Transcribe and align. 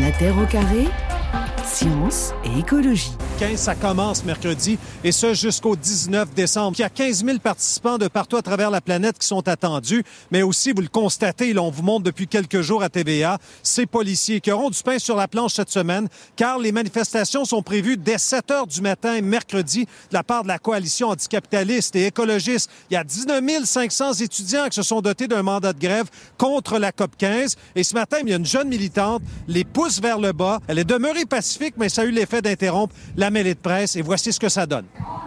La 0.00 0.12
Terre 0.12 0.38
au 0.38 0.46
carré, 0.46 0.84
science 1.64 2.32
et 2.44 2.60
écologie. 2.60 3.16
15, 3.38 3.56
ça 3.56 3.76
commence 3.76 4.24
mercredi, 4.24 4.78
et 5.04 5.12
ce 5.12 5.32
jusqu'au 5.32 5.76
19 5.76 6.34
décembre. 6.34 6.74
Il 6.76 6.80
y 6.80 6.84
a 6.84 6.90
15 6.90 7.24
000 7.24 7.38
participants 7.38 7.96
de 7.96 8.08
partout 8.08 8.36
à 8.36 8.42
travers 8.42 8.68
la 8.68 8.80
planète 8.80 9.16
qui 9.16 9.28
sont 9.28 9.46
attendus, 9.46 10.02
mais 10.32 10.42
aussi, 10.42 10.72
vous 10.72 10.82
le 10.82 10.88
constatez, 10.88 11.52
là, 11.52 11.62
on 11.62 11.70
vous 11.70 11.84
montre 11.84 12.02
depuis 12.02 12.26
quelques 12.26 12.62
jours 12.62 12.82
à 12.82 12.88
TVA, 12.88 13.38
ces 13.62 13.86
policiers 13.86 14.40
qui 14.40 14.50
auront 14.50 14.70
du 14.70 14.82
pain 14.82 14.98
sur 14.98 15.14
la 15.14 15.28
planche 15.28 15.54
cette 15.54 15.70
semaine, 15.70 16.08
car 16.34 16.58
les 16.58 16.72
manifestations 16.72 17.44
sont 17.44 17.62
prévues 17.62 17.96
dès 17.96 18.18
7 18.18 18.50
heures 18.50 18.66
du 18.66 18.80
matin 18.80 19.20
mercredi 19.20 19.84
de 19.84 20.14
la 20.14 20.24
part 20.24 20.42
de 20.42 20.48
la 20.48 20.58
coalition 20.58 21.10
anticapitaliste 21.10 21.94
et 21.94 22.06
écologiste. 22.06 22.68
Il 22.90 22.94
y 22.94 22.96
a 22.96 23.04
19 23.04 23.64
500 23.64 24.14
étudiants 24.14 24.66
qui 24.68 24.74
se 24.74 24.82
sont 24.82 25.00
dotés 25.00 25.28
d'un 25.28 25.44
mandat 25.44 25.72
de 25.72 25.78
grève 25.78 26.06
contre 26.38 26.80
la 26.80 26.90
COP 26.90 27.12
15, 27.16 27.54
et 27.76 27.84
ce 27.84 27.94
matin, 27.94 28.16
il 28.22 28.30
y 28.30 28.32
a 28.32 28.36
une 28.36 28.44
jeune 28.44 28.68
militante, 28.68 29.22
les 29.46 29.62
pousse 29.62 30.00
vers 30.00 30.18
le 30.18 30.32
bas. 30.32 30.58
Elle 30.66 30.80
est 30.80 30.84
demeurée 30.84 31.24
pacifique, 31.24 31.74
mais 31.76 31.88
ça 31.88 32.02
a 32.02 32.04
eu 32.04 32.10
l'effet 32.10 32.42
d'interrompre 32.42 32.92
la 33.16 33.27
mêlée 33.30 33.54
de 33.54 33.58
presse 33.58 33.96
et 33.96 34.02
voici 34.02 34.32
ce 34.32 34.40
que 34.40 34.48
ça 34.48 34.66
donne. 34.66 34.84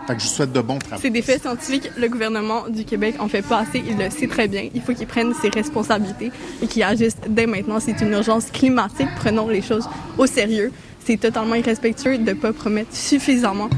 Fait 0.08 0.16
que 0.16 0.22
je 0.22 0.28
souhaite 0.28 0.52
de 0.52 0.62
bons 0.62 0.80
travaux. 0.80 1.02
C'est 1.02 1.10
des 1.10 1.22
faits 1.22 1.42
scientifiques. 1.42 1.90
Le 1.98 2.08
gouvernement 2.08 2.68
du 2.70 2.86
Québec 2.86 3.16
en 3.20 3.28
fait 3.28 3.42
pas 3.42 3.60
assez. 3.60 3.84
Il 3.88 3.98
le 3.98 4.10
sait 4.10 4.28
très 4.28 4.48
bien. 4.48 4.70
Il 4.74 4.82
faut 4.82 4.94
qu'il 4.94 5.08
prenne 5.08 5.34
ses 5.34 5.50
responsabilités 5.50 6.32
et 6.62 6.68
qu'il 6.68 6.84
agisse 6.84 7.18
dès 7.28 7.46
maintenant. 7.46 7.80
C'est 7.80 8.00
une 8.02 8.12
urgence 8.12 8.46
climatique. 8.52 9.10
Prenons 9.18 9.48
les 9.48 9.62
choses 9.62 9.88
au 10.18 10.26
sérieux. 10.26 10.72
C'est 11.06 11.18
totalement 11.18 11.56
irrespectueux 11.56 12.18
de 12.18 12.24
ne 12.24 12.34
pas 12.34 12.54
promettre 12.54 12.96
suffisamment. 12.96 13.70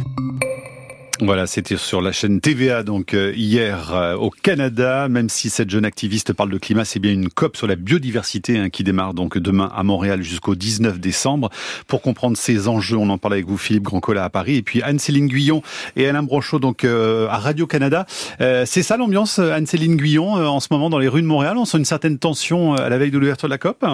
Voilà, 1.26 1.48
c'était 1.48 1.78
sur 1.78 2.02
la 2.02 2.12
chaîne 2.12 2.42
TVA 2.42 2.84
donc 2.84 3.14
euh, 3.14 3.32
hier 3.34 3.94
euh, 3.94 4.16
au 4.16 4.30
Canada. 4.30 5.08
Même 5.08 5.30
si 5.30 5.50
cette 5.50 5.70
jeune 5.70 5.86
activiste 5.86 6.34
parle 6.34 6.50
de 6.50 6.58
climat, 6.58 6.84
c'est 6.84 7.00
bien 7.00 7.14
une 7.14 7.30
COP 7.30 7.56
sur 7.56 7.66
la 7.66 7.78
biodiversité 7.78 8.58
hein, 8.58 8.70
qui 8.70 8.84
démarre 8.84 9.14
donc 9.14 9.38
demain 9.38 9.72
à 9.74 9.84
Montréal 9.84 10.22
jusqu'au 10.22 10.54
19 10.54 11.00
décembre. 11.00 11.50
Pour 11.88 12.02
comprendre 12.02 12.36
ces 12.36 12.68
enjeux, 12.68 12.98
on 12.98 13.10
en 13.10 13.18
parle 13.18 13.36
avec 13.36 13.48
vous 13.48 13.58
Philippe 13.58 13.84
Grandcola 13.84 14.26
à 14.26 14.30
Paris 14.30 14.58
et 14.58 14.64
puis 14.64 14.82
Anne-Céline 14.82 15.30
Guyon 15.30 15.62
et 15.96 16.10
Alain 16.10 16.24
Brochot 16.24 16.60
donc 16.60 16.84
euh, 16.84 17.30
à 17.30 17.38
Radio 17.38 17.68
Canada. 17.68 18.06
c'est 18.40 18.84
ça 18.84 18.98
l'ambiance 18.98 19.40
Anne-Céline 19.40 19.96
Guyon 19.96 20.34
en 20.34 20.60
ce 20.60 20.68
moment 20.72 20.90
dans 20.90 21.00
les 21.00 21.08
rues 21.08 21.22
de 21.22 21.28
Montréal? 21.28 21.58
On 21.58 21.64
sent 21.64 21.78
une 21.78 21.86
certaine 21.86 22.18
tension 22.18 22.74
à 22.74 22.90
la 22.90 22.98
veille 22.98 23.12
de 23.12 23.18
l'ouverture 23.18 23.48
de 23.48 23.54
la 23.54 23.58
COP? 23.58 23.86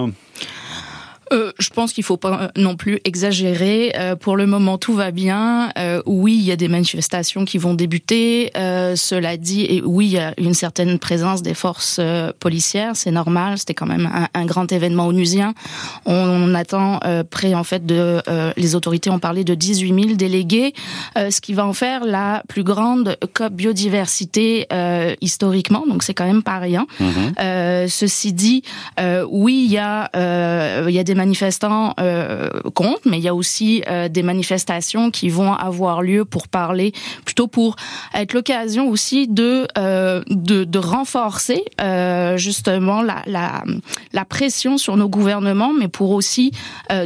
Euh, 1.32 1.52
je 1.60 1.70
pense 1.70 1.94
qu'il 1.94 2.04
faut 2.04 2.18
pas 2.18 2.52
non 2.56 2.76
plus 2.76 3.00
exagérer. 3.04 3.94
Euh, 3.96 4.16
pour 4.16 4.38
le 4.38 4.46
moment, 4.46 4.78
tout 4.78 4.94
va 4.94 5.12
bien. 5.12 5.72
Euh, 5.78 6.02
oui, 6.06 6.36
il 6.40 6.46
y 6.46 6.52
a 6.52 6.56
des 6.56 6.68
manifestations 6.68 7.46
qui 7.46 7.58
vont 7.58 7.74
débuter. 7.74 8.52
Euh, 8.58 8.96
cela 8.96 9.38
dit, 9.38 9.66
et 9.66 9.82
oui, 9.84 10.08
il 10.08 10.12
y 10.14 10.18
a 10.20 10.34
une 10.38 10.54
certaine 10.54 11.00
présence 11.00 11.42
des 11.42 11.54
forces 11.54 11.98
euh, 12.00 12.32
policières. 12.40 12.96
C'est 12.96 13.12
normal. 13.12 13.58
C'était 13.58 13.74
quand 13.74 13.86
même 13.86 14.10
un, 14.12 14.28
un, 14.34 14.46
grand 14.46 14.72
événement 14.72 15.08
onusien. 15.08 15.54
On, 16.06 16.14
on 16.14 16.56
attend 16.56 17.00
près 17.30 17.54
en 17.54 17.64
fait 17.64 17.86
de 17.86 18.22
les 18.58 18.76
autorités 18.76 19.10
ont 19.10 19.20
parlé 19.20 19.44
de 19.44 19.54
18 19.54 20.04
000 20.04 20.16
délégués, 20.16 20.74
ce 21.16 21.40
qui 21.42 21.54
va 21.54 21.66
en 21.66 21.74
faire 21.74 22.04
la 22.04 22.44
plus 22.48 22.64
grande 22.64 23.18
COP 23.34 23.54
biodiversité 23.54 24.68
historiquement. 25.22 25.86
Donc 25.88 26.04
c'est 26.04 26.14
quand 26.14 26.26
même 26.26 26.44
pas 26.44 26.58
rien. 26.60 26.88
Mmh. 27.00 27.88
ceci 27.88 28.34
dit, 28.34 28.64
oui, 29.30 29.66
il 29.66 29.72
y 29.72 29.78
a 29.78 30.10
il 30.88 30.96
y 30.96 31.00
a 31.00 31.04
des 31.04 31.16
manifestants 31.20 31.94
euh, 32.00 32.50
comptent, 32.74 33.06
mais 33.06 33.18
il 33.18 33.24
y 33.24 33.28
a 33.28 33.36
aussi 33.36 33.84
euh, 33.90 34.08
des 34.08 34.24
manifestations 34.24 35.12
qui 35.12 35.28
vont 35.28 35.54
avoir 35.54 36.02
lieu 36.02 36.24
pour 36.24 36.48
parler, 36.48 36.94
plutôt 37.26 37.48
pour 37.48 37.76
être 38.14 38.34
l'occasion 38.34 38.88
aussi 38.88 39.28
de, 39.28 39.68
euh, 39.78 40.24
de, 40.30 40.64
de 40.64 40.80
renforcer 40.80 41.64
justement 42.38 43.02
la, 43.02 43.22
la, 43.26 43.64
la 44.14 44.26
pression 44.26 44.78
sur 44.78 44.96
nos 44.96 45.10
gouvernements, 45.10 45.74
mais 45.74 45.88
pour 45.88 46.12
aussi 46.12 46.52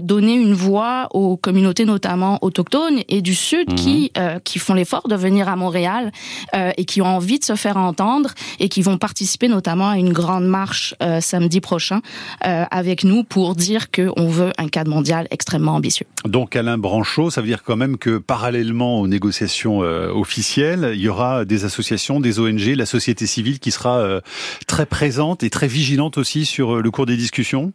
donner 0.01 0.33
une 0.33 0.53
voix 0.53 1.07
aux 1.11 1.37
communautés 1.37 1.85
notamment 1.85 2.37
autochtones 2.41 2.99
et 3.07 3.21
du 3.21 3.35
Sud 3.35 3.71
mmh. 3.71 3.75
qui, 3.75 4.11
qui 4.43 4.59
font 4.59 4.73
l'effort 4.73 5.07
de 5.07 5.15
venir 5.15 5.47
à 5.47 5.55
Montréal 5.55 6.11
et 6.53 6.85
qui 6.85 7.01
ont 7.01 7.15
envie 7.17 7.39
de 7.39 7.45
se 7.45 7.55
faire 7.55 7.77
entendre 7.77 8.31
et 8.59 8.69
qui 8.69 8.81
vont 8.81 8.97
participer 8.97 9.47
notamment 9.47 9.89
à 9.89 9.97
une 9.97 10.13
grande 10.13 10.45
marche 10.45 10.95
samedi 11.21 11.61
prochain 11.61 12.01
avec 12.41 13.03
nous 13.03 13.23
pour 13.23 13.55
dire 13.55 13.91
que 13.91 14.02
on 14.17 14.27
veut 14.27 14.51
un 14.57 14.67
cadre 14.67 14.89
mondial 14.89 15.27
extrêmement 15.31 15.75
ambitieux. 15.75 16.05
Donc 16.25 16.55
Alain 16.55 16.77
Branchot, 16.77 17.29
ça 17.29 17.41
veut 17.41 17.47
dire 17.47 17.63
quand 17.63 17.75
même 17.75 17.97
que 17.97 18.17
parallèlement 18.17 18.99
aux 18.99 19.07
négociations 19.07 19.83
euh, 19.83 20.09
officielles, 20.09 20.91
il 20.93 21.01
y 21.01 21.09
aura 21.09 21.45
des 21.45 21.65
associations, 21.65 22.19
des 22.19 22.39
ONG, 22.39 22.75
la 22.75 22.85
société 22.85 23.25
civile 23.27 23.59
qui 23.59 23.71
sera 23.71 23.99
euh, 23.99 24.21
très 24.67 24.85
présente 24.85 25.43
et 25.43 25.49
très 25.49 25.67
vigilante 25.67 26.17
aussi 26.17 26.45
sur 26.45 26.75
euh, 26.75 26.81
le 26.81 26.91
cours 26.91 27.05
des 27.05 27.17
discussions? 27.17 27.73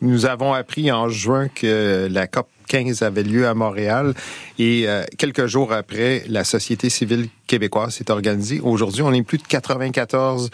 Nous 0.00 0.26
avons 0.26 0.52
appris 0.52 0.90
en 0.92 1.08
juin 1.08 1.48
que 1.48 2.08
la 2.10 2.26
COP 2.26 2.48
15 2.68 3.02
avait 3.02 3.22
lieu 3.22 3.46
à 3.46 3.54
Montréal 3.54 4.14
et 4.58 4.84
euh, 4.86 5.04
quelques 5.18 5.46
jours 5.46 5.72
après, 5.72 6.24
la 6.28 6.44
société 6.44 6.90
civile 6.90 7.28
québécoise 7.46 7.94
s'est 7.94 8.10
organisée. 8.10 8.60
Aujourd'hui, 8.60 9.02
on 9.02 9.12
est 9.12 9.22
plus 9.22 9.38
de 9.38 9.44
94 9.44 10.50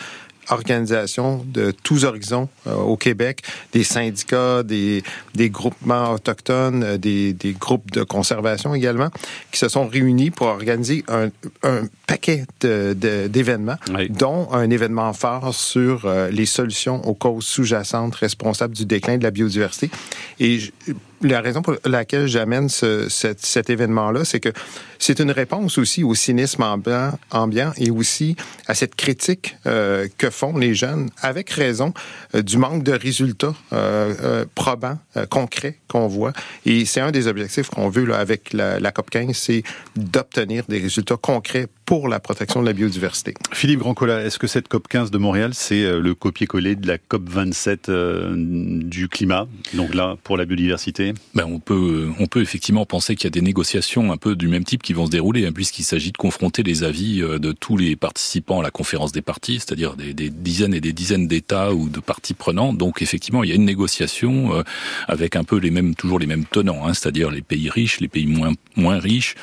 organisations 0.50 1.44
de 1.47 1.71
tous 1.71 2.05
horizons 2.05 2.49
euh, 2.66 2.75
au 2.75 2.97
Québec, 2.97 3.43
des 3.72 3.84
syndicats, 3.84 4.62
des, 4.62 5.03
des 5.34 5.50
groupements 5.50 6.12
autochtones, 6.12 6.83
euh, 6.83 6.99
des, 6.99 7.33
des, 7.33 7.53
groupes 7.53 7.91
de 7.91 8.03
conservation 8.03 8.75
également, 8.75 9.10
qui 9.53 9.59
se 9.59 9.69
sont 9.69 9.87
réunis 9.87 10.31
pour 10.31 10.49
organiser 10.49 11.05
un, 11.09 11.28
un 11.62 11.83
paquet 12.06 12.44
d'événements, 12.60 13.77
oui. 13.94 14.10
dont 14.10 14.49
un 14.53 14.71
événement 14.71 15.12
phare 15.12 15.55
sur 15.55 16.05
euh, 16.05 16.31
les 16.31 16.47
solutions 16.47 17.06
aux 17.06 17.15
causes 17.15 17.44
sous-jacentes 17.44 18.15
responsables 18.15 18.75
du 18.75 18.87
déclin 18.87 19.19
de 19.19 19.22
la 19.22 19.31
biodiversité. 19.31 19.91
Et 20.39 20.60
la 21.22 21.41
raison 21.41 21.62
pour 21.62 21.76
laquelle 21.84 22.26
j'amène 22.26 22.69
ce, 22.69 23.08
cet, 23.08 23.44
cet 23.44 23.70
événement-là, 23.70 24.25
c'est 24.25 24.41
que 24.41 24.50
c'est 24.98 25.19
une 25.20 25.31
réponse 25.31 25.78
aussi 25.78 26.03
au 26.04 26.14
cynisme 26.14 26.62
ambiant, 26.62 27.19
ambiant 27.31 27.72
et 27.76 27.91
aussi 27.91 28.36
à 28.66 28.75
cette 28.75 28.94
critique 28.94 29.56
euh, 29.66 30.09
que 30.19 30.30
font 30.30 30.56
les 30.56 30.75
jeunes, 30.75 31.10
avec 31.20 31.50
raison, 31.50 31.92
euh, 32.34 32.42
du 32.42 32.59
manque 32.59 32.82
de 32.82 32.92
résultats 32.92 33.54
euh, 33.72 34.14
euh 34.22 34.44
probants, 34.54 34.98
euh, 35.16 35.26
concrets 35.26 35.78
qu'on 35.88 36.06
voit. 36.06 36.32
Et 36.66 36.84
c'est 36.84 37.00
un 37.00 37.10
des 37.10 37.26
objectifs 37.26 37.69
qu'on 37.69 37.88
veut 37.88 38.04
là, 38.04 38.19
avec 38.19 38.53
la, 38.53 38.80
la 38.80 38.92
COP 38.92 39.10
15, 39.10 39.36
c'est 39.36 39.62
d'obtenir 39.97 40.64
des 40.69 40.78
résultats 40.78 41.16
concrets 41.16 41.66
pour 41.91 42.06
la 42.06 42.21
protection 42.21 42.61
de 42.61 42.67
la 42.67 42.73
biodiversité. 42.73 43.34
Philippe 43.53 43.81
Grandcola, 43.81 44.23
est-ce 44.23 44.39
que 44.39 44.47
cette 44.47 44.69
COP 44.69 44.87
15 44.87 45.11
de 45.11 45.19
Montréal, 45.19 45.55
c'est 45.55 45.83
euh, 45.83 45.99
le 45.99 46.15
copier-coller 46.15 46.77
de 46.77 46.87
la 46.87 46.99
COP 46.99 47.28
27 47.28 47.89
euh, 47.89 48.33
du 48.37 49.09
climat, 49.09 49.49
donc 49.75 49.93
là 49.93 50.17
pour 50.23 50.37
la 50.37 50.45
biodiversité? 50.45 51.15
Ben 51.34 51.47
on 51.47 51.59
peut 51.59 52.09
on 52.21 52.28
peut 52.28 52.43
effectivement 52.43 52.87
penser 52.87 53.17
qu'il 53.17 53.25
y 53.25 53.27
a 53.27 53.31
des 53.31 53.41
négociations 53.41 54.12
un 54.12 54.17
peu 54.17 54.37
du 54.37 54.47
même 54.47 54.62
type 54.62 54.84
qui 54.84 54.93
vont 54.93 55.06
se 55.06 55.11
dérouler, 55.11 55.45
hein, 55.47 55.53
puisqu'il 55.53 55.83
s'agit 55.83 56.12
de 56.12 56.17
confronter 56.17 56.62
les 56.62 56.84
avis 56.84 57.23
euh, 57.23 57.41
de 57.41 57.51
tous 57.51 57.77
les 57.77 57.97
participants 57.97 58.61
à 58.61 58.62
la 58.62 58.71
conférence 58.71 59.11
des 59.11 59.21
partis, 59.21 59.55
c'est-à-dire 59.55 59.97
des, 59.97 60.15
des, 60.15 60.31
dizaines 60.31 60.75
et 60.75 60.81
des 60.81 60.93
dizaines 60.93 61.27
d'États 61.27 61.72
ou 61.72 61.89
de 61.89 61.99
parties 61.99 62.34
prenantes. 62.34 62.78
Donc 62.78 63.03
effectivement, 63.03 63.43
il 63.43 63.51
y 63.51 63.53
a 63.53 63.57
une 63.57 63.65
négociation 63.65 64.55
euh, 64.55 64.62
avec 65.09 65.34
un 65.34 65.43
peu 65.43 65.57
les 65.57 65.72
mêmes 65.72 65.97
toujours 65.97 66.21
les 66.21 66.28
mêmes 66.28 66.45
tenants, 66.45 66.87
hein, 66.87 66.95
c'est-à-dire 66.95 67.33
les 67.33 67.43
pays 67.43 67.69
riches, 67.69 67.99
les 67.99 68.07
pays 68.07 68.28
moins 68.28 68.53
moins 68.77 69.01
riches, 69.01 69.34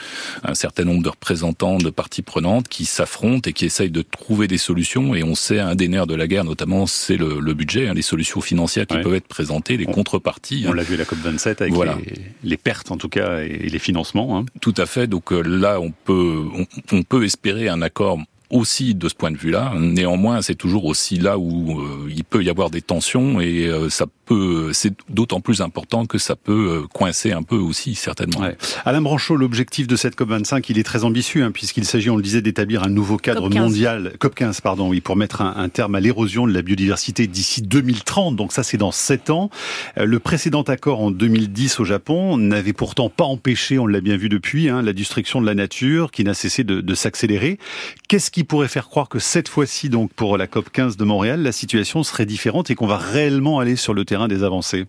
un 0.45 0.55
certain 0.55 0.85
nombre 0.85 1.03
de 1.03 1.09
représentants 1.09 1.77
de 1.77 1.89
parties 1.89 2.21
prenantes 2.21 2.36
prenantes 2.37 2.67
qui 2.67 2.85
s'affrontent 2.85 3.49
et 3.49 3.53
qui 3.53 3.65
essayent 3.65 3.89
de 3.89 4.03
trouver 4.03 4.47
des 4.47 4.59
solutions. 4.59 5.15
Et 5.15 5.23
on 5.23 5.33
sait, 5.33 5.59
un 5.59 5.73
des 5.73 5.87
nerfs 5.87 6.05
de 6.05 6.13
la 6.13 6.27
guerre, 6.27 6.43
notamment, 6.43 6.85
c'est 6.85 7.17
le, 7.17 7.39
le, 7.39 7.53
budget, 7.55 7.87
hein, 7.87 7.95
les 7.95 8.03
solutions 8.03 8.41
financières 8.41 8.85
qui 8.85 8.95
ouais. 8.95 9.01
peuvent 9.01 9.15
être 9.15 9.27
présentées, 9.27 9.75
les 9.75 9.87
on, 9.87 9.91
contreparties. 9.91 10.65
On 10.67 10.71
hein. 10.71 10.75
l'a 10.75 10.83
vu 10.83 10.93
à 10.93 10.97
la 10.97 11.05
COP27 11.05 11.47
avec 11.61 11.73
voilà. 11.73 11.97
les, 12.05 12.13
les, 12.43 12.57
pertes, 12.57 12.91
en 12.91 12.97
tout 12.97 13.09
cas, 13.09 13.39
et 13.39 13.69
les 13.69 13.79
financements. 13.79 14.37
Hein. 14.37 14.45
Tout 14.61 14.75
à 14.77 14.85
fait. 14.85 15.07
Donc 15.07 15.33
euh, 15.33 15.41
là, 15.41 15.81
on 15.81 15.89
peut, 15.89 16.45
on, 16.53 16.67
on 16.91 17.01
peut 17.01 17.23
espérer 17.23 17.69
un 17.69 17.81
accord 17.81 18.19
aussi 18.49 18.95
de 18.95 19.09
ce 19.09 19.15
point 19.15 19.31
de 19.31 19.37
vue-là. 19.37 19.73
Néanmoins, 19.77 20.41
c'est 20.41 20.55
toujours 20.55 20.85
aussi 20.85 21.17
là 21.17 21.37
où 21.37 21.81
euh, 21.81 22.09
il 22.09 22.23
peut 22.23 22.43
y 22.43 22.49
avoir 22.49 22.69
des 22.69 22.81
tensions 22.81 23.41
et 23.41 23.67
euh, 23.67 23.89
ça 23.89 24.05
peut, 24.25 24.71
c'est 24.73 24.93
d'autant 25.09 25.41
plus 25.41 25.61
important 25.61 26.05
que 26.05 26.17
ça 26.17 26.35
peut 26.35 26.83
euh, 26.83 26.87
coincer 26.93 27.31
un 27.33 27.43
peu 27.43 27.57
aussi 27.57 27.95
certainement. 27.95 28.41
Ouais. 28.41 28.57
Alain 28.85 29.01
Branchot, 29.01 29.35
l'objectif 29.35 29.87
de 29.87 29.95
cette 29.95 30.15
COP 30.15 30.29
25, 30.29 30.69
il 30.69 30.79
est 30.79 30.83
très 30.83 31.03
ambitieux 31.03 31.43
hein, 31.43 31.51
puisqu'il 31.51 31.85
s'agit, 31.85 32.09
on 32.09 32.15
le 32.15 32.23
disait, 32.23 32.41
d'établir 32.41 32.83
un 32.83 32.89
nouveau 32.89 33.17
cadre 33.17 33.49
COP 33.49 33.55
mondial, 33.55 34.13
COP 34.19 34.35
15, 34.35 34.61
pardon, 34.61 34.89
oui, 34.89 35.01
pour 35.01 35.15
mettre 35.15 35.41
un, 35.41 35.55
un 35.57 35.69
terme 35.69 35.95
à 35.95 35.99
l'érosion 35.99 36.47
de 36.47 36.53
la 36.53 36.61
biodiversité 36.61 37.27
d'ici 37.27 37.61
2030. 37.61 38.35
Donc 38.35 38.53
ça, 38.53 38.63
c'est 38.63 38.77
dans 38.77 38.91
sept 38.91 39.29
ans. 39.29 39.49
Euh, 39.97 40.05
le 40.05 40.19
précédent 40.19 40.63
accord 40.63 41.01
en 41.01 41.11
2010 41.11 41.79
au 41.79 41.85
Japon 41.85 42.37
n'avait 42.37 42.73
pourtant 42.73 43.09
pas 43.09 43.25
empêché, 43.25 43.77
on 43.79 43.87
l'a 43.87 44.01
bien 44.01 44.17
vu 44.17 44.29
depuis, 44.29 44.69
hein, 44.69 44.81
la 44.81 44.93
destruction 44.93 45.41
de 45.41 45.45
la 45.45 45.53
nature 45.53 46.11
qui 46.11 46.23
n'a 46.23 46.33
cessé 46.33 46.63
de, 46.63 46.81
de 46.81 46.95
s'accélérer. 46.95 47.59
Qu'est-ce 48.07 48.31
qui 48.37 48.43
pourrait 48.43 48.67
faire 48.67 48.87
croire 48.87 49.09
que 49.09 49.17
cette 49.17 49.49
fois-ci, 49.49 49.89
donc 49.89 50.13
pour 50.13 50.37
la 50.37 50.45
COP 50.45 50.69
15 50.69 50.95
de 50.95 51.03
Montréal, 51.03 51.41
la 51.41 51.51
situation 51.51 52.03
serait 52.03 52.27
différente 52.27 52.69
et 52.69 52.75
qu'on 52.75 52.85
va 52.85 52.97
réellement 52.97 53.57
aller 53.57 53.75
sur 53.75 53.95
le 53.95 54.05
terrain 54.05 54.27
des 54.27 54.43
avancées? 54.43 54.85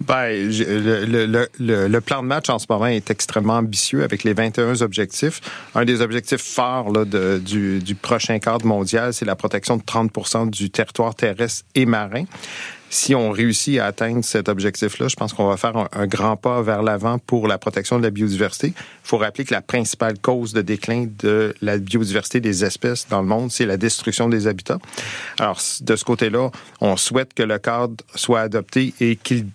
Ben, 0.00 0.50
le, 0.50 1.98
plan 2.00 2.22
de 2.22 2.26
match 2.26 2.50
en 2.50 2.58
ce 2.58 2.66
moment 2.68 2.86
est 2.86 3.12
extrêmement 3.12 3.58
ambitieux 3.58 4.02
avec 4.02 4.24
les 4.24 4.32
21 4.32 4.80
objectifs. 4.80 5.40
Un 5.76 5.84
des 5.84 6.00
objectifs 6.00 6.42
phares 6.42 6.90
du 7.06 7.94
prochain 8.02 8.40
cadre 8.40 8.66
mondial, 8.66 9.14
c'est 9.14 9.24
la 9.24 9.36
protection 9.36 9.76
de 9.76 9.82
30% 9.84 10.50
du 10.50 10.70
territoire 10.70 11.14
terrestre 11.14 11.64
et 11.76 11.86
marin 11.86 12.24
si 12.94 13.12
on 13.14 13.32
réussit 13.32 13.80
à 13.80 13.86
atteindre 13.86 14.24
cet 14.24 14.48
objectif-là, 14.48 15.08
je 15.08 15.16
pense 15.16 15.32
qu'on 15.32 15.48
va 15.48 15.56
faire 15.56 15.88
un, 15.92 16.06
grand 16.06 16.36
pas 16.36 16.62
vers 16.62 16.80
l'avant 16.80 17.18
pour 17.18 17.48
la 17.48 17.58
protection 17.58 17.98
de 17.98 18.04
la 18.04 18.10
biodiversité. 18.10 18.68
Il 18.68 18.74
faut 19.02 19.18
rappeler 19.18 19.44
que 19.44 19.52
la 19.52 19.62
principale 19.62 20.16
cause 20.20 20.52
de 20.52 20.62
déclin 20.62 21.08
de 21.18 21.54
la 21.60 21.78
biodiversité 21.78 22.40
des 22.40 22.64
espèces 22.64 23.08
dans 23.08 23.20
le 23.20 23.26
monde, 23.26 23.50
c'est 23.50 23.66
la 23.66 23.76
destruction 23.76 24.28
des 24.28 24.46
habitats. 24.46 24.78
Alors, 25.40 25.60
de 25.80 25.96
ce 25.96 26.04
côté-là, 26.04 26.50
on 26.80 26.96
souhaite 26.96 27.34
que 27.34 27.42
le 27.42 27.58
cadre 27.58 27.96
soit 28.14 28.42
adopté 28.42 28.94
et 29.00 29.16
qu'il 29.16 29.46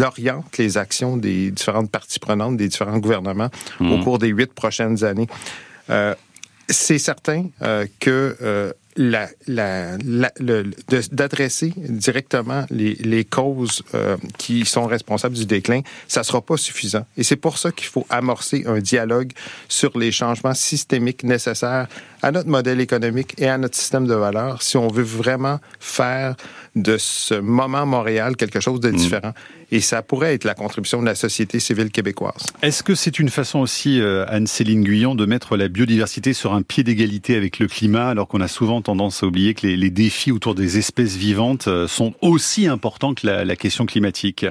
oriente 0.00 0.56
les 0.56 0.78
actions 0.78 1.16
des 1.16 1.50
différentes 1.50 1.90
parties 1.90 2.20
prenantes, 2.20 2.56
des 2.56 2.68
différents 2.68 2.98
gouvernements 2.98 3.50
au 3.80 3.84
mmh. 3.84 4.04
cours 4.04 4.18
des 4.20 4.28
huit 4.28 4.52
prochaines 4.54 5.02
années. 5.02 5.26
Euh, 5.90 6.14
c'est 6.68 6.98
certain 6.98 7.46
euh, 7.62 7.86
que 7.98 8.36
euh, 8.40 8.72
d'adresser 11.12 11.72
directement 11.76 12.64
les, 12.70 13.24
causes 13.24 13.82
euh, 13.94 14.16
qui 14.38 14.64
sont 14.64 14.86
responsables 14.86 15.34
du 15.34 15.46
déclin, 15.46 15.80
ça 16.08 16.22
sera 16.22 16.40
pas 16.40 16.56
suffisant. 16.56 17.04
Et 17.16 17.22
c'est 17.22 17.36
pour 17.36 17.58
ça 17.58 17.72
qu'il 17.72 17.88
faut 17.88 18.06
amorcer 18.10 18.64
un 18.66 18.78
dialogue 18.78 19.32
sur 19.68 19.98
les 19.98 20.12
changements 20.12 20.54
systémiques 20.54 21.24
nécessaires 21.24 21.88
à 22.22 22.30
notre 22.30 22.48
modèle 22.48 22.80
économique 22.80 23.34
et 23.38 23.48
à 23.48 23.58
notre 23.58 23.76
système 23.76 24.06
de 24.06 24.14
valeurs 24.14 24.62
si 24.62 24.76
on 24.76 24.88
veut 24.88 25.02
vraiment 25.02 25.58
faire 25.80 26.36
de 26.74 26.96
ce 26.98 27.34
moment 27.34 27.86
Montréal 27.86 28.36
quelque 28.36 28.60
chose 28.60 28.80
de 28.80 28.90
mm. 28.90 28.96
différent. 28.96 29.32
Et 29.70 29.80
ça 29.80 30.02
pourrait 30.02 30.34
être 30.34 30.44
la 30.44 30.54
contribution 30.54 31.00
de 31.00 31.06
la 31.06 31.14
société 31.14 31.60
civile 31.60 31.90
québécoise. 31.90 32.46
Est-ce 32.62 32.82
que 32.82 32.94
c'est 32.94 33.18
une 33.18 33.28
façon 33.28 33.60
aussi, 33.60 34.00
euh, 34.00 34.24
Anne-Céline 34.28 34.84
Guyon, 34.84 35.14
de 35.14 35.26
mettre 35.26 35.56
la 35.56 35.68
biodiversité 35.68 36.32
sur 36.32 36.52
un 36.52 36.62
pied 36.62 36.84
d'égalité 36.84 37.36
avec 37.36 37.58
le 37.58 37.66
climat, 37.66 38.08
alors 38.08 38.28
qu'on 38.28 38.40
a 38.40 38.48
souvent 38.48 38.82
tendance 38.82 39.22
à 39.22 39.26
oublier 39.26 39.54
que 39.54 39.66
les, 39.66 39.90
défis 39.90 40.32
autour 40.32 40.54
des 40.54 40.78
espèces 40.78 41.16
vivantes 41.16 41.68
euh, 41.68 41.86
sont 41.86 42.14
aussi 42.20 42.66
importants 42.66 43.14
que 43.14 43.26
la 43.26 43.56
question 43.56 43.86
climatique? 43.86 44.44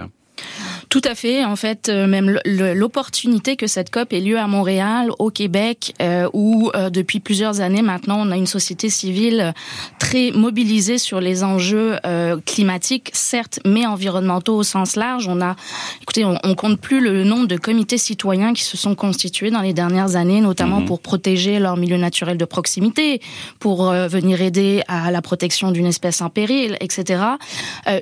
Tout 0.93 1.01
à 1.05 1.15
fait. 1.15 1.43
En 1.43 1.55
fait, 1.55 1.89
euh, 1.89 2.05
même 2.05 2.39
l'opportunité 2.45 3.55
que 3.55 3.65
cette 3.65 3.89
COP 3.89 4.13
ait 4.13 4.19
lieu 4.19 4.37
à 4.37 4.45
Montréal, 4.45 5.09
au 5.17 5.31
Québec, 5.31 5.95
euh, 5.99 6.29
où 6.33 6.69
euh, 6.75 6.91
depuis 6.91 7.19
plusieurs 7.19 7.61
années 7.61 7.81
maintenant, 7.81 8.19
on 8.19 8.29
a 8.29 8.37
une 8.37 8.45
société 8.45 8.91
civile 8.91 9.55
très 9.97 10.29
mobilisée 10.29 10.99
sur 10.99 11.19
les 11.19 11.43
enjeux 11.43 11.97
climatiques, 12.45 13.09
certes, 13.13 13.59
mais 13.65 13.87
environnementaux 13.87 14.55
au 14.55 14.61
sens 14.61 14.95
large. 14.95 15.27
On 15.27 15.41
a, 15.41 15.55
écoutez, 16.03 16.25
on, 16.25 16.37
on, 16.43 16.53
compte 16.53 16.79
plus 16.79 16.99
le 16.99 17.23
nombre 17.23 17.47
de 17.47 17.57
comités 17.57 17.97
citoyens 17.97 18.53
qui 18.53 18.61
se 18.61 18.77
sont 18.77 18.93
constitués 18.93 19.49
dans 19.49 19.61
les 19.61 19.73
dernières 19.73 20.15
années, 20.15 20.41
notamment 20.41 20.81
mhm. 20.81 20.85
pour 20.85 21.01
protéger 21.01 21.57
leur 21.57 21.75
milieu 21.75 21.97
naturel 21.97 22.37
de 22.37 22.45
proximité, 22.45 23.19
pour 23.57 23.91
venir 23.91 24.41
aider 24.41 24.83
à 24.87 25.09
la 25.09 25.23
protection 25.23 25.71
d'une 25.71 25.87
espèce 25.87 26.21
en 26.21 26.29
péril, 26.29 26.77
etc. 26.81 27.23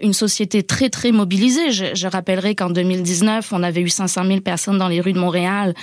une 0.01 0.13
société 0.13 0.63
très 0.63 0.89
très 0.89 1.13
mobilisée. 1.13 1.71
Je, 1.71 1.85
je 1.93 2.07
rappellerai 2.07 2.55
qu'en 2.55 2.69
2019, 2.83 3.53
on 3.53 3.63
avait 3.63 3.81
eu 3.81 3.89
500 3.89 4.25
000 4.25 4.41
personnes 4.41 4.77
dans 4.77 4.87
les 4.87 5.01
rues 5.01 5.13
de 5.13 5.19
Montréal 5.19 5.73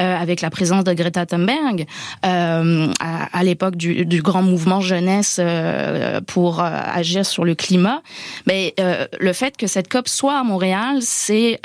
euh, 0.00 0.16
avec 0.16 0.40
la 0.40 0.50
présence 0.50 0.84
de 0.84 0.92
Greta 0.92 1.26
Thunberg 1.26 1.86
euh, 2.24 2.88
à, 3.00 3.44
l'époque 3.44 3.76
du, 3.76 4.22
grand 4.22 4.42
mouvement 4.42 4.80
jeunesse 4.80 5.38
euh, 5.38 6.20
pour 6.26 6.60
agir 6.60 7.26
sur 7.26 7.44
le 7.44 7.54
climat. 7.54 8.02
Mais 8.46 8.74
le 8.78 9.32
fait 9.32 9.56
que 9.56 9.66
cette 9.66 9.88
COP 9.88 10.08
soit 10.08 10.38
à 10.38 10.42
Montréal, 10.42 10.98
c'est 11.00 11.60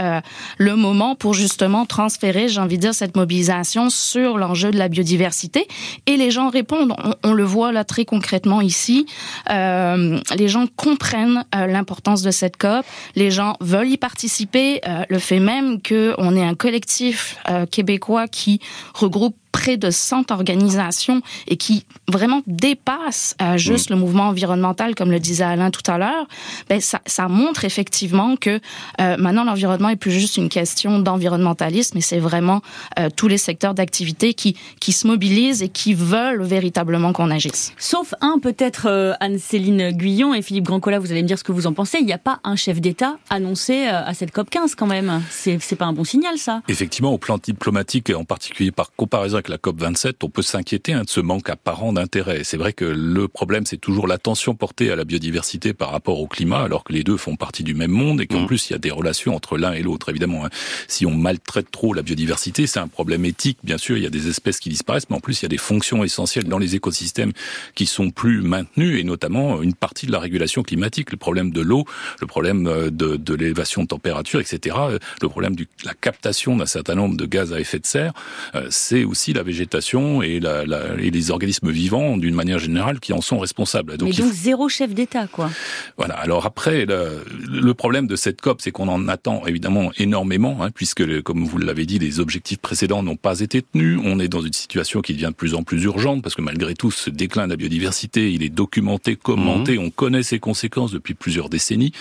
le 0.58 0.76
moment 0.76 1.16
pour 1.16 1.34
justement 1.34 1.86
transférer, 1.86 2.50
j'ai 2.50 2.60
envie 2.60 2.78
de 2.78 2.82
dire, 2.82 2.94
cette 2.94 3.16
mobilisation 3.16 3.90
sur 3.90 4.38
l'enjeu 4.38 4.72
de 4.72 4.78
la 4.78 4.90
biodiversité. 4.90 5.68
Et 6.06 6.18
les 6.18 6.32
gens 6.32 6.50
répondent. 6.50 6.94
On, 7.04 7.32
on 7.32 7.34
le 7.34 7.44
voit 7.44 7.72
là 7.72 7.84
très 7.84 8.06
concrètement 8.06 8.62
ici. 8.62 9.06
les 9.50 10.48
gens 10.48 10.66
comprennent 10.76 11.46
l'importance 11.54 12.22
de 12.22 12.32
cette 12.32 12.58
COP. 12.58 12.86
Les 13.16 13.32
gens 13.32 13.56
veulent 13.62 13.90
y 13.90 13.98
participer. 13.98 14.81
Euh, 14.88 15.04
le 15.10 15.20
fait 15.20 15.40
même 15.40 15.82
qu'on 15.82 16.36
est 16.36 16.44
un 16.44 16.56
collectif 16.56 17.38
euh, 17.50 17.66
québécois 17.66 18.28
qui 18.28 18.60
regroupe 18.94 19.36
près 19.52 19.78
de 19.78 19.90
100 19.90 20.32
organisations 20.32 21.22
et 21.48 21.58
qui 21.58 21.86
vraiment 22.08 22.42
dépassent 22.48 23.36
euh, 23.42 23.58
juste 23.58 23.90
mm. 23.90 23.94
le 23.94 24.00
mouvement 24.00 24.28
environnemental, 24.28 24.96
comme 24.96 25.12
le 25.12 25.20
disait 25.20 25.44
Alain 25.44 25.72
tout 25.72 25.90
à 25.90 25.98
l'heure, 25.98 26.28
ben 26.70 26.82
ça, 26.82 27.02
ça, 27.06 27.28
montre 27.28 27.66
effectivement 27.66 28.36
que 28.36 28.60
euh, 29.00 29.18
maintenant 29.18 29.44
l'environnement 29.44 29.90
est 29.90 29.96
plus 29.96 30.12
juste 30.12 30.38
une 30.38 30.50
question 30.50 31.00
d'environnementalisme, 31.00 31.94
mais 31.96 32.02
c'est 32.02 32.20
vraiment 32.20 32.62
euh, 33.00 33.10
tous 33.16 33.28
les 33.28 33.38
secteurs 33.38 33.74
d'activité 33.74 34.34
qui, 34.34 34.56
qui 34.80 34.92
se 34.92 35.08
mobilisent 35.08 35.62
et 35.62 35.70
qui 35.70 35.94
veulent 35.94 36.44
véritablement 36.44 37.14
qu'on 37.14 37.30
agisse. 37.30 37.74
Sauf 37.78 38.14
un, 38.22 38.40
peut-être 38.40 38.88
euh, 38.88 39.14
Anne-Céline 39.20 39.92
Guyon 39.92 40.34
et 40.34 40.42
Philippe 40.42 40.66
Grandcola, 40.66 41.00
vous 41.00 41.12
allez 41.12 41.24
me 41.24 41.28
dire 41.28 41.40
ce 41.40 41.44
que 41.44 41.52
vous 41.52 41.68
en 41.68 41.74
pensez. 41.74 42.00
Il 42.00 42.06
n'y 42.06 42.14
a 42.14 42.18
pas 42.18 42.40
un 42.44 42.56
chef 42.56 42.82
d'État 42.82 43.18
annoncé 43.30 43.86
à 43.86 44.14
cette 44.14 44.32
COP 44.32 44.50
15 44.50 44.76
quand 44.76 44.88
même. 44.88 45.22
C'est 45.30 45.76
pas 45.76 45.86
un 45.86 45.94
bon 45.94 46.04
signal, 46.04 46.38
ça. 46.38 46.62
Effectivement, 46.68 47.14
au 47.14 47.18
plan 47.18 47.38
diplomatique, 47.38 48.12
en 48.16 48.26
particulier 48.26 48.72
par 48.72 48.92
comparaison 48.96 49.41
avec 49.42 49.50
la 49.50 49.58
COP27, 49.58 50.14
on 50.22 50.30
peut 50.30 50.44
s'inquiéter 50.44 50.94
hein, 50.94 51.04
de 51.04 51.10
ce 51.10 51.20
manque 51.20 51.50
apparent 51.50 51.94
d'intérêt. 51.94 52.44
C'est 52.44 52.58
vrai 52.58 52.74
que 52.74 52.86
le 52.86 53.28
problème, 53.28 53.66
c'est 53.66 53.78
toujours 53.78 54.08
l'attention 54.08 54.54
portée 54.54 54.92
à 54.92 54.96
la 54.96 55.04
biodiversité 55.04 55.74
par 55.74 55.92
rapport 55.92 56.20
au 56.20 56.28
climat, 56.28 56.60
alors 56.60 56.84
que 56.84 56.94
les 56.94 57.04
deux 57.04 57.18
font 57.18 57.36
partie 57.36 57.64
du 57.64 57.74
même 57.74 57.90
monde 57.90 58.22
et 58.22 58.28
qu'en 58.28 58.42
mmh. 58.42 58.48
plus, 58.48 58.70
il 58.70 58.74
y 58.74 58.76
a 58.76 58.80
des 58.80 58.92
relations 58.92 59.36
entre 59.36 59.58
l'un 59.58 59.74
et 59.74 59.82
l'autre. 59.82 60.10
Évidemment, 60.10 60.46
hein. 60.46 60.50
si 60.88 61.08
on 61.08 61.12
maltraite 61.12 61.72
trop 61.72 61.94
la 61.94 62.04
biodiversité, 62.04 62.68
c'est 62.68 62.80
un 62.80 62.88
problème 62.88 63.26
éthique. 63.26 63.58
Bien 63.64 63.80
sûr, 63.80 63.98
il 63.98 64.04
y 64.04 64.06
a 64.06 64.12
des 64.12 64.28
espèces 64.28 64.60
qui 64.60 64.70
disparaissent, 64.70 65.10
mais 65.10 65.16
en 65.16 65.22
plus, 65.22 65.42
il 65.42 65.46
y 65.46 65.48
a 65.48 65.50
des 65.50 65.58
fonctions 65.58 66.04
essentielles 66.04 66.46
dans 66.46 66.60
les 66.60 66.76
écosystèmes 66.76 67.32
qui 67.74 67.88
sont 67.88 68.12
plus 68.12 68.42
maintenues, 68.42 69.00
et 69.00 69.04
notamment 69.04 69.64
une 69.64 69.74
partie 69.74 70.06
de 70.06 70.12
la 70.12 70.20
régulation 70.20 70.62
climatique, 70.62 71.12
le 71.12 71.18
problème 71.18 71.52
de 71.52 71.62
l'eau, 71.62 71.86
le 72.20 72.28
problème 72.28 72.68
euh, 72.68 72.92
de, 72.92 73.16
de 73.16 73.34
l'élévation 73.34 73.82
de 73.82 73.88
température, 73.88 74.40
etc., 74.40 74.76
le 75.22 75.30
problème 75.30 75.56
de 75.56 75.66
la 75.84 75.96
captation 75.96 76.56
d'un 76.56 76.68
certain 76.68 76.94
nombre 76.94 77.18
de 77.18 77.26
gaz 77.26 77.54
à 77.54 77.60
effet 77.60 77.80
de 77.80 77.88
serre, 77.88 78.14
euh, 78.54 78.68
c'est 78.70 79.04
aussi 79.04 79.31
la 79.34 79.44
végétation 79.44 80.22
et, 80.22 80.40
la, 80.40 80.66
la, 80.66 80.96
et 81.00 81.12
les 81.12 81.32
organismes 81.32 81.72
vivants 81.72 82.18
d'une 82.18 82.36
manière 82.36 82.60
générale 82.60 83.00
qui 83.00 83.14
en 83.14 83.22
sont 83.22 83.40
responsables. 83.40 83.98
Donc, 83.98 84.10
Mais 84.10 84.24
donc 84.24 84.34
zéro 84.34 84.70
chef 84.70 84.94
d'État, 84.94 85.28
quoi. 85.28 85.50
Voilà. 85.98 86.16
Alors 86.16 86.46
après, 86.46 86.86
le, 86.86 87.24
le 87.50 87.74
problème 87.74 88.08
de 88.08 88.16
cette 88.16 88.42
COP, 88.42 88.62
c'est 88.62 88.72
qu'on 88.72 88.88
en 88.88 89.08
attend 89.08 89.46
évidemment 89.46 89.92
énormément, 89.98 90.58
hein, 90.62 90.70
puisque, 90.74 91.22
comme 91.22 91.44
vous 91.44 91.58
l'avez 91.58 91.86
dit, 91.86 92.00
les 92.00 92.20
objectifs 92.20 92.60
précédents 92.60 93.04
n'ont 93.04 93.16
pas 93.16 93.40
été 93.40 93.62
tenus. 93.62 94.00
On 94.04 94.20
est 94.20 94.28
dans 94.28 94.42
une 94.42 94.54
situation 94.54 95.02
qui 95.02 95.14
devient 95.14 95.30
de 95.30 95.36
plus 95.36 95.56
en 95.56 95.64
plus 95.64 95.84
urgente, 95.84 96.22
parce 96.22 96.36
que 96.36 96.42
malgré 96.42 96.74
tout, 96.74 96.92
ce 96.92 97.10
déclin 97.10 97.46
de 97.46 97.52
la 97.52 97.58
biodiversité, 97.58 98.32
il 98.32 98.44
est 98.44 98.50
documenté, 98.50 99.16
commenté, 99.16 99.78
mmh. 99.78 99.82
on 99.82 99.90
connaît 99.90 100.24
ses 100.24 100.40
conséquences 100.40 100.92
depuis 100.92 101.14
plusieurs 101.14 101.50
décennies. 101.50 101.92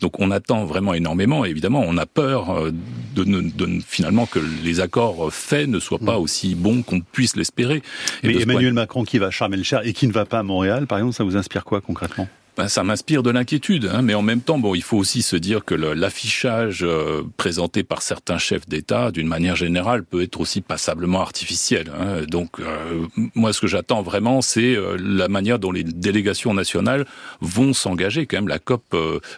Donc 0.00 0.20
on 0.20 0.30
attend 0.30 0.64
vraiment 0.64 0.94
énormément. 0.94 1.44
Et 1.44 1.50
évidemment, 1.50 1.84
on 1.86 1.96
a 1.96 2.06
peur 2.06 2.50
euh, 2.50 2.70
de, 3.14 3.24
de, 3.24 3.80
finalement 3.86 4.26
que 4.26 4.40
les 4.64 4.80
accords 4.80 5.32
faits 5.32 5.68
ne 5.68 5.78
soient 5.78 5.98
pas 5.98 6.18
mmh. 6.18 6.22
aussi 6.22 6.54
bons 6.54 6.77
qu'on 6.82 7.00
puisse 7.00 7.36
l'espérer. 7.36 7.82
Mais 8.22 8.42
Emmanuel 8.42 8.72
Macron 8.72 9.04
qui 9.04 9.18
va 9.18 9.26
à 9.26 9.30
Sharm 9.30 9.54
el 9.54 9.62
et 9.84 9.92
qui 9.92 10.06
ne 10.06 10.12
va 10.12 10.24
pas 10.24 10.40
à 10.40 10.42
Montréal, 10.42 10.86
par 10.86 10.98
exemple, 10.98 11.14
ça 11.14 11.24
vous 11.24 11.36
inspire 11.36 11.64
quoi 11.64 11.80
concrètement? 11.80 12.28
Ben, 12.58 12.66
ça 12.66 12.82
m'inspire 12.82 13.22
de 13.22 13.30
l'inquiétude, 13.30 13.88
hein, 13.94 14.02
mais 14.02 14.14
en 14.14 14.22
même 14.22 14.40
temps, 14.40 14.58
bon, 14.58 14.74
il 14.74 14.82
faut 14.82 14.96
aussi 14.96 15.22
se 15.22 15.36
dire 15.36 15.64
que 15.64 15.76
l'affichage 15.76 16.80
euh, 16.82 17.22
présenté 17.36 17.84
par 17.84 18.02
certains 18.02 18.38
chefs 18.38 18.68
d'État, 18.68 19.12
d'une 19.12 19.28
manière 19.28 19.54
générale, 19.54 20.02
peut 20.02 20.24
être 20.24 20.40
aussi 20.40 20.60
passablement 20.60 21.20
artificiel. 21.20 21.92
Hein. 21.96 22.22
Donc, 22.26 22.58
euh, 22.58 23.06
moi, 23.36 23.52
ce 23.52 23.60
que 23.60 23.68
j'attends 23.68 24.02
vraiment, 24.02 24.42
c'est 24.42 24.74
euh, 24.74 24.96
la 25.00 25.28
manière 25.28 25.60
dont 25.60 25.70
les 25.70 25.84
délégations 25.84 26.52
nationales 26.52 27.06
vont 27.40 27.72
s'engager. 27.72 28.26
Quand 28.26 28.38
même, 28.38 28.48
la 28.48 28.58
COP 28.58 28.82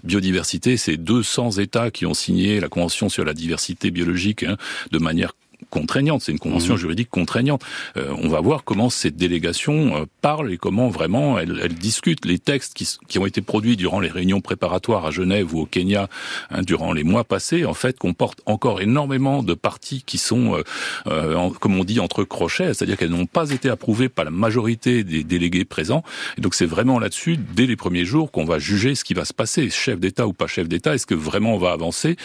biodiversité, 0.02 0.78
c'est 0.78 0.96
200 0.96 1.58
États 1.58 1.90
qui 1.90 2.06
ont 2.06 2.14
signé 2.14 2.58
la 2.58 2.70
Convention 2.70 3.10
sur 3.10 3.26
la 3.26 3.34
diversité 3.34 3.90
biologique 3.90 4.44
hein, 4.44 4.56
de 4.92 4.98
manière 4.98 5.34
contraignante, 5.68 6.22
c'est 6.22 6.32
une 6.32 6.38
convention 6.38 6.74
mhm. 6.74 6.80
juridique 6.80 7.10
contraignante. 7.10 7.62
Euh, 7.96 8.14
on 8.22 8.28
va 8.28 8.40
voir 8.40 8.64
comment 8.64 8.90
cette 8.90 9.16
délégation 9.16 9.96
euh, 9.96 10.04
parle 10.22 10.52
et 10.52 10.56
comment 10.56 10.88
vraiment 10.88 11.38
elle, 11.38 11.60
elle 11.62 11.74
discute. 11.74 12.24
Les 12.24 12.38
textes 12.38 12.74
qui, 12.74 12.88
qui, 13.08 13.18
ont 13.18 13.26
été 13.26 13.40
produits 13.40 13.76
durant 13.76 14.00
les 14.00 14.08
réunions 14.08 14.40
préparatoires 14.40 15.06
à 15.06 15.10
Genève 15.10 15.54
ou 15.54 15.60
au 15.60 15.66
Kenya 15.66 16.08
hein, 16.50 16.62
durant 16.62 16.92
les 16.92 17.04
mois 17.04 17.24
passés, 17.24 17.64
en 17.64 17.74
fait, 17.74 17.98
comportent 17.98 18.40
encore 18.46 18.80
énormément 18.80 19.42
de 19.42 19.54
parties 19.54 20.02
qui 20.04 20.18
sont, 20.18 20.56
euh, 20.56 20.62
euh 21.06 21.50
comme 21.60 21.78
on 21.78 21.84
dit, 21.84 22.00
entre 22.00 22.24
crochets, 22.24 22.74
c'est-à-dire 22.74 22.96
qu'elles 22.96 23.10
n'ont 23.10 23.26
pas 23.26 23.50
été 23.50 23.68
approuvées 23.68 24.08
par 24.08 24.24
la 24.24 24.30
majorité 24.30 25.04
des 25.04 25.24
délégués 25.24 25.64
présents. 25.64 26.02
Et 26.38 26.40
donc 26.40 26.54
c'est 26.54 26.66
vraiment 26.66 26.98
là-dessus, 26.98 27.36
dès 27.36 27.66
les 27.66 27.76
premiers 27.76 28.04
jours, 28.04 28.30
qu'on 28.30 28.44
va 28.44 28.58
juger 28.58 28.94
ce 28.94 29.04
qui 29.04 29.14
va 29.14 29.24
se 29.24 29.32
passer. 29.32 29.70
Chef 29.70 29.98
d'État 29.98 30.26
ou 30.26 30.32
pas 30.32 30.46
chef 30.46 30.68
d'État, 30.68 30.94
est-ce 30.94 31.06
que 31.06 31.14
vraiment 31.14 31.54
on 31.54 31.58
va 31.58 31.72
avancer? 31.72 32.16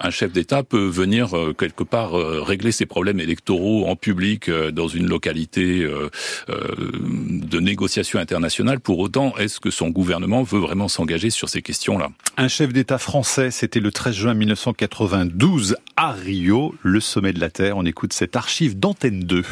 Un 0.00 0.10
chef 0.10 0.32
d'État 0.32 0.62
peut 0.62 0.86
venir 0.86 1.34
quelque 1.58 1.84
part 1.84 2.12
régler 2.12 2.65
ses 2.72 2.86
problèmes 2.86 3.20
électoraux 3.20 3.86
en 3.86 3.96
public 3.96 4.48
euh, 4.48 4.70
dans 4.70 4.88
une 4.88 5.06
localité 5.06 5.82
euh, 5.82 6.08
euh, 6.48 6.56
de 6.96 7.60
négociation 7.60 8.18
internationale. 8.18 8.80
Pour 8.80 8.98
autant, 8.98 9.36
est-ce 9.36 9.60
que 9.60 9.70
son 9.70 9.90
gouvernement 9.90 10.42
veut 10.42 10.58
vraiment 10.58 10.88
s'engager 10.88 11.30
sur 11.30 11.48
ces 11.48 11.62
questions-là? 11.62 12.10
Un 12.36 12.48
chef 12.48 12.72
d'État 12.72 12.98
français, 12.98 13.50
c'était 13.50 13.80
le 13.80 13.90
13 13.90 14.14
juin 14.14 14.34
1992 14.34 15.76
à 15.96 16.12
Rio, 16.12 16.74
le 16.82 17.00
sommet 17.00 17.32
de 17.32 17.40
la 17.40 17.50
Terre. 17.50 17.76
On 17.76 17.84
écoute 17.84 18.12
cette 18.12 18.36
archive 18.36 18.78
d'Antenne 18.78 19.20
2. 19.20 19.44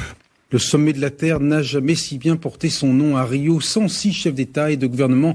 Le 0.51 0.59
sommet 0.61 0.93
de 0.93 1.01
la 1.01 1.11
Terre 1.11 1.41
n'a 1.41 1.63
jamais 1.63 1.97
si 1.97 2.17
bien 2.17 2.37
porté 2.37 2.71
son 2.71 2.93
nom 2.93 3.17
à 3.17 3.25
Rio. 3.25 3.61
106 3.61 4.13
chefs 4.13 4.35
d'État 4.35 4.71
et 4.71 4.77
de 4.77 4.87
gouvernement 4.87 5.35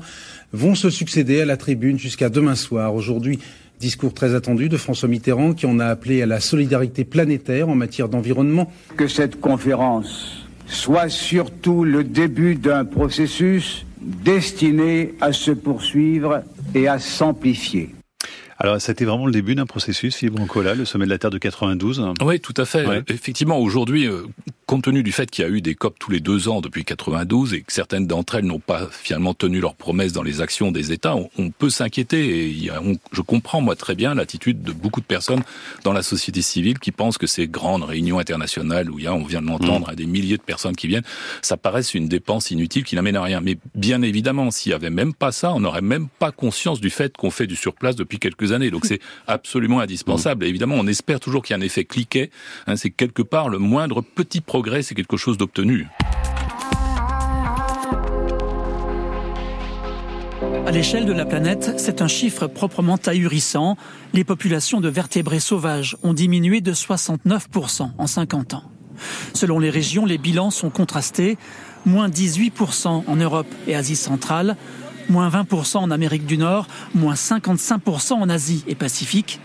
vont 0.54 0.76
se 0.76 0.90
succéder 0.90 1.42
à 1.42 1.46
la 1.46 1.58
tribune 1.58 2.00
jusqu'à 2.00 2.30
demain 2.30 2.56
soir. 2.56 2.96
Aujourd'hui, 2.96 3.40
discours 3.80 4.14
très 4.14 4.36
attendu 4.36 4.70
de 4.70 4.78
François 4.78 5.10
Mitterrand 5.10 5.54
qui 5.54 5.66
en 5.66 5.80
a 5.80 5.86
appelé 5.86 6.22
à 6.22 6.26
la 6.26 6.40
solidarité 6.40 7.06
planétaire 7.06 7.70
en 7.70 7.76
matière 7.76 8.10
d'environnement. 8.10 8.72
Que 8.98 9.08
cette 9.08 9.40
conférence 9.40 10.46
soit 10.68 11.10
surtout 11.10 11.84
le 11.84 12.04
début 12.04 12.56
d'un 12.56 12.86
processus 12.86 13.86
destiné 14.02 15.14
à 15.20 15.34
se 15.34 15.52
poursuivre 15.52 16.44
et 16.76 16.88
à 16.88 17.00
s'amplifier. 17.00 17.90
Alors, 18.62 18.82
c'était 18.82 19.06
vraiment 19.06 19.26
le 19.26 19.32
début 19.32 19.56
d'un 19.56 19.66
processus, 19.66 20.18
Philippe 20.18 20.36
Brancola, 20.36 20.76
le 20.76 20.84
sommet 20.84 21.06
de 21.06 21.10
la 21.10 21.18
Terre 21.18 21.30
de 21.30 21.38
92. 21.38 22.12
Oui, 22.22 22.42
tout 22.42 22.54
à 22.58 22.66
fait. 22.66 22.86
Effectivement, 23.08 23.58
aujourd'hui, 23.58 24.06
euh, 24.06 24.24
compte 24.66 24.84
tenu 24.84 25.02
du 25.02 25.14
fait 25.14 25.32
qu'il 25.32 25.46
y 25.46 25.48
a 25.48 25.50
eu 25.50 25.62
des 25.62 25.76
COP 25.76 25.98
tous 25.98 26.12
les 26.12 26.20
deux 26.20 26.50
ans 26.50 26.60
depuis 26.60 26.84
92 26.84 27.54
et 27.54 27.62
que 27.62 27.72
certaines 27.72 28.06
d'entre 28.06 28.36
elles 28.36 28.46
n'ont 28.46 28.60
pas 28.60 28.88
finalement 28.92 29.34
tenu 29.34 29.62
leurs 29.62 29.76
promesses 29.76 30.12
dans 30.12 30.24
les 30.24 30.42
actions 30.42 30.72
des 30.72 30.92
États, 30.92 31.16
on, 31.16 31.50
peut 31.52 31.70
s'inquiéter. 31.70 32.50
Et 32.50 32.70
je 33.12 33.22
comprends, 33.22 33.62
moi, 33.62 33.78
très 33.78 33.96
bien 33.96 34.14
l'attitude 34.14 34.62
de 34.62 34.74
beaucoup 34.74 35.00
de 35.00 35.06
personnes 35.06 35.42
dans 35.86 35.94
la 35.94 36.04
société 36.04 36.42
civile 36.42 36.80
qui 36.80 36.92
pensent 36.92 37.18
que 37.18 37.28
ces 37.28 37.48
grandes 37.48 37.84
réunions 37.84 38.20
internationales 38.20 38.92
où 38.92 39.00
il 39.00 39.06
y 39.06 39.08
a, 39.08 39.14
on 39.14 39.24
vient 39.24 39.42
de 39.42 39.48
l'entendre, 39.48 39.92
mmh. 39.92 39.96
des 39.96 40.06
milliers 40.06 40.38
de 40.38 40.44
personnes 40.44 40.76
qui 40.76 40.88
viennent, 40.88 41.06
ça 41.42 41.56
paraît 41.56 41.82
une 41.82 42.10
dépense 42.10 42.52
inutile 42.52 42.84
qui 42.84 42.96
n'amène 42.96 43.16
à 43.16 43.24
rien. 43.24 43.40
Mais 43.40 43.58
bien 43.74 44.02
évidemment, 44.02 44.52
s'il 44.52 44.74
y 44.74 44.76
avait 44.76 44.90
même 44.90 45.14
pas 45.14 45.32
ça, 45.32 45.54
on 45.54 45.62
n'aurait 45.62 45.82
même 45.82 46.10
pas 46.20 46.32
conscience 46.32 46.82
du 46.82 46.90
fait 46.90 47.16
qu'on 47.16 47.32
fait 47.32 47.48
du 47.48 47.56
surplace 47.56 47.96
depuis 47.96 48.20
quelques 48.20 48.49
années. 48.52 48.72
Donc 48.72 48.86
c'est 48.88 49.00
absolument 49.28 49.80
indispensable. 49.80 50.46
Et 50.46 50.50
évidemment, 50.50 50.76
on 50.76 50.88
espère 50.88 51.20
toujours 51.20 51.44
qu'il 51.44 51.56
y 51.56 51.60
a 51.60 51.62
un 51.62 51.66
effet 51.66 51.86
cliquet. 51.86 52.32
Hein, 52.68 52.76
c'est 52.76 52.90
quelque 52.90 53.22
part 53.22 53.50
le 53.50 53.58
moindre 53.58 54.02
petit 54.02 54.42
progrès, 54.42 54.84
c'est 54.84 54.96
quelque 54.96 55.18
chose 55.18 55.38
d'obtenu. 55.38 55.88
À 60.66 60.72
l'échelle 60.72 61.06
de 61.06 61.14
la 61.14 61.26
planète, 61.26 61.74
c'est 61.78 62.02
un 62.02 62.08
chiffre 62.08 62.46
proprement 62.46 63.00
ahurissant. 63.08 63.76
Les 64.14 64.24
populations 64.24 64.82
de 64.82 64.88
vertébrés 64.88 65.40
sauvages 65.40 65.98
ont 66.04 66.14
diminué 66.14 66.62
de 66.62 66.74
69% 66.74 67.90
en 67.98 68.08
50 68.08 68.54
ans. 68.54 68.64
Selon 69.34 69.60
les 69.60 69.70
régions, 69.70 70.06
les 70.06 70.18
bilans 70.18 70.52
sont 70.52 70.70
contrastés. 70.70 71.38
Moins 71.86 72.10
18% 72.10 73.04
en 73.08 73.16
Europe 73.16 73.48
et 73.68 73.76
Asie 73.76 73.96
centrale, 73.96 74.58
moins 75.10 75.30
20% 75.30 75.78
en 75.78 75.92
Amérique 75.92 76.26
du 76.26 76.38
Nord, 76.38 76.68
moins 76.94 77.16
55% 77.16 78.14
en 78.14 78.30
Asie 78.30 78.64
et 78.68 78.76
Pacifique, 78.76 79.40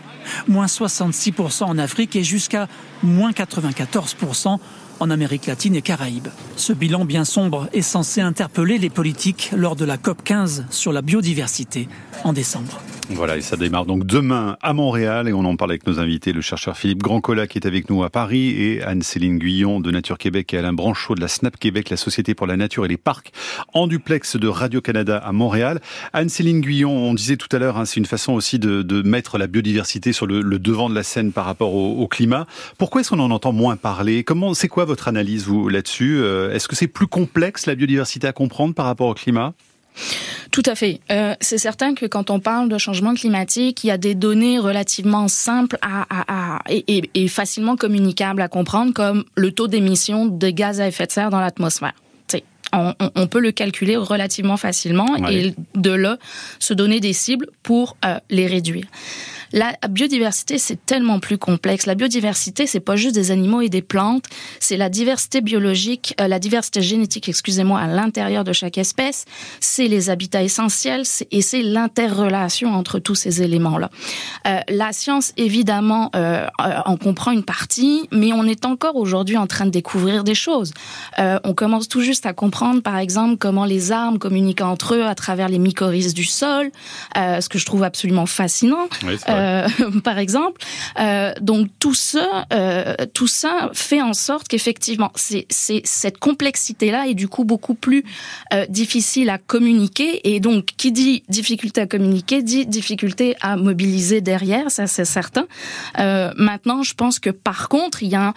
moins 0.47 0.65
66% 0.65 1.63
en 1.63 1.77
Afrique 1.77 2.15
et 2.15 2.23
jusqu'à 2.23 2.67
moins 3.03 3.31
94% 3.31 4.57
en 4.99 5.09
Amérique 5.09 5.47
latine 5.47 5.75
et 5.75 5.81
Caraïbes. 5.81 6.29
Ce 6.55 6.73
bilan 6.73 7.05
bien 7.05 7.25
sombre 7.25 7.67
est 7.73 7.81
censé 7.81 8.21
interpeller 8.21 8.77
les 8.77 8.89
politiques 8.89 9.51
lors 9.55 9.75
de 9.75 9.85
la 9.85 9.97
COP 9.97 10.23
15 10.23 10.65
sur 10.69 10.93
la 10.93 11.01
biodiversité 11.01 11.89
en 12.23 12.33
décembre. 12.33 12.79
Voilà, 13.09 13.37
et 13.37 13.41
ça 13.41 13.55
démarre 13.55 13.85
donc 13.85 14.05
demain 14.05 14.57
à 14.61 14.73
Montréal 14.73 15.27
et 15.27 15.33
on 15.33 15.45
en 15.45 15.55
parle 15.55 15.71
avec 15.71 15.85
nos 15.85 15.99
invités, 15.99 16.33
le 16.33 16.41
chercheur 16.41 16.75
Philippe 16.75 17.03
Grandcola 17.03 17.45
qui 17.45 17.59
est 17.59 17.67
avec 17.67 17.89
nous 17.89 18.03
à 18.03 18.09
Paris 18.09 18.49
et 18.49 18.81
Anne-Céline 18.81 19.37
Guyon 19.37 19.79
de 19.79 19.91
Nature 19.91 20.17
Québec 20.17 20.53
et 20.53 20.57
Alain 20.57 20.73
Branchot 20.73 21.13
de 21.13 21.21
la 21.21 21.27
SNAP 21.27 21.57
Québec, 21.57 21.91
la 21.91 21.97
Société 21.97 22.33
pour 22.33 22.47
la 22.47 22.57
Nature 22.57 22.83
et 22.83 22.87
les 22.87 22.97
Parcs, 22.97 23.31
en 23.73 23.85
duplex 23.85 24.37
de 24.37 24.47
Radio-Canada 24.47 25.17
à 25.17 25.31
Montréal. 25.33 25.81
Anne-Céline 26.13 26.61
Guyon, 26.61 26.91
on 26.91 27.13
disait 27.13 27.37
tout 27.37 27.47
à 27.55 27.59
l'heure, 27.59 27.77
hein, 27.77 27.85
c'est 27.85 27.99
une 27.99 28.07
façon 28.07 28.33
aussi 28.33 28.57
de, 28.57 29.01
mettre 29.03 29.37
la 29.37 29.45
biodiversité 29.45 30.11
sur 30.11 30.25
le, 30.25 30.41
devant 30.57 30.89
de 30.89 30.95
la 30.95 31.03
scène 31.03 31.31
par 31.31 31.45
rapport 31.45 31.75
au, 31.75 32.07
climat. 32.07 32.47
Pourquoi 32.79 33.01
est-ce 33.01 33.11
qu'on 33.11 33.19
en 33.19 33.31
entend 33.31 33.53
moins 33.53 33.75
parler? 33.75 34.23
Comment, 34.23 34.53
c'est 34.55 34.67
quoi 34.67 34.85
votre 34.85 35.07
analyse 35.07 35.45
vous 35.45 35.69
là-dessus? 35.69 36.17
Euh, 36.21 36.51
Est-ce 36.53 36.67
que 36.67 36.75
c'est 36.75 36.87
plus 36.87 37.07
complexe 37.07 37.67
la 37.67 37.75
biodiversité 37.75 38.27
à 38.27 38.33
comprendre 38.33 38.73
par 38.73 38.87
rapport 38.87 39.07
au 39.07 39.13
climat? 39.13 39.53
Tout 40.51 40.63
à 40.65 40.75
fait. 40.75 40.99
Euh, 41.11 41.35
c'est 41.41 41.57
certain 41.57 41.95
que 41.95 42.05
quand 42.05 42.29
on 42.29 42.39
parle 42.39 42.69
de 42.69 42.77
changement 42.77 43.13
climatique, 43.13 43.83
il 43.83 43.87
y 43.87 43.91
a 43.91 43.97
des 43.97 44.15
données 44.15 44.59
relativement 44.59 45.27
simples 45.27 45.77
à, 45.81 46.59
et, 46.69 47.27
facilement 47.27 47.75
communicables 47.75 48.41
à 48.41 48.47
comprendre, 48.47 48.93
comme 48.93 49.25
le 49.35 49.51
taux 49.51 49.67
d'émission 49.67 50.25
de 50.25 50.49
gaz 50.49 50.81
à 50.81 50.87
effet 50.87 51.07
de 51.07 51.11
serre 51.11 51.29
dans 51.29 51.39
l'atmosphère. 51.39 51.93
On, 52.73 53.27
peut 53.27 53.39
le 53.39 53.53
calculer 53.53 53.95
relativement 53.95 54.57
facilement 54.57 55.15
et 55.29 55.55
de 55.75 55.91
là 55.91 56.17
se 56.59 56.73
donner 56.73 56.99
des 56.99 57.13
cibles 57.13 57.47
pour 57.63 57.95
euh, 58.03 58.19
les 58.29 58.47
réduire. 58.47 58.83
La 59.55 59.73
biodiversité, 59.87 60.57
c'est 60.57 60.85
tellement 60.85 61.21
plus 61.21 61.37
complexe. 61.37 61.85
La 61.85 61.95
biodiversité, 61.95 62.67
c'est 62.67 62.81
pas 62.81 62.97
juste 62.97 63.15
des 63.15 63.31
animaux 63.31 63.61
et 63.61 63.69
des 63.69 63.81
plantes, 63.81 64.25
c'est 64.59 64.75
la 64.75 64.89
diversité 64.89 65.39
biologique, 65.39 66.13
euh, 66.19 66.27
la 66.27 66.39
diversité 66.39 66.81
génétique, 66.81 67.29
excusez-moi, 67.29 67.79
à 67.79 67.87
l'intérieur 67.87 68.43
de 68.43 68.51
chaque 68.51 68.77
espèce, 68.77 69.23
c'est 69.61 69.87
les 69.87 70.09
habitats 70.09 70.43
essentiels 70.43 71.03
et 71.31 71.41
c'est 71.41 71.61
l'interrelation 71.61 72.73
entre 72.73 72.99
tous 72.99 73.15
ces 73.15 73.43
éléments-là. 73.43 73.89
Euh, 74.45 74.59
la 74.67 74.91
science, 74.91 75.31
évidemment, 75.37 76.11
euh, 76.17 76.47
en 76.59 76.97
comprend 76.97 77.31
une 77.31 77.45
partie, 77.45 78.09
mais 78.11 78.33
on 78.33 78.43
est 78.43 78.65
encore 78.65 78.97
aujourd'hui 78.97 79.37
en 79.37 79.47
train 79.47 79.65
de 79.65 79.71
découvrir 79.71 80.25
des 80.25 80.35
choses. 80.35 80.73
on 81.17 81.53
commence 81.53 81.87
tout 81.87 82.01
juste 82.01 82.25
à 82.25 82.33
comprendre, 82.33 82.81
par 82.81 82.97
exemple, 82.97 83.37
comment 83.37 83.63
les 83.63 83.93
arbres 83.93 84.19
communiquent 84.19 84.61
entre 84.61 84.95
eux 84.95 85.05
à 85.05 85.15
travers 85.15 85.47
les 85.47 85.59
mycorhizes 85.59 86.13
du 86.13 86.25
sol, 86.25 86.71
ce 87.15 87.47
que 87.47 87.57
je 87.57 87.65
trouve 87.65 87.83
absolument 87.83 88.25
fascinant. 88.25 88.89
Euh, 89.45 89.67
par 90.03 90.17
exemple. 90.17 90.61
Euh, 90.99 91.33
donc 91.41 91.67
tout 91.79 91.93
ça, 91.93 92.45
euh, 92.53 92.95
tout 93.13 93.27
ça 93.27 93.69
fait 93.73 94.01
en 94.01 94.13
sorte 94.13 94.47
qu'effectivement, 94.47 95.11
c'est 95.15 95.45
cette 95.83 96.17
complexité-là 96.17 97.07
est 97.07 97.13
du 97.13 97.27
coup 97.27 97.43
beaucoup 97.43 97.75
plus 97.75 98.03
difficile 98.69 99.29
à 99.29 99.37
communiquer. 99.37 100.21
Et 100.33 100.39
donc, 100.39 100.65
qui 100.77 100.91
dit 100.91 101.23
difficulté 101.29 101.81
à 101.81 101.87
communiquer 101.87 102.41
dit 102.41 102.65
difficulté 102.65 103.35
à 103.41 103.57
mobiliser 103.57 104.21
derrière, 104.21 104.71
ça 104.71 104.87
c'est 104.87 105.05
certain. 105.05 105.45
maintenant, 105.97 106.83
je 106.83 106.93
pense 106.93 107.19
que 107.19 107.29
par 107.29 107.69
contre, 107.69 108.03
il 108.03 108.09
y 108.09 108.15
a, 108.15 108.33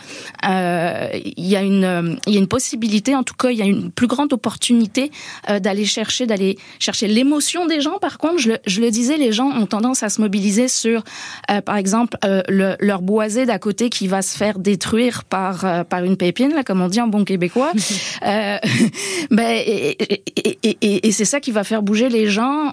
une, 1.62 2.46
possibilité, 2.48 3.14
en 3.14 3.22
tout 3.22 3.34
cas, 3.34 3.50
il 3.50 3.58
y 3.58 3.62
a 3.62 3.66
une 3.66 3.90
plus 3.90 4.06
grande 4.06 4.32
opportunité 4.32 5.10
d'aller 5.48 5.84
chercher, 5.84 6.26
d'aller 6.26 6.58
chercher 6.78 7.08
l'émotion 7.08 7.66
des 7.66 7.80
gens. 7.80 7.98
Par 7.98 8.18
contre, 8.18 8.38
je 8.38 8.52
je 8.66 8.80
le 8.80 8.90
disais, 8.90 9.16
les 9.16 9.32
gens 9.32 9.50
ont 9.50 9.66
tendance 9.66 10.02
à 10.02 10.08
se 10.08 10.20
mobiliser 10.20 10.68
sur 10.68 10.87
euh, 10.96 11.60
par 11.60 11.76
exemple, 11.76 12.16
euh, 12.24 12.42
leur 12.48 13.02
boisé 13.02 13.46
d'à 13.46 13.58
côté 13.58 13.90
qui 13.90 14.06
va 14.06 14.22
se 14.22 14.36
faire 14.36 14.58
détruire 14.58 15.24
par 15.24 15.64
euh, 15.64 15.84
par 15.84 16.04
une 16.04 16.16
pépine, 16.16 16.52
là, 16.54 16.64
comme 16.64 16.80
on 16.80 16.88
dit 16.88 17.00
en 17.00 17.08
bon 17.08 17.24
québécois. 17.24 17.72
ben, 19.30 19.62
et, 19.66 20.22
et, 20.36 21.08
et, 21.08 21.12
c'est 21.12 21.24
ça 21.24 21.40
qui 21.40 21.50
va 21.50 21.64
faire 21.64 21.82
bouger 21.82 22.08
les 22.08 22.28
gens, 22.28 22.72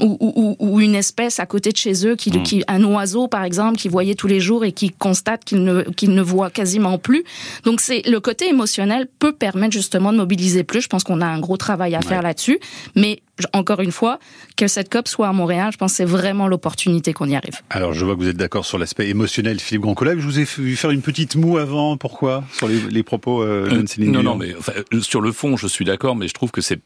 ou, 0.00 0.16
ou, 0.20 0.56
ou, 0.58 0.80
une 0.80 0.94
espèce 0.94 1.40
à 1.40 1.46
côté 1.46 1.70
de 1.70 1.76
chez 1.76 2.06
eux, 2.06 2.16
qui, 2.16 2.30
mm. 2.30 2.42
qui, 2.42 2.64
un 2.68 2.82
oiseau 2.84 3.28
par 3.28 3.44
exemple, 3.44 3.78
qui 3.78 3.88
voyait 3.88 4.14
tous 4.14 4.26
les 4.26 4.40
jours 4.40 4.64
et 4.64 4.72
qui 4.72 4.90
constate 4.90 5.44
qu'il 5.44 5.64
ne 5.64 5.82
qu'il 5.82 6.14
ne 6.14 6.22
voit 6.22 6.50
quasiment 6.50 6.98
plus. 6.98 7.24
Donc 7.64 7.80
c'est 7.80 8.02
le 8.06 8.20
côté 8.20 8.48
émotionnel 8.48 9.08
peut 9.18 9.32
permettre 9.32 9.72
justement 9.72 10.12
de 10.12 10.18
mobiliser 10.18 10.64
plus. 10.64 10.82
Je 10.82 10.88
pense 10.88 11.04
qu'on 11.04 11.20
a 11.20 11.26
un 11.26 11.40
gros 11.40 11.56
travail 11.56 11.94
à 11.94 12.00
faire 12.00 12.22
là-dessus, 12.22 12.58
mais 12.94 13.20
encore 13.52 13.80
une 13.80 13.92
fois, 13.92 14.18
que 14.56 14.68
cette 14.68 14.90
COP 14.90 15.08
soit 15.08 15.28
à 15.28 15.32
Montréal, 15.32 15.70
je 15.72 15.78
pense 15.78 15.92
que 15.92 15.96
c'est 15.96 16.04
vraiment 16.04 16.46
l'opportunité 16.46 17.12
qu'on 17.12 17.28
y 17.28 17.34
arrive. 17.34 17.60
Alors, 17.70 17.92
je 17.92 18.04
vois 18.04 18.14
que 18.14 18.20
vous 18.20 18.28
êtes 18.28 18.36
d'accord 18.36 18.64
sur 18.64 18.78
l'aspect 18.78 19.08
émotionnel, 19.08 19.60
Philippe 19.60 19.82
Grandcollègue. 19.82 20.20
Je 20.20 20.26
vous 20.26 20.38
ai 20.38 20.44
vu 20.44 20.76
faire 20.76 20.90
une 20.90 21.02
petite 21.02 21.36
moue 21.36 21.58
avant. 21.58 21.96
Pourquoi 21.96 22.44
Sur 22.52 22.68
les, 22.68 23.02
propos 23.02 23.42
euh, 23.42 23.68
euh 23.70 23.84
Non, 23.98 24.22
non, 24.22 24.36
mais 24.36 24.54
sur 25.00 25.20
le 25.20 25.32
fond, 25.32 25.56
je 25.56 25.66
suis 25.66 25.84
d'accord, 25.84 26.16
mais 26.16 26.28
je 26.28 26.34
trouve 26.34 26.50
que 26.50 26.60
c'est 26.60 26.80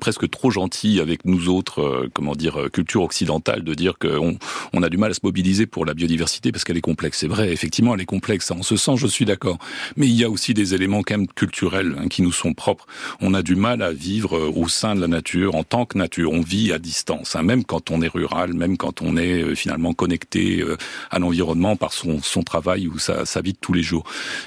presque 0.00 0.28
trop 0.28 0.50
gentil 0.50 0.98
avec 0.98 1.24
nous 1.24 1.48
autres, 1.48 1.80
euh, 1.80 2.10
comment 2.12 2.34
dire, 2.34 2.60
euh, 2.60 2.68
culture 2.68 3.02
occidentale, 3.02 3.62
de 3.62 3.74
dire 3.74 3.98
qu'on 3.98 4.36
on 4.72 4.82
a 4.82 4.88
du 4.88 4.96
mal 4.96 5.12
à 5.12 5.14
se 5.14 5.20
mobiliser 5.22 5.66
pour 5.66 5.84
la 5.84 5.94
biodiversité 5.94 6.50
parce 6.50 6.64
qu'elle 6.64 6.76
est 6.76 6.80
complexe. 6.80 7.18
C'est 7.18 7.28
vrai, 7.28 7.52
effectivement, 7.52 7.94
elle 7.94 8.00
est 8.00 8.06
complexe. 8.06 8.50
En 8.50 8.62
ce 8.62 8.76
sens, 8.76 8.98
je 8.98 9.06
suis 9.06 9.24
d'accord. 9.24 9.58
Mais 9.96 10.08
il 10.08 10.14
y 10.14 10.24
a 10.24 10.30
aussi 10.30 10.54
des 10.54 10.74
éléments 10.74 11.02
quand 11.02 11.16
même 11.16 11.28
culturels 11.28 11.94
hein, 11.98 12.08
qui 12.08 12.22
nous 12.22 12.32
sont 12.32 12.54
propres. 12.54 12.86
On 13.20 13.34
a 13.34 13.42
du 13.42 13.54
mal 13.54 13.82
à 13.82 13.92
vivre 13.92 14.36
euh, 14.36 14.52
au 14.54 14.68
sein 14.68 14.96
de 14.96 15.00
la 15.00 15.08
nature 15.08 15.54
en 15.54 15.62
tant 15.62 15.86
que 15.86 15.96
nature. 15.96 16.32
On 16.32 16.40
vit 16.40 16.72
à 16.72 16.78
distance, 16.78 17.36
hein, 17.36 17.42
même 17.42 17.64
quand 17.64 17.90
on 17.90 18.02
est 18.02 18.08
rural, 18.08 18.54
même 18.54 18.76
quand 18.76 19.02
on 19.02 19.16
est 19.16 19.54
finalement 19.54 19.92
connecté 19.92 20.64
à 21.10 21.18
l'environnement 21.18 21.76
par 21.76 21.92
son, 21.92 22.20
travail 22.42 22.88
ou 22.88 22.98
sa, 22.98 23.26
sa 23.26 23.42
vie 23.42 23.52
de 23.52 23.58
tous 23.60 23.72
les 23.72 23.82
jours. 23.82 24.04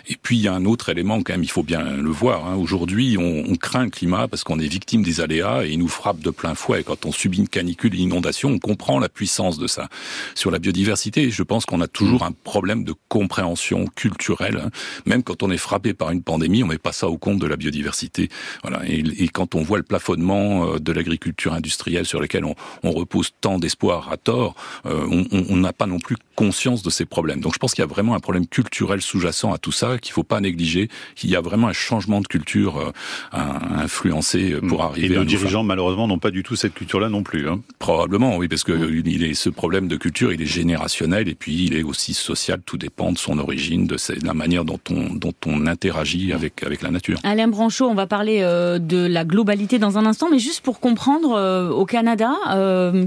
Et 0.08 0.18
puis 0.22 0.38
il 0.38 0.42
y 0.42 0.48
a 0.48 0.54
un 0.54 0.66
autre 0.66 0.90
élément 0.90 1.22
quand 1.22 1.34
même, 1.34 1.44
il 1.44 1.52
faut 1.52 1.64
bien 1.64 1.84
le 1.84 2.10
voir. 2.10 2.48
Hein. 2.48 2.56
Aujourd'hui, 2.56 3.18
on, 3.20 3.44
on 3.48 3.56
craint 3.56 3.84
le 3.84 3.90
climat 3.90 4.28
parce 4.28 4.44
qu'on 4.44 4.60
est 4.60 4.68
victime 4.68 5.04
des 5.04 5.22
aléas 5.22 5.43
aléas 5.44 5.66
et 5.66 5.72
ils 5.72 5.80
nous 5.80 5.88
frappent 5.88 6.20
de 6.20 6.30
plein 6.30 6.56
fouet. 6.56 6.84
Quand 6.84 7.06
on 7.06 7.12
subit 7.12 7.40
une 7.40 7.48
canicule, 7.48 7.94
une 7.94 8.02
inondation, 8.02 8.50
on 8.50 8.60
comprend 8.60 9.00
la 9.00 9.10
puissance 9.10 9.58
de 9.58 9.68
ça. 9.68 9.90
Sur 10.36 10.52
la 10.52 10.60
biodiversité, 10.60 11.30
je 11.32 11.44
pense 11.44 11.66
qu'on 11.66 11.82
a 11.82 11.88
toujours 11.88 12.24
un 12.24 12.32
problème 12.32 12.84
de 12.84 12.94
compréhension 13.10 13.86
culturelle. 13.96 14.62
Hein. 14.66 14.70
Même 15.06 15.24
quand 15.24 15.44
on 15.44 15.52
est 15.52 15.58
frappé 15.58 15.94
par 15.94 16.12
une 16.12 16.24
pandémie, 16.24 16.64
on 16.64 16.68
met 16.68 16.78
pas 16.78 16.92
ça 16.92 17.08
au 17.08 17.18
compte 17.18 17.40
de 17.40 17.48
la 17.48 17.56
biodiversité. 17.56 18.30
Voilà. 18.62 18.82
Et, 18.88 19.04
quand 19.34 19.56
on 19.56 19.64
voit 19.64 19.78
le 19.78 19.84
plafonnement 19.84 20.68
euh, 20.68 20.80
de 20.80 20.92
l'agriculture 20.92 21.54
industrielle 21.54 22.06
sur 22.06 22.20
lequel 22.20 22.46
on, 22.46 22.56
on 22.84 22.92
repose 22.92 23.32
tant 23.42 23.58
d'espoir 23.58 24.12
à 24.12 24.18
tort, 24.18 24.56
euh, 24.86 25.24
on 25.32 25.56
n'a 25.56 25.74
pas 25.74 25.88
non 25.88 26.00
plus 26.00 26.18
conscience 26.36 26.84
de 26.84 26.90
ces 26.90 27.06
problèmes. 27.06 27.40
Donc 27.40 27.54
je 27.54 27.60
pense 27.60 27.74
qu'il 27.74 27.82
y 27.82 27.86
a 27.86 27.88
vraiment 27.88 28.16
un 28.16 28.20
problème 28.20 28.48
culturel 28.48 29.02
sous-jacent 29.02 29.54
à 29.54 29.58
tout 29.58 29.72
ça 29.72 29.98
qu'il 29.98 30.14
faut 30.14 30.24
pas 30.24 30.40
négliger. 30.40 30.90
Qu'il 31.16 31.30
y 31.30 31.36
a 31.36 31.42
vraiment 31.42 31.68
un 31.68 31.74
changement 31.74 32.22
de 32.22 32.28
culture 32.28 32.78
euh, 32.78 32.92
à 33.32 33.82
influencer 33.82 34.58
pour 34.68 34.80
mm. 34.80 34.86
arriver. 34.86 35.16
Et 35.16 35.18
nos 35.18 35.26
dirigeants 35.38 35.64
malheureusement 35.64 36.08
n'ont 36.08 36.20
pas 36.20 36.32
du 36.32 36.44
tout 36.44 36.56
cette 36.56 36.74
culture-là 36.74 37.10
non 37.10 37.24
plus. 37.24 37.50
Hein. 37.50 37.62
Probablement 37.80 38.38
oui, 38.38 38.48
parce 38.48 38.64
que 38.64 38.72
mm. 38.72 39.04
il 39.06 39.24
est 39.24 39.34
ce 39.34 39.50
problème 39.50 39.88
de 39.88 39.96
culture, 39.96 40.32
il 40.34 40.42
est 40.42 40.46
générationnel 40.46 41.28
et 41.28 41.36
puis 41.36 41.66
il 41.66 41.76
est 41.76 41.84
aussi 41.84 42.14
social. 42.14 42.62
Tout 42.66 42.78
dépend 42.78 43.12
de 43.12 43.18
son 43.18 43.40
origine, 43.40 43.88
de 43.88 43.98
la 44.26 44.34
manière 44.34 44.66
dont 44.66 44.80
on 44.90 45.14
dont 45.14 45.34
on 45.46 45.68
interagit 45.68 46.34
avec 46.34 46.64
avec 46.64 46.82
la 46.82 46.92
nature. 46.92 47.20
Alain 47.24 47.48
Branchot, 47.48 47.88
on 47.88 47.96
va 47.96 48.08
parler 48.08 48.40
euh, 48.42 48.80
de 48.80 49.06
la 49.06 49.26
globalité 49.26 49.80
dans 49.80 49.98
un 49.98 50.06
instant, 50.06 50.28
mais 50.30 50.40
juste 50.40 50.62
pour 50.62 50.80
comprendre 50.80 51.34
euh, 51.34 51.70
au 51.70 51.86
Canada, 51.86 52.34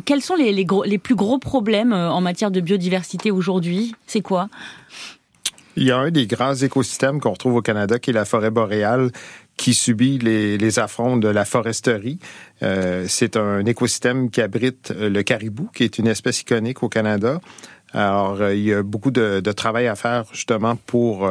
quels 0.05 0.23
sont 0.23 0.37
les 0.37 0.53
les, 0.53 0.67
les 0.85 0.99
plus 0.99 1.15
gros 1.15 1.39
problèmes 1.39 1.93
en 1.93 2.21
matière 2.21 2.51
de 2.51 2.61
biodiversité 2.61 3.31
aujourd'hui? 3.31 3.95
C'est 4.07 4.23
quoi? 4.23 4.49
Il 5.77 5.85
y 5.85 5.91
a 5.91 5.99
un 5.99 6.11
des 6.11 6.27
grands 6.27 6.55
écosystèmes 6.55 7.21
qu'on 7.21 7.33
retrouve 7.33 7.57
au 7.57 7.63
Canada 7.63 7.99
qui 7.99 8.11
est 8.11 8.15
la 8.15 8.25
forêt 8.25 8.51
boréale 8.51 9.11
qui 9.57 9.75
subit 9.75 10.19
les, 10.19 10.59
les 10.59 10.79
affronts 10.79 11.17
de 11.17 11.29
la 11.29 11.45
foresterie. 11.45 12.19
Euh, 12.63 13.07
c'est 13.09 13.37
un 13.37 13.65
écosystème 13.65 14.31
qui 14.31 14.41
abrite 14.41 14.93
euh, 14.93 15.09
le 15.09 15.23
caribou, 15.23 15.71
qui 15.75 15.85
est 15.85 15.99
une 15.99 16.07
espèce 16.07 16.43
iconique 16.43 16.83
au 16.83 16.89
Canada. 16.89 17.41
Alors, 17.93 18.41
euh, 18.41 18.55
il 18.55 18.65
y 18.65 18.75
a 18.75 18.83
beaucoup 18.83 19.11
de, 19.11 19.41
de, 19.41 19.53
travail 19.53 19.87
à 19.87 19.97
faire 19.97 20.25
justement 20.33 20.77
pour 20.77 21.29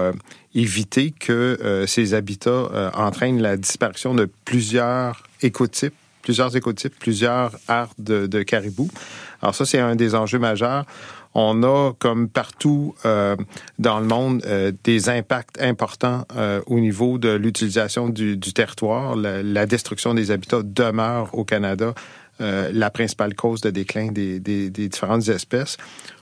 éviter 0.55 1.11
que 1.11 1.85
ces 1.87 2.13
habitats 2.13 2.91
entraînent 2.95 3.41
la 3.41 3.57
disparition 3.57 4.15
de 4.15 4.29
plusieurs 4.45 5.23
écotypes, 5.41 5.93
plusieurs 6.21 6.55
écotypes, 6.55 6.97
plusieurs 6.97 7.51
arts 7.67 7.93
de, 7.99 8.25
de 8.25 8.41
caribou. 8.41 8.89
Alors 9.41 9.53
ça, 9.53 9.65
c'est 9.65 9.79
un 9.79 9.95
des 9.95 10.15
enjeux 10.15 10.39
majeurs 10.39 10.85
on 11.35 11.63
a, 11.63 11.91
comme 11.99 12.29
partout 12.29 12.95
euh, 13.05 13.35
dans 13.77 13.99
le 13.99 14.07
monde, 14.07 14.41
euh, 14.45 14.71
des 14.85 15.09
impacts 15.09 15.61
importants 15.61 16.25
euh, 16.35 16.61
au 16.65 16.79
niveau 16.79 17.17
de 17.17 17.29
l'utilisation 17.29 18.07
du, 18.07 18.39
territoire. 18.39 19.15
La, 19.17 19.65
destruction 19.65 20.13
des 20.13 20.31
habitats 20.31 20.61
demeure 20.63 21.29
au 21.33 21.43
Canada 21.43 21.93
la 22.39 22.89
principale 22.89 23.33
cause 23.33 23.61
de 23.61 23.69
déclin 23.69 24.11
des, 24.11 24.69
différentes 24.69 25.29
espèces. 25.29 25.77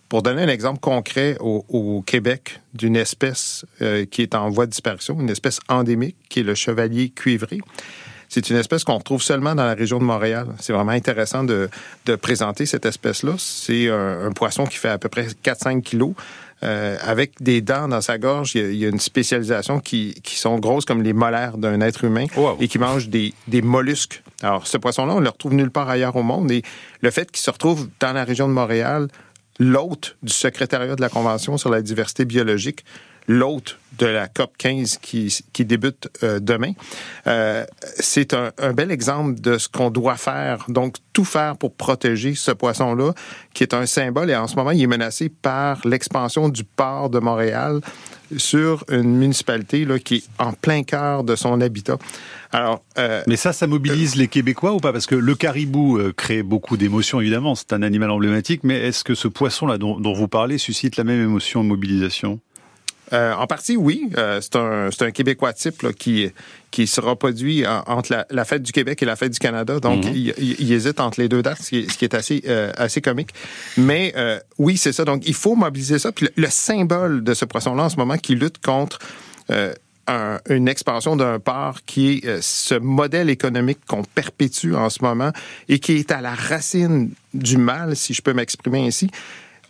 Pour 0.09 0.21
donner 0.21 0.43
un 0.43 0.47
exemple 0.47 0.79
concret 0.79 1.37
au, 1.39 1.65
au 1.69 2.03
Québec 2.03 2.61
d'une 2.75 2.95
espèce 2.95 3.65
qui 4.11 4.21
est 4.21 4.35
en 4.35 4.49
voie 4.49 4.67
de 4.67 4.71
disparition, 4.71 5.19
une 5.19 5.31
espèce 5.31 5.59
endémique 5.69 6.15
qui 6.29 6.41
est 6.41 6.43
le 6.43 6.53
chevalier 6.53 7.09
cuivré. 7.09 7.59
C'est 8.33 8.49
une 8.49 8.55
espèce 8.55 8.83
qu'on 8.83 8.97
retrouve 8.97 9.21
seulement 9.21 9.53
dans 9.53 9.63
la 9.63 9.75
région 9.75 9.99
de 9.99 10.03
Montréal. 10.03 10.47
C'est 10.59 10.73
vraiment 10.73 10.93
intéressant 10.93 11.43
de, 11.43 11.69
de 12.07 12.15
présenter 12.15 12.65
cette 12.65 12.83
espèce-là. 12.83 13.33
C'est 13.37 13.91
un, 13.91 14.31
poisson 14.31 14.65
qui 14.65 14.77
fait 14.77 14.89
à 14.89 14.97
peu 14.97 15.07
près 15.07 15.27
4-5 15.43 15.83
kilos. 15.83 16.13
Euh, 16.63 16.97
avec 17.05 17.43
des 17.43 17.61
dents 17.61 17.87
dans 17.87 18.01
sa 18.01 18.17
gorge, 18.17 18.55
il 18.55 18.73
y 18.73 18.85
a, 18.85 18.89
une 18.89 18.99
spécialisation 18.99 19.79
qui, 19.79 20.15
qui, 20.23 20.35
sont 20.35 20.57
grosses 20.57 20.85
comme 20.85 21.03
les 21.03 21.13
molaires 21.13 21.59
d'un 21.59 21.79
être 21.81 22.05
humain 22.05 22.25
et 22.59 22.67
qui 22.67 22.79
mange 22.79 23.07
des, 23.07 23.35
des 23.47 23.61
mollusques. 23.61 24.23
Alors, 24.41 24.65
ce 24.65 24.77
poisson-là, 24.79 25.13
on 25.13 25.19
le 25.19 25.29
retrouve 25.29 25.53
nulle 25.53 25.69
part 25.69 25.89
ailleurs 25.89 26.15
au 26.15 26.23
monde. 26.23 26.49
Et 26.49 26.63
le 27.01 27.11
fait 27.11 27.29
qu'il 27.29 27.43
se 27.43 27.51
retrouve 27.51 27.87
dans 27.99 28.13
la 28.13 28.23
région 28.23 28.47
de 28.47 28.53
Montréal, 28.53 29.09
l'hôte 29.59 30.17
du 30.23 30.33
secrétariat 30.33 30.95
de 30.95 31.01
la 31.01 31.09
Convention 31.09 31.59
sur 31.59 31.69
la 31.69 31.83
diversité 31.83 32.25
biologique, 32.25 32.83
l'hôte 33.27 33.77
de 33.99 34.07
la 34.07 34.27
COP 34.27 34.57
15 34.57 34.97
qui, 34.97 35.43
qui 35.53 35.65
débute 35.65 36.09
euh, 36.23 36.39
demain. 36.39 36.73
Euh, 37.27 37.63
c'est 37.99 38.33
un, 38.33 38.51
un, 38.57 38.73
bel 38.73 38.91
exemple 38.91 39.39
de 39.39 39.57
ce 39.57 39.69
qu'on 39.69 39.91
doit 39.91 40.17
faire. 40.17 40.65
Donc, 40.67 40.95
tout 41.13 41.25
faire 41.25 41.57
pour 41.57 41.73
protéger 41.75 42.33
ce 42.33 42.51
poisson-là, 42.51 43.13
qui 43.53 43.63
est 43.63 43.73
un 43.73 43.85
symbole. 43.85 44.31
Et 44.31 44.35
en 44.35 44.47
ce 44.47 44.55
moment, 44.55 44.71
il 44.71 44.81
est 44.81 44.87
menacé 44.87 45.29
par 45.29 45.79
l'expansion 45.85 46.49
du 46.49 46.63
port 46.63 47.09
de 47.09 47.19
Montréal 47.19 47.81
sur 48.37 48.83
une 48.89 49.17
municipalité 49.17 49.85
là, 49.85 49.99
qui 49.99 50.15
est 50.15 50.23
en 50.39 50.53
plein 50.53 50.83
cœur 50.83 51.23
de 51.23 51.35
son 51.35 51.61
habitat. 51.61 51.97
Alors, 52.51 52.83
euh, 52.97 53.21
Mais 53.27 53.35
ça, 53.35 53.53
ça 53.53 53.67
mobilise 53.67 54.15
les 54.15 54.27
Québécois 54.27 54.73
ou 54.73 54.79
pas? 54.79 54.91
Parce 54.91 55.05
que 55.05 55.15
le 55.15 55.35
caribou 55.35 55.97
euh, 55.97 56.13
crée 56.15 56.43
beaucoup 56.43 56.77
d'émotions, 56.77 57.19
évidemment. 57.19 57.55
C'est 57.55 57.73
un 57.73 57.81
animal 57.81 58.11
emblématique. 58.11 58.61
Mais 58.63 58.79
est-ce 58.87 59.03
que 59.03 59.15
ce 59.15 59.27
poisson-là 59.27 59.77
dont, 59.77 59.99
dont 59.99 60.13
vous 60.13 60.27
parlez 60.27 60.57
suscite 60.57 60.97
la 60.97 61.03
même 61.03 61.21
émotion 61.21 61.63
mobilisation? 61.63 62.39
Euh, 63.11 63.33
en 63.33 63.47
partie, 63.47 63.75
oui. 63.75 64.09
Euh, 64.17 64.39
c'est 64.41 64.55
un, 64.55 64.89
un 64.99 65.11
Québécois 65.11 65.53
type 65.53 65.93
qui, 65.97 66.31
qui 66.71 66.87
se 66.87 67.01
reproduit 67.01 67.65
entre 67.67 68.25
la, 68.29 68.45
fête 68.45 68.63
du 68.63 68.71
Québec 68.71 69.03
et 69.03 69.05
la 69.05 69.15
fête 69.15 69.33
du 69.33 69.39
Canada. 69.39 69.79
Donc, 69.79 70.05
mhm. 70.05 70.13
il, 70.37 70.71
hésite 70.71 70.99
entre 70.99 71.19
les 71.19 71.27
deux 71.27 71.41
dates, 71.41 71.61
ce 71.61 71.69
qui 71.69 72.05
est, 72.05 72.13
assez, 72.13 72.43
euh, 72.47 72.71
assez 72.77 73.01
comique. 73.01 73.33
Mais 73.77 74.13
oui, 74.57 74.77
c'est 74.77 74.93
ça. 74.93 75.03
Donc, 75.05 75.23
il 75.25 75.35
faut 75.35 75.55
mobiliser 75.55 75.99
ça. 75.99 76.11
Puis 76.11 76.29
le, 76.35 76.47
symbole 76.49 77.23
de 77.23 77.33
ce 77.33 77.45
poisson-là 77.45 77.83
en 77.83 77.89
ce 77.89 77.97
moment 77.97 78.17
qui 78.17 78.35
lutte 78.35 78.63
contre 78.63 78.99
une 80.49 80.67
expansion 80.67 81.15
d'un 81.15 81.39
port 81.39 81.79
qui 81.85 82.21
est 82.23 82.41
ce 82.41 82.75
modèle 82.75 83.29
économique 83.29 83.79
qu'on 83.87 84.03
perpétue 84.03 84.73
en 84.73 84.89
ce 84.89 85.03
moment 85.03 85.31
et 85.69 85.79
qui 85.79 85.93
est 85.93 86.11
à 86.11 86.21
la 86.21 86.33
racine 86.33 87.11
du 87.33 87.57
mal, 87.57 87.95
si 87.95 88.13
je 88.13 88.21
peux 88.21 88.33
m'exprimer 88.33 88.85
ainsi, 88.85 89.09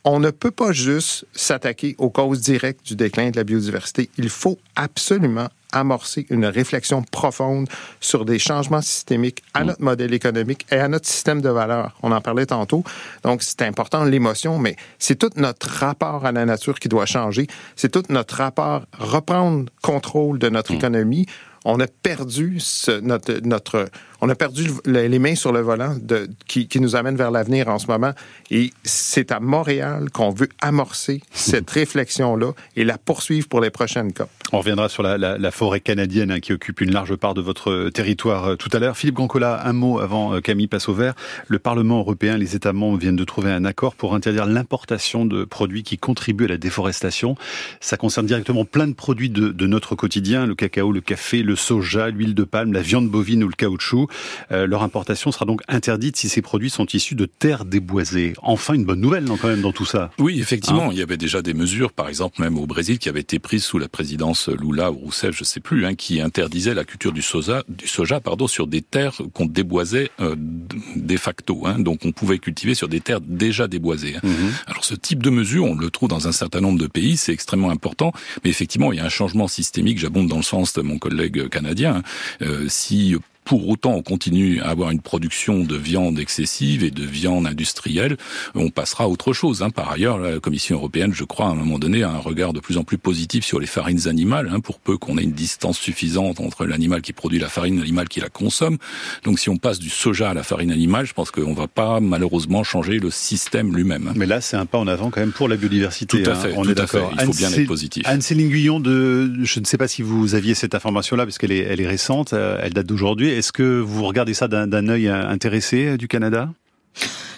on 0.06 0.20
ne 0.20 0.32
peut 0.32 0.52
pas 0.52 0.72
juste 0.74 1.26
s'attaquer 1.34 1.96
aux 1.98 2.10
causes 2.10 2.42
directes 2.42 2.86
du 2.86 2.96
déclin 2.96 3.32
de 3.32 3.38
la 3.38 3.44
biodiversité. 3.44 4.10
Il 4.18 4.30
faut 4.30 4.60
absolument 4.76 5.48
amorcer 5.74 6.26
une 6.30 6.46
réflexion 6.46 7.02
profonde 7.02 7.68
sur 8.00 8.26
des 8.26 8.38
changements 8.38 8.82
systémiques 8.82 9.42
à 9.54 9.64
mm. 9.64 9.68
notre 9.68 9.82
modèle 9.82 10.14
économique 10.14 10.66
et 10.72 10.76
à 10.76 10.88
notre 10.88 11.08
système 11.08 11.42
de 11.42 11.50
valeurs. 11.50 11.96
On 12.04 12.12
en 12.12 12.22
parlait 12.22 12.46
tantôt. 12.46 12.84
Donc, 13.24 13.44
c'est 13.44 13.64
important 13.64 14.04
l'émotion, 14.04 14.60
mais 14.60 14.76
c'est 15.00 15.18
tout 15.18 15.32
notre 15.36 15.68
rapport 15.68 16.26
à 16.26 16.32
la 16.32 16.46
nature 16.46 16.80
qui 16.80 16.90
doit 16.90 17.06
changer. 17.06 17.48
C'est 17.76 17.92
tout 17.92 18.04
notre 18.10 18.36
rapport, 18.36 18.84
reprendre 18.98 19.70
contrôle 19.82 20.38
de 20.38 20.50
notre 20.50 20.74
mm. 20.74 20.76
économie. 20.76 21.26
On 21.66 21.80
a 21.80 21.88
perdu 21.88 22.60
ce, 22.60 23.00
notre, 23.00 23.40
notre 23.44 23.90
on 24.26 24.30
a 24.30 24.36
perdu 24.36 24.70
les 24.86 25.20
mains 25.20 25.36
sur 25.36 25.52
le 25.52 25.60
volant 25.60 25.98
de, 26.02 26.30
qui, 26.48 26.70
qui 26.70 26.80
nous 26.80 26.96
amène 26.96 27.18
vers 27.18 27.30
l'avenir 27.30 27.68
en 27.68 27.78
ce 27.78 27.88
moment. 27.88 28.14
Et 28.52 28.72
c'est 28.84 29.34
à 29.34 29.42
Montréal 29.42 30.10
qu'on 30.14 30.30
veut 30.30 30.48
amorcer 30.62 31.22
cette 31.34 31.70
réflexion-là 31.70 32.54
et 32.78 32.86
la 32.86 32.98
poursuivre 32.98 33.50
pour 33.50 33.60
les 33.60 33.70
prochaines 33.70 34.14
COP. 34.14 34.30
On 34.54 34.60
reviendra 34.60 34.88
sur 34.88 35.04
la, 35.04 35.18
la, 35.18 35.38
la 35.38 35.52
forêt 35.52 35.82
canadienne 35.82 36.32
hein, 36.32 36.40
qui 36.40 36.54
occupe 36.54 36.80
une 36.80 36.94
large 36.94 37.18
part 37.18 37.34
de 37.34 37.42
votre 37.42 37.90
territoire 37.90 38.52
euh, 38.52 38.56
tout 38.56 38.70
à 38.72 38.80
l'heure. 38.80 38.96
Philippe 38.96 39.16
Gancola, 39.16 39.68
un 39.68 39.74
mot 39.74 40.00
avant 40.00 40.36
euh, 40.36 40.40
Camille 40.40 40.68
passe 40.68 40.88
au 40.88 40.94
vert. 40.94 41.16
Le 41.50 41.60
Parlement 41.60 42.00
européen, 42.00 42.38
les 42.38 42.56
États 42.56 42.72
membres 42.72 42.98
viennent 43.00 43.18
de 43.18 43.26
trouver 43.26 43.52
un 43.52 43.66
accord 43.66 43.94
pour 43.94 44.16
interdire 44.16 44.46
l'importation 44.46 45.26
de 45.26 45.44
produits 45.44 45.84
qui 45.84 45.98
contribuent 45.98 46.46
à 46.46 46.50
la 46.50 46.58
déforestation. 46.58 47.36
Ça 47.82 47.98
concerne 47.98 48.28
directement 48.28 48.64
plein 48.64 48.88
de 48.88 48.94
produits 48.94 49.30
de, 49.30 49.50
de 49.50 49.68
notre 49.68 49.96
quotidien, 49.96 50.46
le 50.46 50.56
cacao, 50.56 50.94
le 50.94 51.02
café, 51.02 51.44
le 51.44 51.53
soja, 51.56 52.10
l'huile 52.10 52.36
de 52.36 52.44
palme, 52.44 52.74
la 52.74 52.82
viande 52.82 53.10
bovine 53.10 53.44
ou 53.44 53.48
le 53.48 53.54
caoutchouc. 53.54 54.08
Euh, 54.52 54.68
leur 54.68 54.84
importation 54.84 55.32
sera 55.32 55.46
donc 55.46 55.62
interdite 55.68 56.18
si 56.18 56.30
ces 56.30 56.42
produits 56.42 56.70
sont 56.70 56.86
issus 56.94 57.16
de 57.16 57.26
terres 57.26 57.66
déboisées. 57.66 58.34
Enfin, 58.42 58.74
une 58.74 58.86
bonne 58.86 59.02
nouvelle 59.02 59.26
quand 59.42 59.48
même 59.48 59.62
dans 59.62 59.72
tout 59.72 59.86
ça. 59.86 60.12
Oui, 60.20 60.40
effectivement, 60.40 60.86
hein 60.86 60.90
il 60.92 60.98
y 60.98 61.02
avait 61.02 61.18
déjà 61.18 61.42
des 61.42 61.54
mesures, 61.54 61.92
par 61.92 62.10
exemple 62.10 62.42
même 62.42 62.58
au 62.58 62.66
Brésil, 62.66 63.00
qui 63.00 63.10
avaient 63.10 63.22
été 63.22 63.40
prises 63.40 63.64
sous 63.64 63.80
la 63.80 63.88
présidence 63.88 64.50
Lula 64.50 64.92
ou 64.92 64.96
Rousseff, 64.96 65.36
je 65.36 65.44
sais 65.44 65.60
plus, 65.60 65.86
hein, 65.86 65.96
qui 65.96 66.22
interdisaient 66.22 66.74
la 66.74 66.84
culture 66.84 67.12
du 67.12 67.22
soja, 67.22 67.64
du 67.68 67.88
soja 67.88 68.20
pardon, 68.20 68.48
sur 68.48 68.68
des 68.68 68.82
terres 68.82 69.22
qu'on 69.34 69.46
déboisait 69.46 70.10
euh, 70.20 70.36
de 70.38 71.18
facto. 71.18 71.66
Hein, 71.66 71.80
donc 71.80 72.02
on 72.06 72.12
pouvait 72.12 72.40
cultiver 72.40 72.76
sur 72.76 72.88
des 72.88 73.00
terres 73.00 73.22
déjà 73.22 73.68
déboisées. 73.68 74.16
Mhm. 74.24 74.52
Alors 74.68 74.86
ce 74.86 74.96
type 74.96 75.24
de 75.24 75.30
mesure, 75.30 75.66
on 75.66 75.76
le 75.76 75.90
trouve 75.90 76.10
dans 76.10 76.28
un 76.28 76.32
certain 76.32 76.62
nombre 76.62 76.80
de 76.80 76.88
pays, 76.88 77.18
c'est 77.18 77.34
extrêmement 77.34 77.70
important. 77.70 78.12
Mais 78.44 78.50
effectivement, 78.50 78.92
il 78.92 78.98
y 78.98 79.00
a 79.00 79.06
un 79.06 79.10
changement 79.10 79.48
systémique. 79.48 80.00
J'abonde 80.00 80.28
dans 80.28 80.38
le 80.38 80.44
sens 80.44 80.74
de 80.74 80.82
mon 80.82 80.98
collègue 80.98 81.43
canadien. 81.48 82.04
Euh, 82.42 82.66
si 82.68 83.16
pour 83.46 83.68
autant 83.70 83.94
on 83.94 84.02
continue 84.02 84.62
à 84.62 84.70
avoir 84.70 84.92
une 84.92 85.02
production 85.02 85.64
de 85.64 85.76
viande 85.76 86.20
excessive 86.20 86.84
et 86.84 86.92
de 86.92 87.04
viande 87.04 87.48
industrielle, 87.48 88.18
on 88.56 88.70
passera 88.70 89.06
à 89.06 89.08
autre 89.08 89.34
chose. 89.34 89.62
Hein. 89.62 89.70
Par 89.70 89.92
ailleurs, 89.92 90.18
la 90.18 90.40
Commission 90.40 90.76
européenne, 90.76 91.14
je 91.14 91.24
crois, 91.24 91.48
à 91.48 91.50
un 91.50 91.56
moment 91.56 91.80
donné, 91.80 92.04
a 92.04 92.10
un 92.10 92.18
regard 92.18 92.54
de 92.54 92.60
plus 92.60 92.78
en 92.78 92.84
plus 92.84 92.98
positif 92.98 93.46
sur 93.46 93.60
les 93.60 93.68
farines 93.68 94.08
animales, 94.08 94.50
hein, 94.52 94.60
pour 94.60 94.80
peu 94.80 94.98
qu'on 94.98 95.18
ait 95.18 95.24
une 95.24 95.32
distance 95.32 95.78
suffisante 95.78 96.40
entre 96.40 96.66
l'animal 96.66 97.02
qui 97.02 97.14
produit 97.14 97.40
la 97.40 97.50
farine 97.50 97.76
et 97.76 97.80
l'animal 97.80 98.08
qui 98.08 98.20
la 98.20 98.30
consomme. 98.30 98.78
Donc 99.24 99.40
si 99.40 99.50
on 99.50 99.58
passe 99.58 99.80
du 99.80 99.90
soja 99.90 100.32
à 100.32 100.34
la 100.34 100.44
farine 100.44 100.72
animale, 100.72 101.06
je 101.06 101.14
pense 101.14 101.32
qu'on 101.32 101.54
va 101.54 101.68
pas 101.68 102.00
malheureusement 102.00 102.64
changer 102.64 103.00
le 103.00 103.12
système 103.12 103.76
lui-même. 103.76 104.14
Mais 104.16 104.26
là, 104.26 104.42
c'est 104.42 104.58
un 104.58 104.66
pas 104.66 104.78
en 104.78 104.88
avant 104.88 105.10
quand 105.10 105.20
même 105.20 105.32
pour 105.32 105.48
la 105.48 105.58
biodiversité. 105.58 106.24
Tout 106.24 106.30
à 106.30 106.34
hein. 106.34 106.36
fait, 106.36 106.54
on 106.56 106.68
est 106.68 106.76
d'accord. 106.76 107.12
Il 107.20 107.26
faut 107.26 107.34
bien 107.34 107.52
être 107.52 107.68
positif. 107.68 108.04
Anne-Céline 108.06 108.50
Guyon, 108.50 108.80
de, 108.80 109.32
je 109.44 109.60
ne 109.60 109.66
sais 109.66 109.78
pas 109.78 109.88
si 109.88 110.02
vous 110.02 110.36
aviez 110.36 110.56
cette 110.56 110.76
information-là, 110.76 111.26
parce 111.26 111.38
qu'elle 111.38 111.52
est, 111.52 111.60
elle 111.60 111.82
est 111.82 111.88
récente, 111.88 112.34
euh, 112.34 112.60
elle 112.62 112.74
date 112.74 112.88
d'aujourd'hui 112.88 113.30
Est-ce 113.38 113.52
que 113.52 113.80
vous 113.80 114.04
regardez 114.06 114.34
ça 114.34 114.48
d'un 114.48 114.88
œil 114.88 115.08
intéressé 115.08 115.98
du 115.98 116.08
Canada? 116.08 116.50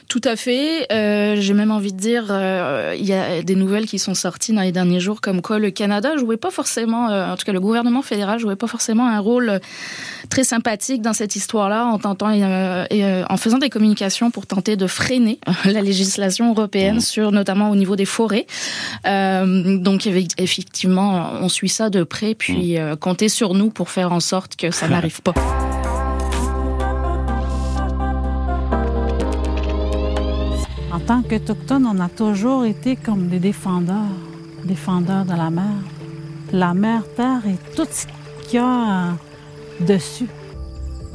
Tout 0.08 0.21
à 0.23 0.36
fait. 0.36 0.88
Euh, 0.91 1.36
J'ai 1.39 1.53
même 1.53 1.71
envie 1.71 1.91
de 1.91 1.97
dire, 1.97 2.27
euh, 2.29 2.95
il 2.97 3.05
y 3.05 3.13
a 3.13 3.41
des 3.41 3.55
nouvelles 3.55 3.88
qui 3.88 3.97
sont 3.97 4.13
sorties 4.13 4.53
dans 4.53 4.62
les 4.62 4.71
derniers 4.71 4.99
jours, 4.99 5.19
comme 5.19 5.41
quoi 5.41 5.58
le 5.58 5.71
Canada 5.71 6.15
jouait 6.15 6.38
pas 6.38 6.51
forcément, 6.51 7.10
euh, 7.10 7.31
en 7.31 7.36
tout 7.36 7.43
cas 7.45 7.51
le 7.51 7.60
gouvernement 7.60 8.01
fédéral 8.01 8.39
jouait 8.39 8.55
pas 8.55 8.67
forcément 8.67 9.08
un 9.08 9.19
rôle 9.19 9.60
très 10.29 10.43
sympathique 10.43 11.01
dans 11.01 11.13
cette 11.13 11.36
histoire-là, 11.36 11.86
en 11.88 11.97
tentant 11.97 12.29
euh, 12.31 12.86
et, 12.91 13.03
en 13.27 13.38
faisant 13.38 13.58
des 13.58 13.69
communications 13.69 14.29
pour 14.31 14.45
tenter 14.45 14.75
de 14.77 14.88
freiner 14.88 15.39
la 15.65 15.81
législation 15.81 16.51
européenne 16.51 16.97
mmh. 16.97 17.01
sur, 17.01 17.31
notamment 17.31 17.71
au 17.71 17.75
niveau 17.75 17.95
des 17.95 18.05
forêts. 18.05 18.45
donc 19.03 20.08
effectivement, 20.38 21.31
on 21.41 21.49
suit 21.49 21.69
ça 21.69 21.89
de 21.89 22.03
près, 22.03 22.36
puis 22.36 22.77
mmh. 22.77 22.95
comptez 22.97 23.29
sur 23.29 23.53
nous 23.53 23.69
pour 23.69 23.89
faire 23.89 24.12
en 24.12 24.19
sorte 24.19 24.55
que 24.55 24.71
ça 24.71 24.88
n'arrive 24.95 25.21
pas. 25.21 25.34
Tant 31.05 31.21
qu'Autochtones, 31.21 31.85
on 31.85 31.99
a 31.99 32.09
toujours 32.09 32.65
été 32.65 32.95
comme 32.95 33.27
des 33.27 33.39
défendeurs, 33.39 34.15
défendeurs 34.63 35.25
de 35.25 35.33
la 35.33 35.49
mer. 35.49 35.75
La 36.51 36.73
mer, 36.73 37.03
terre 37.15 37.41
et 37.45 37.57
tout 37.75 37.87
ce 37.89 38.05
qu'il 38.47 38.59
y 38.59 38.63
a 38.63 39.13
dessus. 39.81 40.29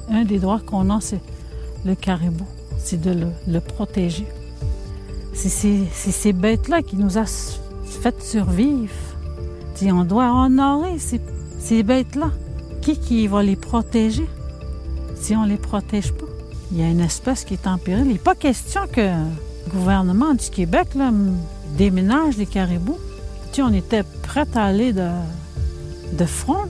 Un 0.09 0.25
des 0.25 0.39
droits 0.39 0.61
qu'on 0.61 0.91
a, 0.91 1.01
c'est 1.01 1.21
le 1.85 1.95
caribou, 1.95 2.45
c'est 2.79 3.01
de 3.01 3.33
le, 3.49 3.61
protéger. 3.61 4.27
C'est 5.33 5.49
ces, 5.49 6.33
bêtes-là 6.33 6.83
qui 6.83 6.97
nous 6.97 7.19
a 7.19 7.25
fait 7.25 8.23
survivre. 8.23 8.93
on 9.83 10.05
doit 10.05 10.31
honorer 10.33 10.99
ces, 10.99 11.83
bêtes-là. 11.83 12.31
Qui, 12.81 12.99
qui 12.99 13.27
va 13.27 13.43
les 13.43 13.57
protéger? 13.57 14.27
Si 15.17 15.35
on 15.37 15.45
ne 15.45 15.49
les 15.49 15.59
protège 15.59 16.13
pas? 16.13 16.27
Il 16.73 16.79
y 16.79 16.83
a 16.83 16.89
une 16.89 17.01
espèce 17.01 17.45
qui 17.45 17.55
est 17.55 17.67
en 17.67 17.77
péril. 17.77 18.07
Il 18.07 18.13
n'est 18.13 18.19
pas 18.19 18.35
question 18.35 18.83
que 18.91 19.11
gouvernement 19.69 20.35
du 20.35 20.49
Québec 20.51 20.95
là, 20.95 21.13
déménage 21.77 22.37
les 22.37 22.47
caribous. 22.47 22.99
Tu 23.53 23.63
on 23.63 23.73
était 23.73 24.05
prêt 24.23 24.47
à 24.55 24.65
aller 24.65 24.93
de 24.93 26.25
front. 26.25 26.67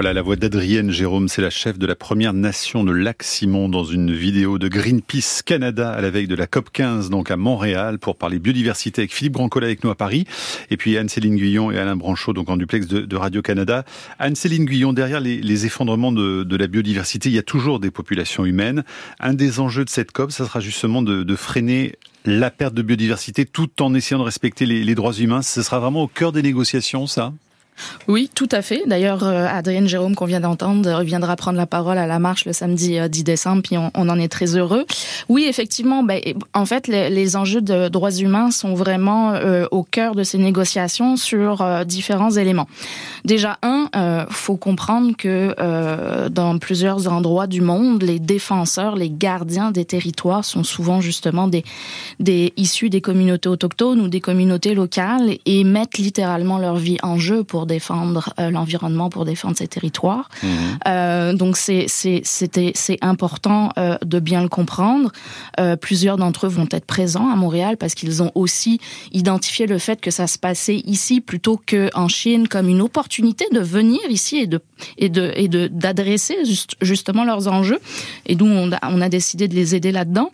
Voilà 0.00 0.14
la 0.14 0.22
voix 0.22 0.36
d'Adrienne 0.36 0.90
Jérôme, 0.90 1.28
c'est 1.28 1.42
la 1.42 1.50
chef 1.50 1.78
de 1.78 1.86
la 1.86 1.94
Première 1.94 2.32
Nation 2.32 2.84
de 2.84 2.90
Lac-Simon 2.90 3.68
dans 3.68 3.84
une 3.84 4.14
vidéo 4.14 4.58
de 4.58 4.66
Greenpeace 4.66 5.42
Canada 5.44 5.90
à 5.90 6.00
la 6.00 6.08
veille 6.08 6.26
de 6.26 6.34
la 6.34 6.46
COP 6.46 6.70
15, 6.72 7.10
donc 7.10 7.30
à 7.30 7.36
Montréal, 7.36 7.98
pour 7.98 8.16
parler 8.16 8.38
biodiversité 8.38 9.02
avec 9.02 9.12
Philippe 9.12 9.34
Grandcola 9.34 9.66
avec 9.66 9.84
nous 9.84 9.90
à 9.90 9.94
Paris, 9.94 10.24
et 10.70 10.78
puis 10.78 10.96
Anne-Céline 10.96 11.36
Guyon 11.36 11.70
et 11.70 11.78
Alain 11.78 11.96
Branchot, 11.96 12.32
donc 12.32 12.48
en 12.48 12.56
duplex 12.56 12.86
de, 12.86 13.14
Radio-Canada. 13.14 13.84
Anne-Céline 14.18 14.64
Guyon, 14.64 14.94
derrière 14.94 15.20
les, 15.20 15.66
effondrements 15.66 16.12
de, 16.12 16.56
la 16.56 16.66
biodiversité, 16.66 17.28
il 17.28 17.34
y 17.34 17.38
a 17.38 17.42
toujours 17.42 17.78
des 17.78 17.90
populations 17.90 18.46
humaines. 18.46 18.84
Un 19.18 19.34
des 19.34 19.60
enjeux 19.60 19.84
de 19.84 19.90
cette 19.90 20.12
COP, 20.12 20.32
ça 20.32 20.46
sera 20.46 20.60
justement 20.60 21.02
de, 21.02 21.36
freiner 21.36 21.96
la 22.24 22.50
perte 22.50 22.72
de 22.72 22.80
biodiversité 22.80 23.44
tout 23.44 23.82
en 23.82 23.92
essayant 23.92 24.20
de 24.20 24.24
respecter 24.24 24.64
les, 24.64 24.82
les 24.82 24.94
droits 24.94 25.12
humains. 25.12 25.42
Ce 25.42 25.62
sera 25.62 25.78
vraiment 25.78 26.04
au 26.04 26.08
cœur 26.08 26.32
des 26.32 26.40
négociations, 26.40 27.06
ça? 27.06 27.34
Oui, 28.08 28.30
tout 28.34 28.48
à 28.50 28.62
fait. 28.62 28.82
D'ailleurs, 28.86 29.24
euh, 29.24 29.46
Adrienne 29.46 29.88
Jérôme, 29.88 30.14
qu'on 30.14 30.24
vient 30.24 30.40
d'entendre, 30.40 30.90
reviendra 30.92 31.36
prendre 31.36 31.58
la 31.58 31.66
parole 31.66 31.98
à 31.98 32.06
la 32.06 32.18
marche 32.18 32.44
le 32.44 32.52
samedi 32.52 32.98
10 33.08 33.20
euh, 33.20 33.22
décembre, 33.22 33.62
puis 33.62 33.76
on, 33.76 33.90
en 33.94 34.18
est 34.18 34.28
très 34.28 34.56
heureux. 34.56 34.84
Oui, 35.28 35.46
effectivement, 35.48 36.02
ben, 36.02 36.20
en 36.54 36.66
fait, 36.66 36.88
les, 36.88 37.36
enjeux 37.36 37.60
de 37.60 37.88
droits 37.88 38.10
humains 38.10 38.50
sont 38.50 38.74
vraiment 38.74 39.32
euh, 39.34 39.66
au 39.70 39.82
cœur 39.82 40.14
de 40.14 40.24
ces 40.24 40.38
négociations 40.38 41.16
sur 41.16 41.84
différents 41.84 42.30
éléments. 42.30 42.66
Déjà, 43.24 43.58
un, 43.62 43.88
euh, 43.94 44.24
faut 44.30 44.56
comprendre 44.56 45.16
que 45.16 45.54
dans 46.28 46.58
plusieurs 46.58 47.08
endroits 47.08 47.46
du 47.46 47.60
monde, 47.60 48.02
les 48.02 48.18
défenseurs, 48.18 48.96
les 48.96 49.10
gardiens 49.10 49.70
des 49.70 49.84
territoires 49.84 50.44
sont 50.44 50.64
souvent 50.64 51.00
justement 51.00 51.46
des, 51.46 51.64
des 52.18 52.52
issus 52.56 52.90
des 52.90 53.00
communautés 53.00 53.48
autochtones 53.48 54.00
ou 54.00 54.08
des 54.08 54.20
communautés 54.20 54.74
locales 54.74 55.36
et 55.46 55.64
mettent 55.64 55.98
littéralement 55.98 56.58
leur 56.58 56.76
vie 56.76 56.98
en 57.02 57.18
jeu 57.18 57.44
pour 57.44 57.66
défendre 57.70 58.34
euh, 58.38 58.50
l'environnement, 58.50 59.08
pour 59.08 59.24
défendre 59.24 59.56
ses 59.56 59.68
territoires. 59.68 60.28
Mhm. 60.42 60.50
Euh, 60.88 61.32
donc 61.32 61.56
c'est 61.56 61.88
important 63.00 63.70
euh, 63.78 63.96
de 64.04 64.18
bien 64.20 64.42
le 64.42 64.48
comprendre. 64.48 65.12
Plusieurs 65.80 66.16
d'entre 66.16 66.46
eux 66.46 66.48
vont 66.48 66.68
être 66.70 66.86
présents 66.86 67.30
à 67.30 67.36
Montréal 67.36 67.76
parce 67.76 67.94
qu'ils 67.94 68.22
ont 68.22 68.32
aussi 68.34 68.80
identifié 69.12 69.66
le 69.66 69.78
fait 69.78 70.00
que 70.00 70.10
ça 70.10 70.26
se 70.26 70.38
passait 70.38 70.78
ici 70.84 71.20
plutôt 71.20 71.60
que 71.64 71.90
en 71.94 72.08
Chine 72.08 72.48
comme 72.48 72.68
une 72.68 72.80
opportunité 72.80 73.44
de 73.52 73.60
venir 73.60 74.00
ici 74.08 74.38
et 74.38 74.46
de 74.46 74.60
et 74.96 75.08
de 75.08 75.32
et 75.36 75.48
de 75.48 75.68
d'adresser 75.68 76.36
justement 76.80 77.24
leurs 77.24 77.46
enjeux. 77.48 77.80
Et 78.26 78.34
d'où 78.34 78.46
on 78.46 78.70
on 78.82 79.00
a 79.00 79.08
décidé 79.08 79.48
de 79.48 79.54
les 79.54 79.74
aider 79.74 79.92
là-dedans. 79.92 80.30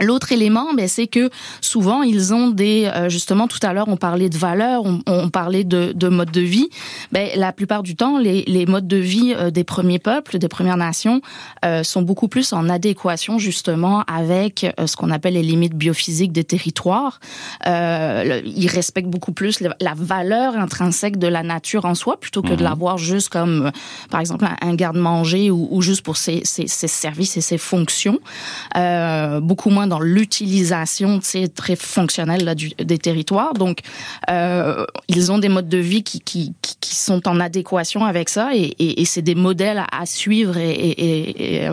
L'autre 0.00 0.32
élément, 0.32 0.74
ben, 0.74 0.88
c'est 0.88 1.06
que 1.06 1.30
souvent 1.60 2.02
ils 2.02 2.34
ont 2.34 2.48
des 2.48 2.90
euh, 2.94 3.08
justement 3.08 3.46
tout 3.46 3.58
à 3.62 3.72
l'heure 3.72 3.88
on 3.88 3.96
parlait 3.96 4.28
de 4.28 4.36
valeurs, 4.36 4.84
on, 5.06 5.28
parlait 5.28 5.64
de, 5.64 5.92
de 5.94 6.08
mode 6.08 6.30
de 6.30 6.40
vie. 6.40 6.68
Ben, 7.12 7.28
la 7.36 7.52
plupart 7.52 7.82
du 7.82 7.94
temps, 7.94 8.18
les, 8.18 8.42
les 8.46 8.66
modes 8.66 8.88
de 8.88 8.96
vie 8.96 9.34
euh, 9.36 9.50
des 9.50 9.64
premiers 9.64 9.98
peuples, 9.98 10.38
des 10.38 10.48
premières 10.48 10.76
nations, 10.76 11.20
euh, 11.64 11.82
sont 11.82 12.02
beaucoup 12.02 12.28
plus 12.28 12.52
en 12.52 12.68
adéquation 12.68 13.38
justement 13.38 14.02
avec 14.04 14.66
ce 14.84 14.96
qu'on 14.96 15.10
appelle 15.10 15.34
les 15.34 15.42
limites 15.42 15.74
biophysiques 15.74 16.32
des 16.32 16.44
territoires. 16.44 17.20
ils 17.66 18.68
respectent 18.68 19.10
beaucoup 19.10 19.32
plus 19.32 19.60
la, 19.60 19.94
valeur 19.94 20.56
intrinsèque 20.56 21.18
de 21.18 21.26
la 21.26 21.42
nature 21.42 21.84
en 21.84 21.94
soi 21.94 22.18
plutôt 22.18 22.42
que 22.42 22.48
de 22.48 22.54
mhm. 22.54 22.62
l'avoir 22.62 22.98
juste 22.98 23.28
comme 23.28 23.70
par 24.10 24.20
exemple 24.20 24.46
un, 24.60 24.74
garde-manger 24.74 25.50
ou, 25.50 25.68
ou, 25.70 25.82
juste 25.82 26.02
pour 26.02 26.16
ses, 26.16 26.40
ses, 26.44 26.66
ses, 26.66 26.88
services 26.88 27.36
et 27.36 27.40
ses 27.40 27.58
fonctions. 27.58 28.18
beaucoup 29.42 29.70
moins 29.70 29.81
dans 29.86 30.00
l'utilisation 30.00 31.20
très 31.54 31.76
fonctionnelle 31.76 32.44
là, 32.44 32.54
du, 32.54 32.70
des 32.78 32.98
territoires. 32.98 33.54
Donc, 33.54 33.80
euh, 34.30 34.84
ils 35.08 35.32
ont 35.32 35.38
des 35.38 35.48
modes 35.48 35.68
de 35.68 35.78
vie 35.78 36.02
qui, 36.02 36.20
qui, 36.20 36.54
qui, 36.62 36.94
sont 36.94 37.26
en 37.28 37.40
adéquation 37.40 38.04
avec 38.04 38.28
ça 38.28 38.50
et, 38.54 39.04
c'est 39.04 39.22
des 39.22 39.34
modèles 39.34 39.84
à 39.90 40.06
suivre 40.06 40.56
et, 40.56 40.70
et, 40.70 41.68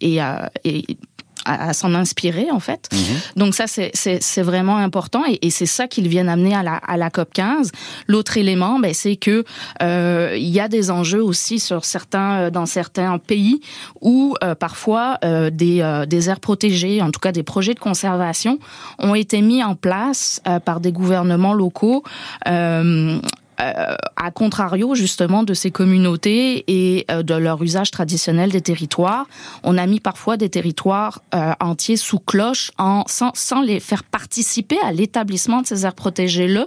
et, 0.00 0.20
et, 0.64 0.98
et 1.46 1.68
à, 1.68 1.72
s'en 1.72 1.94
inspirer 1.94 2.50
en 2.50 2.60
fait. 2.60 2.88
Mhm. 2.92 2.98
Donc 3.36 3.54
ça 3.54 3.66
c'est 3.66 4.42
vraiment 4.42 4.76
important 4.76 5.22
et, 5.28 5.38
et 5.42 5.50
c'est 5.50 5.66
ça 5.66 5.88
qu'ils 5.88 6.08
viennent 6.08 6.28
amener 6.28 6.54
à 6.54 6.62
la, 6.62 6.76
à 6.76 6.96
la 6.96 7.10
COP 7.10 7.32
15. 7.32 7.72
L'autre 8.06 8.36
élément, 8.36 8.78
ben, 8.78 8.94
c'est 8.94 9.16
que 9.16 9.44
euh, 9.82 10.34
il 10.36 10.48
y 10.48 10.60
a 10.60 10.68
des 10.68 10.90
enjeux 10.90 11.22
aussi 11.22 11.58
sur 11.58 11.84
certains 11.84 12.40
euh, 12.40 12.50
dans 12.50 12.66
certains 12.66 13.18
pays 13.18 13.60
où 14.00 14.34
euh, 14.42 14.54
parfois 14.54 15.18
euh, 15.24 15.50
des, 15.50 15.80
euh, 15.80 16.06
des 16.06 16.30
aires 16.30 16.40
protégées, 16.40 17.02
en 17.02 17.10
tout 17.10 17.20
cas 17.20 17.32
des 17.32 17.42
projets 17.42 17.74
de 17.74 17.80
conservation, 17.80 18.58
ont 18.98 19.14
été 19.14 19.40
mis 19.40 19.62
en 19.62 19.74
place 19.74 20.40
par 20.64 20.80
des 20.80 20.92
gouvernements 20.92 21.54
locaux 21.54 22.02
euh, 22.48 23.18
à 23.58 24.30
contrario 24.30 24.94
justement 24.94 25.42
de 25.42 25.54
ces 25.54 25.70
communautés 25.70 26.64
et 26.68 27.06
euh, 27.10 27.22
de 27.22 27.34
leur 27.34 27.62
usage 27.62 27.90
traditionnel 27.90 28.50
des 28.50 28.60
territoires. 28.60 29.26
On 29.62 29.78
a 29.78 29.86
mis 29.86 30.00
parfois 30.00 30.36
des 30.36 30.48
territoires 30.48 31.22
euh, 31.34 31.52
entiers 31.60 31.96
sous 31.96 32.18
cloche 32.18 32.70
en, 32.78 33.04
sans, 33.06 33.30
sans 33.34 33.60
les 33.60 33.80
faire 33.80 34.04
participer 34.04 34.78
à 34.84 34.92
l'établissement 34.92 35.62
de 35.62 35.66
ces 35.66 35.86
aires 35.86 35.94
protégées-là. 35.94 36.66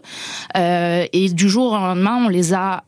et 1.13 1.29
du 1.29 1.49
jour 1.49 1.73
au 1.73 1.77
lendemain, 1.77 2.23
on 2.25 2.29
les 2.29 2.53
a 2.53 2.83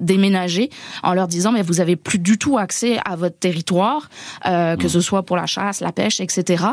déménagés 0.00 0.70
en 1.02 1.14
leur 1.14 1.28
disant 1.28 1.52
mais 1.52 1.62
vous 1.62 1.80
avez 1.80 1.96
plus 1.96 2.18
du 2.18 2.38
tout 2.38 2.58
accès 2.58 2.98
à 3.04 3.16
votre 3.16 3.38
territoire, 3.38 4.08
que 4.44 4.88
ce 4.88 5.00
soit 5.00 5.22
pour 5.24 5.36
la 5.36 5.46
chasse, 5.46 5.80
la 5.80 5.92
pêche, 5.92 6.20
etc. 6.20 6.64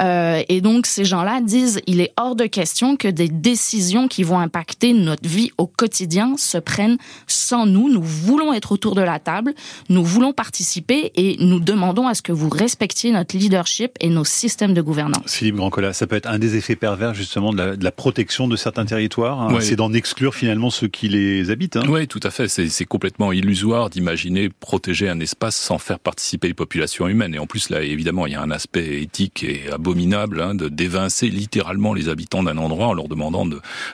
et 0.00 0.60
donc 0.60 0.86
ces 0.86 1.04
gens-là 1.04 1.40
disent 1.40 1.80
il 1.86 2.00
est 2.00 2.12
hors 2.16 2.36
de 2.36 2.46
question 2.46 2.96
que 2.96 3.08
des 3.08 3.28
décisions 3.28 4.08
qui 4.08 4.22
vont 4.22 4.38
impacter 4.38 4.92
notre 4.92 5.28
vie 5.28 5.50
au 5.58 5.66
quotidien 5.66 6.23
se 6.36 6.58
prennent 6.58 6.98
sans 7.26 7.66
nous. 7.66 7.88
Nous 7.88 8.02
voulons 8.02 8.52
être 8.52 8.72
autour 8.72 8.94
de 8.94 9.02
la 9.02 9.18
table, 9.18 9.54
nous 9.88 10.04
voulons 10.04 10.32
participer 10.32 11.12
et 11.14 11.36
nous 11.40 11.60
demandons 11.60 12.06
à 12.06 12.14
ce 12.14 12.22
que 12.22 12.32
vous 12.32 12.48
respectiez 12.48 13.12
notre 13.12 13.36
leadership 13.36 13.92
et 14.00 14.08
nos 14.08 14.24
systèmes 14.24 14.74
de 14.74 14.82
gouvernance. 14.82 15.32
Philippe 15.32 15.56
Grandcola, 15.56 15.92
ça 15.92 16.06
peut 16.06 16.16
être 16.16 16.28
un 16.28 16.38
des 16.38 16.56
effets 16.56 16.76
pervers 16.76 17.14
justement 17.14 17.52
de 17.52 17.76
la, 17.80 17.92
protection 17.92 18.48
de 18.48 18.56
certains 18.56 18.84
territoires. 18.84 19.40
Hein. 19.40 19.58
C'est 19.60 19.76
d'en 19.76 19.92
exclure 19.92 20.34
finalement 20.34 20.70
ceux 20.70 20.88
qui 20.88 21.08
les 21.08 21.50
habitent. 21.50 21.76
Hein. 21.76 21.84
Oui, 21.88 22.08
tout 22.08 22.20
à 22.22 22.30
fait. 22.30 22.48
C'est 22.48 22.84
complètement 22.84 23.32
illusoire 23.32 23.90
d'imaginer 23.90 24.48
protéger 24.48 25.08
un 25.08 25.20
espace 25.20 25.56
sans 25.56 25.78
faire 25.78 25.98
participer 25.98 26.48
les 26.48 26.54
populations 26.54 27.08
humaines. 27.08 27.34
Et 27.34 27.38
en 27.38 27.46
plus, 27.46 27.70
là, 27.70 27.82
évidemment, 27.82 28.26
il 28.26 28.32
y 28.32 28.36
a 28.36 28.42
un 28.42 28.50
aspect 28.50 29.02
éthique 29.02 29.44
et 29.44 29.70
abominable 29.72 30.40
hein, 30.40 30.54
de 30.54 30.68
d'évincer 30.68 31.28
littéralement 31.28 31.94
les 31.94 32.08
habitants 32.08 32.42
d'un 32.42 32.58
endroit 32.58 32.88
en 32.88 32.92
leur 32.92 33.08
demandant 33.08 33.46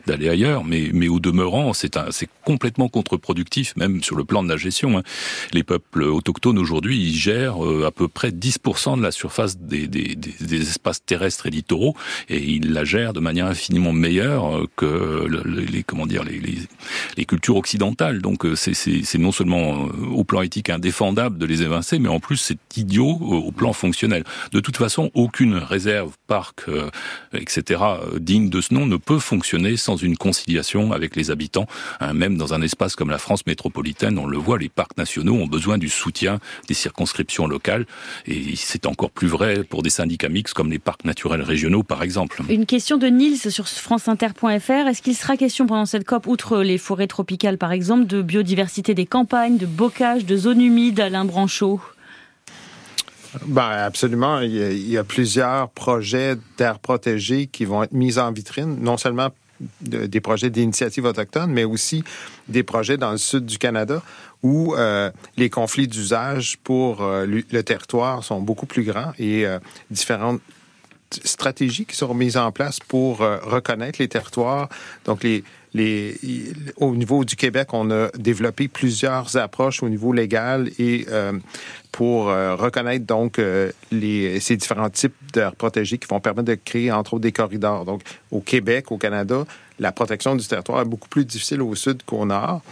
d'aller 0.06 0.28
ailleurs. 0.28 0.64
Mais, 0.64 0.90
mais 0.92 1.08
au 1.08 1.20
demeurant, 1.20 1.72
c'est 1.72 1.96
un, 1.96 2.10
c'est 2.20 2.28
complètement 2.44 2.88
contre-productif, 2.88 3.74
même 3.76 4.02
sur 4.02 4.14
le 4.14 4.24
plan 4.24 4.42
de 4.42 4.48
la 4.48 4.58
gestion. 4.58 4.98
Hein. 4.98 5.02
Les 5.52 5.62
peuples 5.62 6.02
autochtones 6.02 6.58
aujourd'hui, 6.58 6.98
ils 6.98 7.16
gèrent 7.16 7.64
euh, 7.64 7.86
à 7.86 7.90
peu 7.90 8.08
près 8.08 8.30
10% 8.30 8.98
de 8.98 9.02
la 9.02 9.10
surface 9.10 9.56
des, 9.56 9.88
espaces 10.52 11.02
terrestres 11.04 11.46
et 11.46 11.50
littoraux, 11.50 11.96
et 12.28 12.42
ils 12.42 12.72
la 12.72 12.84
gèrent 12.84 13.14
de 13.14 13.20
manière 13.20 13.46
infiniment 13.46 13.92
meilleure 13.92 14.54
euh, 14.54 14.66
que 14.76 15.26
les 15.46 15.82
comment 15.82 16.06
dire 16.06 16.24
les, 16.24 17.24
cultures 17.24 17.56
occidentales. 17.56 18.20
Donc 18.20 18.44
c'est 18.54 19.18
non 19.18 19.32
seulement 19.32 19.88
au 20.12 20.24
plan 20.24 20.42
éthique 20.42 20.68
indéfendable 20.68 21.38
de 21.38 21.46
les 21.46 21.62
évincer, 21.62 21.98
mais 21.98 22.08
en 22.08 22.18
plus 22.18 22.36
c'est 22.36 22.58
idiot 22.76 23.18
au 23.20 23.52
plan 23.52 23.72
fonctionnel. 23.72 24.24
De 24.52 24.60
toute 24.60 24.76
façon, 24.76 25.10
aucune 25.14 25.54
réserve, 25.54 26.12
parc, 26.26 26.64
etc. 27.32 27.82
digne 28.18 28.48
de 28.48 28.60
ce 28.60 28.74
nom 28.74 28.86
ne 28.86 28.96
peut 28.96 29.20
fonctionner 29.20 29.76
sans 29.76 29.96
une 29.96 30.16
conciliation 30.16 30.92
avec 30.92 31.14
les 31.14 31.30
habitants. 31.30 31.66
Hein, 32.10 32.14
même 32.14 32.36
dans 32.36 32.54
un 32.54 32.62
espace 32.62 32.96
comme 32.96 33.10
la 33.10 33.18
France 33.18 33.46
métropolitaine, 33.46 34.18
on 34.18 34.26
le 34.26 34.36
voit, 34.38 34.58
les 34.58 34.68
parcs 34.68 34.96
nationaux 34.96 35.34
ont 35.34 35.46
besoin 35.46 35.78
du 35.78 35.88
soutien 35.88 36.38
des 36.68 36.74
circonscriptions 36.74 37.46
locales. 37.46 37.86
Et 38.26 38.56
c'est 38.56 38.86
encore 38.86 39.10
plus 39.10 39.28
vrai 39.28 39.64
pour 39.64 39.82
des 39.82 39.90
syndicats 39.90 40.28
mixtes 40.28 40.54
comme 40.54 40.70
les 40.70 40.78
parcs 40.78 41.04
naturels 41.04 41.42
régionaux, 41.42 41.82
par 41.82 42.02
exemple. 42.02 42.42
Une 42.48 42.66
question 42.66 42.96
de 42.96 43.06
Nils 43.06 43.50
sur 43.50 43.68
franceinter.fr. 43.68 44.88
Est-ce 44.88 45.02
qu'il 45.02 45.14
sera 45.14 45.36
question 45.36 45.66
pendant 45.66 45.86
cette 45.86 46.04
COP, 46.04 46.26
outre 46.26 46.58
les 46.58 46.78
forêts 46.78 47.06
tropicales, 47.06 47.58
par 47.58 47.72
exemple, 47.72 48.06
de 48.06 48.22
biodiversité 48.22 48.94
des 48.94 49.06
campagnes, 49.06 49.56
de 49.56 49.66
bocage, 49.66 50.24
de 50.24 50.36
zones 50.36 50.60
humides, 50.60 51.00
Alain 51.00 51.24
Branchot? 51.24 51.80
Ben, 53.46 53.70
absolument. 53.70 54.40
Il 54.40 54.56
y, 54.56 54.62
a, 54.62 54.70
il 54.72 54.90
y 54.90 54.98
a 54.98 55.04
plusieurs 55.04 55.70
projets 55.70 56.36
d'air 56.58 56.80
protégés 56.80 57.46
qui 57.46 57.64
vont 57.64 57.84
être 57.84 57.92
mis 57.92 58.18
en 58.18 58.32
vitrine, 58.32 58.78
non 58.80 58.96
seulement 58.96 59.28
des 59.80 60.20
projets 60.20 60.50
d'initiative 60.50 61.04
autochtone, 61.04 61.50
mais 61.50 61.64
aussi 61.64 62.02
des 62.48 62.62
projets 62.62 62.96
dans 62.96 63.12
le 63.12 63.18
sud 63.18 63.46
du 63.46 63.58
Canada 63.58 64.02
où 64.42 64.74
euh, 64.74 65.10
les 65.36 65.50
conflits 65.50 65.88
d'usage 65.88 66.58
pour 66.64 67.02
euh, 67.02 67.26
le, 67.26 67.62
territoire 67.62 68.24
sont 68.24 68.40
beaucoup 68.40 68.66
plus 68.66 68.84
grands 68.84 69.12
et 69.18 69.46
euh, 69.46 69.58
différentes 69.90 70.40
stratégies 71.24 71.86
qui 71.86 71.96
seront 71.96 72.14
mises 72.14 72.36
en 72.36 72.52
place 72.52 72.78
pour 72.80 73.18
reconnaître 73.18 74.00
les 74.00 74.08
territoires. 74.08 74.68
Donc, 75.04 75.22
les, 75.22 75.42
les, 75.74 76.16
au 76.76 76.94
niveau 76.96 77.24
du 77.24 77.36
Québec, 77.36 77.68
on 77.72 77.90
a 77.90 78.08
développé 78.18 78.68
plusieurs 78.68 79.36
approches 79.36 79.82
au 79.82 79.88
niveau 79.88 80.12
légal 80.12 80.70
et 80.78 81.06
euh, 81.08 81.32
pour 81.92 82.28
euh, 82.28 82.56
reconnaître 82.56 83.06
donc 83.06 83.38
euh, 83.38 83.70
les, 83.92 84.40
ces 84.40 84.56
différents 84.56 84.90
types 84.90 85.14
d'aires 85.32 85.54
protégées 85.54 85.98
qui 85.98 86.08
vont 86.08 86.20
permettre 86.20 86.48
de 86.48 86.54
créer 86.56 86.90
entre 86.90 87.14
autres 87.14 87.22
des 87.22 87.32
corridors. 87.32 87.84
Donc 87.84 88.02
au 88.30 88.40
Québec, 88.40 88.90
au 88.90 88.98
Canada, 88.98 89.44
la 89.78 89.92
protection 89.92 90.34
du 90.34 90.46
territoire 90.46 90.80
est 90.82 90.86
beaucoup 90.86 91.08
plus 91.08 91.24
difficile 91.24 91.62
au 91.62 91.74
sud 91.74 92.02
qu'au 92.04 92.26
nord. 92.26 92.62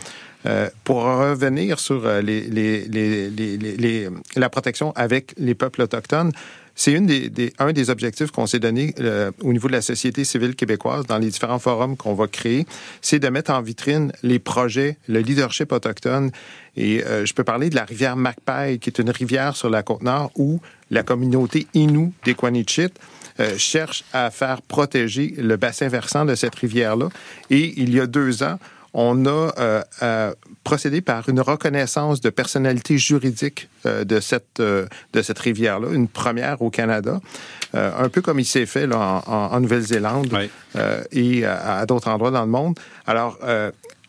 pour 0.84 1.02
revenir 1.02 1.78
sur 1.78 2.06
les, 2.22 2.42
les, 2.42 2.84
les, 2.86 4.08
la 4.36 4.48
protection 4.50 4.92
avec 4.94 5.34
les 5.38 5.54
peuples 5.54 5.82
autochtones, 5.82 6.32
c'est 6.78 6.92
une 6.92 7.06
des, 7.06 7.52
un 7.58 7.72
des 7.72 7.90
objectifs 7.90 8.30
qu'on 8.30 8.46
s'est 8.46 8.60
donné 8.60 8.94
euh, 9.00 9.32
au 9.42 9.52
niveau 9.52 9.66
de 9.66 9.72
la 9.72 9.82
société 9.82 10.22
civile 10.22 10.54
québécoise 10.54 11.06
dans 11.06 11.18
les 11.18 11.26
différents 11.26 11.58
forums 11.58 11.96
qu'on 11.96 12.14
va 12.14 12.28
créer, 12.28 12.66
c'est 13.02 13.18
de 13.18 13.28
mettre 13.28 13.50
en 13.50 13.60
vitrine 13.60 14.12
les 14.22 14.38
projets, 14.38 14.96
le 15.08 15.18
leadership 15.18 15.72
autochtone. 15.72 16.30
Et 16.76 17.02
euh, 17.04 17.26
je 17.26 17.34
peux 17.34 17.42
parler 17.42 17.68
de 17.68 17.74
la 17.74 17.84
rivière 17.84 18.14
Macpay, 18.14 18.78
qui 18.78 18.90
est 18.90 19.00
une 19.00 19.10
rivière 19.10 19.56
sur 19.56 19.68
la 19.68 19.82
côte 19.82 20.04
nord 20.04 20.30
où 20.36 20.60
la 20.92 21.02
communauté 21.02 21.66
Innu 21.74 22.12
des 22.24 22.34
Quanichit 22.34 22.92
euh, 23.40 23.58
cherche 23.58 24.04
à 24.12 24.30
faire 24.30 24.62
protéger 24.62 25.34
le 25.36 25.56
bassin 25.56 25.88
versant 25.88 26.24
de 26.24 26.36
cette 26.36 26.54
rivière-là. 26.54 27.08
Et 27.50 27.74
il 27.76 27.92
y 27.92 27.98
a 27.98 28.06
deux 28.06 28.44
ans, 28.44 28.60
on 28.94 29.26
a 29.26 29.52
euh, 29.58 29.82
euh, 30.02 30.32
procédé 30.64 31.00
par 31.00 31.28
une 31.28 31.40
reconnaissance 31.40 32.20
de 32.20 32.30
personnalité 32.30 32.98
juridique 32.98 33.68
euh, 33.86 34.04
de 34.04 34.20
cette 34.20 34.60
de 34.60 35.22
cette 35.22 35.38
rivière-là, 35.38 35.88
une 35.92 36.08
première 36.08 36.62
au 36.62 36.70
Canada, 36.70 37.20
un 37.74 38.08
peu 38.08 38.22
comme 38.22 38.40
il 38.40 38.44
s'est 38.44 38.66
fait 38.66 38.86
là, 38.86 39.22
en, 39.26 39.60
Nouvelle-Zélande 39.60 40.34
et 41.12 41.44
à, 41.44 41.86
d'autres 41.86 42.08
endroits 42.08 42.30
dans 42.30 42.44
le 42.44 42.50
monde. 42.50 42.78
Alors 43.06 43.38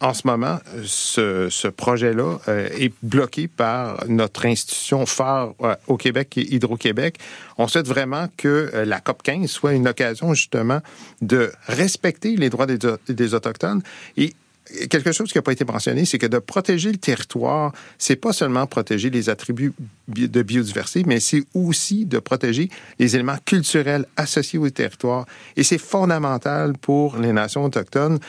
en 0.01 0.13
ce 0.13 0.25
moment, 0.25 0.59
ce, 0.83 1.49
ce 1.49 1.67
projet-là 1.67 2.37
est 2.47 2.93
bloqué 3.03 3.47
par 3.47 4.05
notre 4.07 4.45
institution 4.45 5.05
phare 5.05 5.53
au 5.87 5.97
Québec, 5.97 6.29
qui 6.31 6.39
est 6.41 6.53
Hydro-Québec. 6.53 7.17
On 7.57 7.67
souhaite 7.67 7.87
vraiment 7.87 8.27
que 8.37 8.71
la 8.85 9.01
COP 9.01 9.23
15 9.23 9.49
soit 9.49 9.73
une 9.73 9.87
occasion 9.87 10.33
justement 10.33 10.79
de 11.21 11.51
respecter 11.67 12.37
les 12.37 12.49
droits 12.49 12.65
des, 12.65 12.79
des 13.09 13.33
Autochtones 13.33 13.81
et 14.15 14.33
quelque 14.89 15.11
chose 15.11 15.31
qui 15.31 15.37
n'a 15.37 15.41
pas 15.41 15.51
été 15.51 15.65
mentionné, 15.65 16.05
c'est 16.05 16.17
que 16.17 16.27
de 16.27 16.39
protéger 16.39 16.91
le 16.91 16.97
territoire, 16.97 17.73
c'est 17.97 18.15
pas 18.15 18.33
seulement 18.33 18.67
protéger 18.67 19.09
les 19.09 19.29
attributs 19.29 19.73
de 20.07 20.41
biodiversité, 20.41 21.03
mais 21.05 21.19
c'est 21.19 21.43
aussi 21.53 22.05
de 22.05 22.19
protéger 22.19 22.69
les 22.99 23.15
éléments 23.15 23.37
culturels 23.45 24.05
associés 24.17 24.59
au 24.59 24.69
territoire. 24.69 25.25
Et 25.55 25.63
c'est 25.63 25.77
fondamental 25.77 26.73
pour 26.77 27.17
les 27.17 27.33
nations 27.33 27.63
autochtones. 27.63 28.19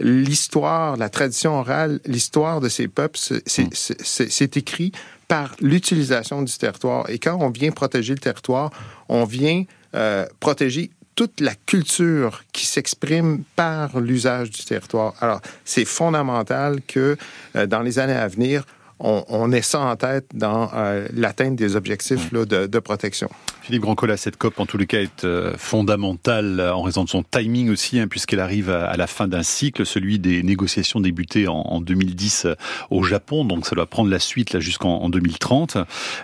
L'histoire, 0.00 0.96
la 0.96 1.08
tradition 1.08 1.58
orale, 1.58 2.00
l'histoire 2.06 2.60
de 2.60 2.68
ces 2.68 2.86
peuples, 2.86 3.18
c'est 3.46 4.56
écrit 4.56 4.92
par 5.26 5.56
l'utilisation 5.60 6.42
du 6.42 6.52
territoire. 6.52 7.10
Et 7.10 7.18
quand 7.18 7.36
on 7.40 7.50
vient 7.50 7.70
protéger 7.72 8.14
le 8.14 8.20
territoire, 8.20 8.70
on 9.08 9.24
vient 9.24 9.64
euh, 9.94 10.26
protéger 10.38 10.90
toute 11.18 11.40
la 11.40 11.56
culture 11.66 12.44
qui 12.52 12.64
s'exprime 12.64 13.42
par 13.56 13.98
l'usage 13.98 14.50
du 14.50 14.64
territoire. 14.64 15.14
Alors, 15.20 15.40
c'est 15.64 15.84
fondamental 15.84 16.78
que 16.86 17.16
euh, 17.56 17.66
dans 17.66 17.80
les 17.80 17.98
années 17.98 18.12
à 18.12 18.28
venir, 18.28 18.64
on, 19.00 19.24
on 19.26 19.50
ait 19.50 19.62
ça 19.62 19.80
en 19.80 19.96
tête 19.96 20.26
dans 20.32 20.70
euh, 20.72 21.08
l'atteinte 21.12 21.56
des 21.56 21.74
objectifs 21.74 22.30
là, 22.30 22.44
de, 22.44 22.66
de, 22.68 22.78
protection. 22.78 23.28
Philippe 23.68 23.82
Grandcola, 23.82 24.16
cette 24.16 24.38
COP, 24.38 24.60
en 24.60 24.64
tous 24.64 24.78
les 24.78 24.86
cas, 24.86 25.02
est 25.02 25.24
euh, 25.24 25.54
fondamentale 25.58 26.58
en 26.58 26.80
raison 26.80 27.04
de 27.04 27.08
son 27.10 27.22
timing 27.22 27.68
aussi, 27.68 28.00
hein, 28.00 28.08
puisqu'elle 28.08 28.40
arrive 28.40 28.70
à, 28.70 28.96
la 28.96 29.06
fin 29.06 29.28
d'un 29.28 29.42
cycle, 29.42 29.84
celui 29.84 30.18
des 30.18 30.42
négociations 30.42 31.00
débutées 31.00 31.48
en, 31.48 31.56
en 31.56 31.82
2010 31.82 32.46
au 32.88 33.02
Japon, 33.02 33.44
donc 33.44 33.66
ça 33.66 33.76
doit 33.76 33.84
prendre 33.84 34.08
la 34.08 34.20
suite 34.20 34.54
là 34.54 34.60
jusqu'en 34.60 35.10
2030. 35.10 35.76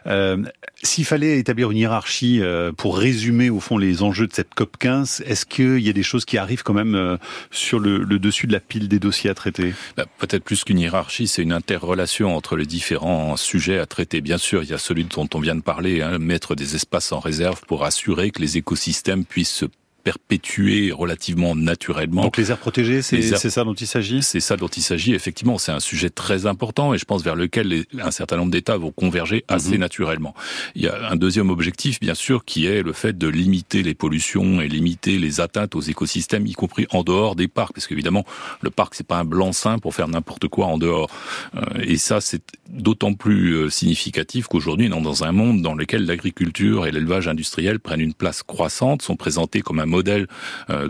Euh, 0.06 0.38
s'il 0.82 1.04
fallait 1.04 1.38
établir 1.38 1.70
une 1.70 1.76
hiérarchie 1.76 2.40
euh, 2.40 2.72
pour 2.72 2.96
résumer 2.96 3.50
au 3.50 3.60
fond 3.60 3.76
les 3.76 4.02
enjeux 4.02 4.26
de 4.26 4.32
cette 4.32 4.54
COP 4.54 4.78
15, 4.78 5.24
est-ce 5.26 5.44
qu'il 5.44 5.80
y 5.80 5.90
a 5.90 5.92
des 5.92 6.02
choses 6.02 6.24
qui 6.24 6.38
arrivent 6.38 6.62
quand 6.62 6.72
même 6.72 6.94
euh, 6.94 7.18
sur 7.50 7.78
le, 7.78 8.06
dessus 8.18 8.46
de 8.46 8.52
la 8.52 8.60
pile 8.60 8.88
des 8.88 8.98
dossiers 8.98 9.28
à 9.28 9.34
traiter? 9.34 9.74
Bah, 9.98 10.06
Peut-être 10.16 10.44
plus 10.44 10.64
qu'une 10.64 10.78
hiérarchie, 10.78 11.26
c'est 11.26 11.42
une 11.42 11.52
interrelation 11.52 12.34
entre 12.34 12.56
les 12.56 12.64
différents 12.64 13.36
sujets 13.36 13.78
à 13.78 13.84
traiter. 13.84 14.22
Bien 14.22 14.38
sûr, 14.38 14.62
il 14.62 14.70
y 14.70 14.72
a 14.72 14.78
celui 14.78 15.04
dont 15.04 15.28
on 15.34 15.40
vient 15.40 15.54
de 15.54 15.60
parler, 15.60 16.00
hein, 16.00 16.18
mettre 16.18 16.54
des 16.54 16.74
espaces 16.74 17.12
en 17.12 17.18
réserve 17.18 17.33
pour 17.66 17.84
assurer 17.84 18.30
que 18.30 18.40
les 18.40 18.56
écosystèmes 18.56 19.24
puissent 19.24 19.54
se 19.54 19.66
perpétuer 20.04 20.92
relativement 20.92 21.56
naturellement. 21.56 22.22
Donc 22.22 22.36
les 22.36 22.50
aires 22.50 22.58
protégées, 22.58 23.02
c'est 23.02 23.22
ça 23.22 23.64
dont 23.64 23.74
il 23.74 23.86
s'agit? 23.86 24.22
C'est 24.22 24.40
ça 24.40 24.56
dont 24.56 24.68
il 24.68 24.82
s'agit, 24.82 25.14
effectivement. 25.14 25.58
C'est 25.58 25.72
un 25.72 25.80
sujet 25.80 26.10
très 26.10 26.46
important 26.46 26.94
et 26.94 26.98
je 26.98 27.06
pense 27.06 27.24
vers 27.24 27.34
lequel 27.34 27.84
un 27.98 28.10
certain 28.10 28.36
nombre 28.36 28.52
d'États 28.52 28.76
vont 28.76 28.92
converger 28.92 29.44
assez 29.48 29.72
mhm. 29.72 29.80
naturellement. 29.80 30.34
Il 30.74 30.82
y 30.82 30.88
a 30.88 31.10
un 31.10 31.16
deuxième 31.16 31.50
objectif, 31.50 32.00
bien 32.00 32.14
sûr, 32.14 32.44
qui 32.44 32.66
est 32.66 32.82
le 32.82 32.92
fait 32.92 33.16
de 33.16 33.28
limiter 33.28 33.82
les 33.82 33.94
pollutions 33.94 34.60
et 34.60 34.68
limiter 34.68 35.18
les 35.18 35.40
atteintes 35.40 35.74
aux 35.74 35.80
écosystèmes, 35.80 36.46
y 36.46 36.52
compris 36.52 36.86
en 36.90 37.02
dehors 37.02 37.34
des 37.34 37.48
parcs, 37.48 37.72
parce 37.72 37.86
qu'évidemment, 37.86 38.24
le 38.60 38.70
parc, 38.70 38.94
c'est 38.94 39.06
pas 39.06 39.18
un 39.18 39.24
blanc-seing 39.24 39.78
pour 39.78 39.94
faire 39.94 40.08
n'importe 40.08 40.48
quoi 40.48 40.66
en 40.66 40.76
dehors. 40.76 41.08
Euh, 41.56 41.60
et 41.82 41.96
ça, 41.96 42.20
c'est 42.20 42.42
d'autant 42.68 43.14
plus 43.14 43.52
euh, 43.52 43.70
significatif 43.70 44.48
qu'aujourd'hui, 44.48 44.88
dans 44.88 45.24
un 45.24 45.32
monde 45.32 45.62
dans 45.62 45.74
lequel 45.74 46.04
l'agriculture 46.04 46.86
et 46.86 46.90
l'élevage 46.92 47.26
industriel 47.28 47.80
prennent 47.80 48.00
une 48.00 48.14
place 48.14 48.42
croissante, 48.42 49.02
sont 49.02 49.16
présentés 49.16 49.62
comme 49.62 49.80
un 49.80 49.86
modèle 49.94 50.26
euh, 50.70 50.88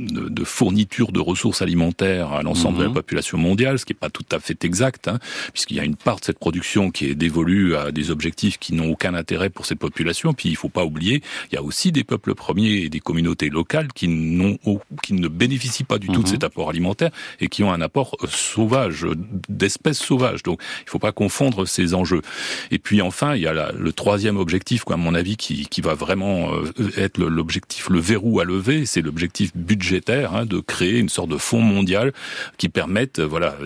de 0.00 0.20
de, 0.28 0.44
fourniture 0.44 1.12
de 1.12 1.20
ressources 1.20 1.62
alimentaires 1.62 2.32
à 2.32 2.42
l'ensemble 2.42 2.78
de 2.78 2.82
la 2.82 2.88
mhm. 2.88 2.94
population 2.94 3.38
mondiale, 3.38 3.78
ce 3.78 3.84
qui 3.84 3.92
n'est 3.92 3.98
pas 3.98 4.10
tout 4.10 4.24
à 4.32 4.40
fait 4.40 4.64
exact, 4.64 5.08
hein, 5.08 5.18
puisqu'il 5.52 5.76
y 5.76 5.80
a 5.80 5.84
une 5.84 5.96
part 5.96 6.20
de 6.20 6.24
cette 6.24 6.38
production 6.38 6.90
qui 6.90 7.06
est 7.06 7.14
dévolue 7.14 7.76
à 7.76 7.92
des 7.92 8.10
objectifs 8.10 8.58
qui 8.58 8.74
n'ont 8.74 8.90
aucun 8.90 9.14
intérêt 9.14 9.50
pour 9.50 9.66
ces 9.66 9.74
populations. 9.74 10.32
Puis 10.32 10.48
il 10.48 10.52
ne 10.52 10.56
faut 10.56 10.68
pas 10.68 10.84
oublier, 10.84 11.22
il 11.50 11.54
y 11.54 11.58
a 11.58 11.62
aussi 11.62 11.92
des 11.92 12.04
peuples 12.04 12.34
premiers 12.34 12.82
et 12.82 12.88
des 12.88 13.00
communautés 13.00 13.48
locales 13.50 13.88
qui, 13.92 14.08
n'ont, 14.08 14.58
qui 15.02 15.12
ne 15.14 15.28
bénéficient 15.28 15.84
pas 15.84 15.98
du 15.98 16.06
tout 16.08 16.22
de 16.22 16.26
mhm. 16.26 16.26
cet 16.26 16.44
apport 16.44 16.70
alimentaire 16.70 17.10
et 17.40 17.48
qui 17.48 17.62
ont 17.62 17.72
un 17.72 17.80
apport 17.80 18.16
euh, 18.22 18.26
sauvage, 18.28 19.06
d'espèces 19.48 19.98
sauvages. 19.98 20.42
Donc 20.42 20.60
il 20.80 20.84
ne 20.86 20.90
faut 20.90 20.98
pas 20.98 21.12
confondre 21.12 21.66
ces 21.66 21.94
enjeux. 21.94 22.22
Et 22.70 22.78
puis 22.78 23.02
enfin, 23.02 23.34
il 23.34 23.42
y 23.42 23.46
a 23.46 23.72
le 23.72 23.92
troisième 23.92 24.36
objectif, 24.36 24.84
quoi, 24.84 24.94
à 24.94 24.98
mon 24.98 25.14
avis, 25.14 25.36
qui, 25.36 25.66
qui 25.66 25.80
va 25.80 25.94
vraiment 25.94 26.52
euh, 26.54 26.90
être 26.96 27.18
l'objectif, 27.18 27.88
le 27.90 28.00
verrou 28.00 28.40
à 28.40 28.44
lever, 28.44 28.86
c'est 28.86 29.02
l'objectif 29.02 29.52
budgétaire 29.54 29.89
budgétaire, 29.90 30.34
hein, 30.34 30.46
de 30.46 30.60
créer 30.60 30.98
une 30.98 31.08
sorte 31.08 31.30
de 31.30 31.36
fonds 31.36 31.60
mondial 31.60 32.12
qui 32.58 32.68
permette, 32.68 33.20
voilà, 33.20 33.56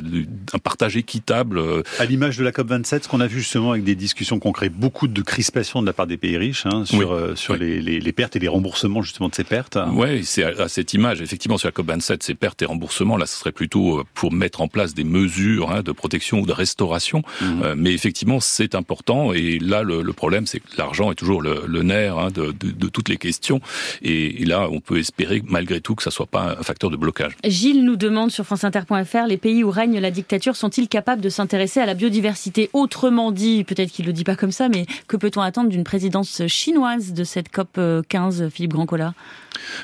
un 0.53 0.59
partage 0.59 0.97
équitable. 0.97 1.61
À 1.99 2.05
l'image 2.07 2.39
de 2.39 2.45
la 2.45 2.53
COP 2.53 2.69
27, 2.69 3.05
ce 3.05 3.09
qu'on 3.09 3.21
a 3.21 3.27
vu 3.27 3.41
justement 3.41 3.73
avec 3.73 3.85
des 3.85 3.95
discussions 3.95 4.39
concrètes, 4.39 4.73
beaucoup 4.73 5.07
de 5.07 5.23
crispation 5.23 5.83
de 5.83 5.87
la 5.87 5.93
part 5.93 6.07
des 6.07 6.17
pays 6.17 6.37
riches 6.37 6.67
hein, 6.67 6.85
sur 6.85 7.37
sur 7.37 7.57
Les, 7.57 7.81
les, 7.81 8.01
les, 8.01 8.13
pertes 8.13 8.37
et 8.37 8.39
les 8.39 8.49
remboursements 8.49 9.03
justement 9.03 9.29
de 9.29 9.35
ces 9.35 9.45
pertes. 9.45 9.79
Oui, 9.93 10.25
c'est 10.25 10.45
à, 10.45 10.69
cette 10.69 10.95
image. 10.95 11.21
Effectivement, 11.21 11.59
sur 11.59 11.69
la 11.69 11.73
COP 11.73 11.87
27, 11.87 12.23
ces 12.23 12.35
pertes 12.35 12.63
et 12.63 12.65
remboursements, 12.65 13.17
là, 13.17 13.27
ce 13.27 13.39
serait 13.39 13.53
plutôt 13.53 14.05
pour 14.15 14.33
mettre 14.33 14.61
en 14.61 14.69
place 14.69 14.95
des 14.95 15.05
mesures 15.05 15.71
hein, 15.71 15.83
de 15.83 15.93
protection 15.93 16.41
ou 16.41 16.47
de 16.47 16.53
restauration. 16.53 17.23
Mmh. 17.41 17.75
mais 17.77 17.93
effectivement, 17.93 18.41
c'est 18.41 18.75
important. 18.75 19.33
Et 19.33 19.59
là, 19.59 19.83
le, 19.83 20.03
le 20.03 20.13
problème, 20.13 20.47
c'est 20.47 20.61
que 20.61 20.77
l'argent 20.79 21.11
est 21.13 21.15
toujours 21.15 21.43
le, 21.43 21.65
le 21.67 21.83
nerf 21.83 22.19
hein, 22.19 22.31
de, 22.31 22.53
de, 22.53 22.71
de, 22.71 22.89
toutes 22.89 23.09
les 23.09 23.17
questions. 23.17 23.61
Et, 24.03 24.43
et, 24.43 24.45
là, 24.45 24.69
on 24.71 24.81
peut 24.81 24.99
espérer 24.99 25.43
malgré 25.47 25.81
tout 25.81 25.95
que 25.95 26.03
ça 26.05 26.11
soit 26.11 26.27
pas 26.27 26.57
un 26.59 26.62
facteur 26.62 26.90
de 26.90 26.97
blocage. 26.97 27.37
Gilles 27.45 27.85
nous 27.85 27.97
demande 27.97 28.31
sur 28.31 28.45
franceinter.fr 28.45 29.27
les 29.27 29.37
pays 29.37 29.64
où 29.64 29.71
règne 29.71 29.99
la 29.99 30.11
dictature 30.11 30.55
sont-ils 30.57 30.88
capables 30.88 31.23
de 31.23 31.29
s'intéresser 31.29 31.81
à 31.81 31.87
la 31.87 31.95
biodiversité? 31.95 32.71
Autrement 32.73 33.33
dit, 33.33 33.64
peut-être 33.64 33.90
qu'il 33.90 34.07
le 34.07 34.12
dit 34.12 34.25
pas 34.25 34.37
comme 34.37 34.53
ça, 34.53 34.69
mais 34.69 34.87
que 35.09 35.17
peut-on 35.17 35.40
attendre 35.40 35.71
d'une 35.71 35.85
présidence 35.85 36.47
chinoise 36.47 37.12
de 37.12 37.25
cette 37.25 37.51
COP 37.51 37.81
15, 38.09 38.49
Philippe 38.51 38.73
Grandcola 38.73 39.14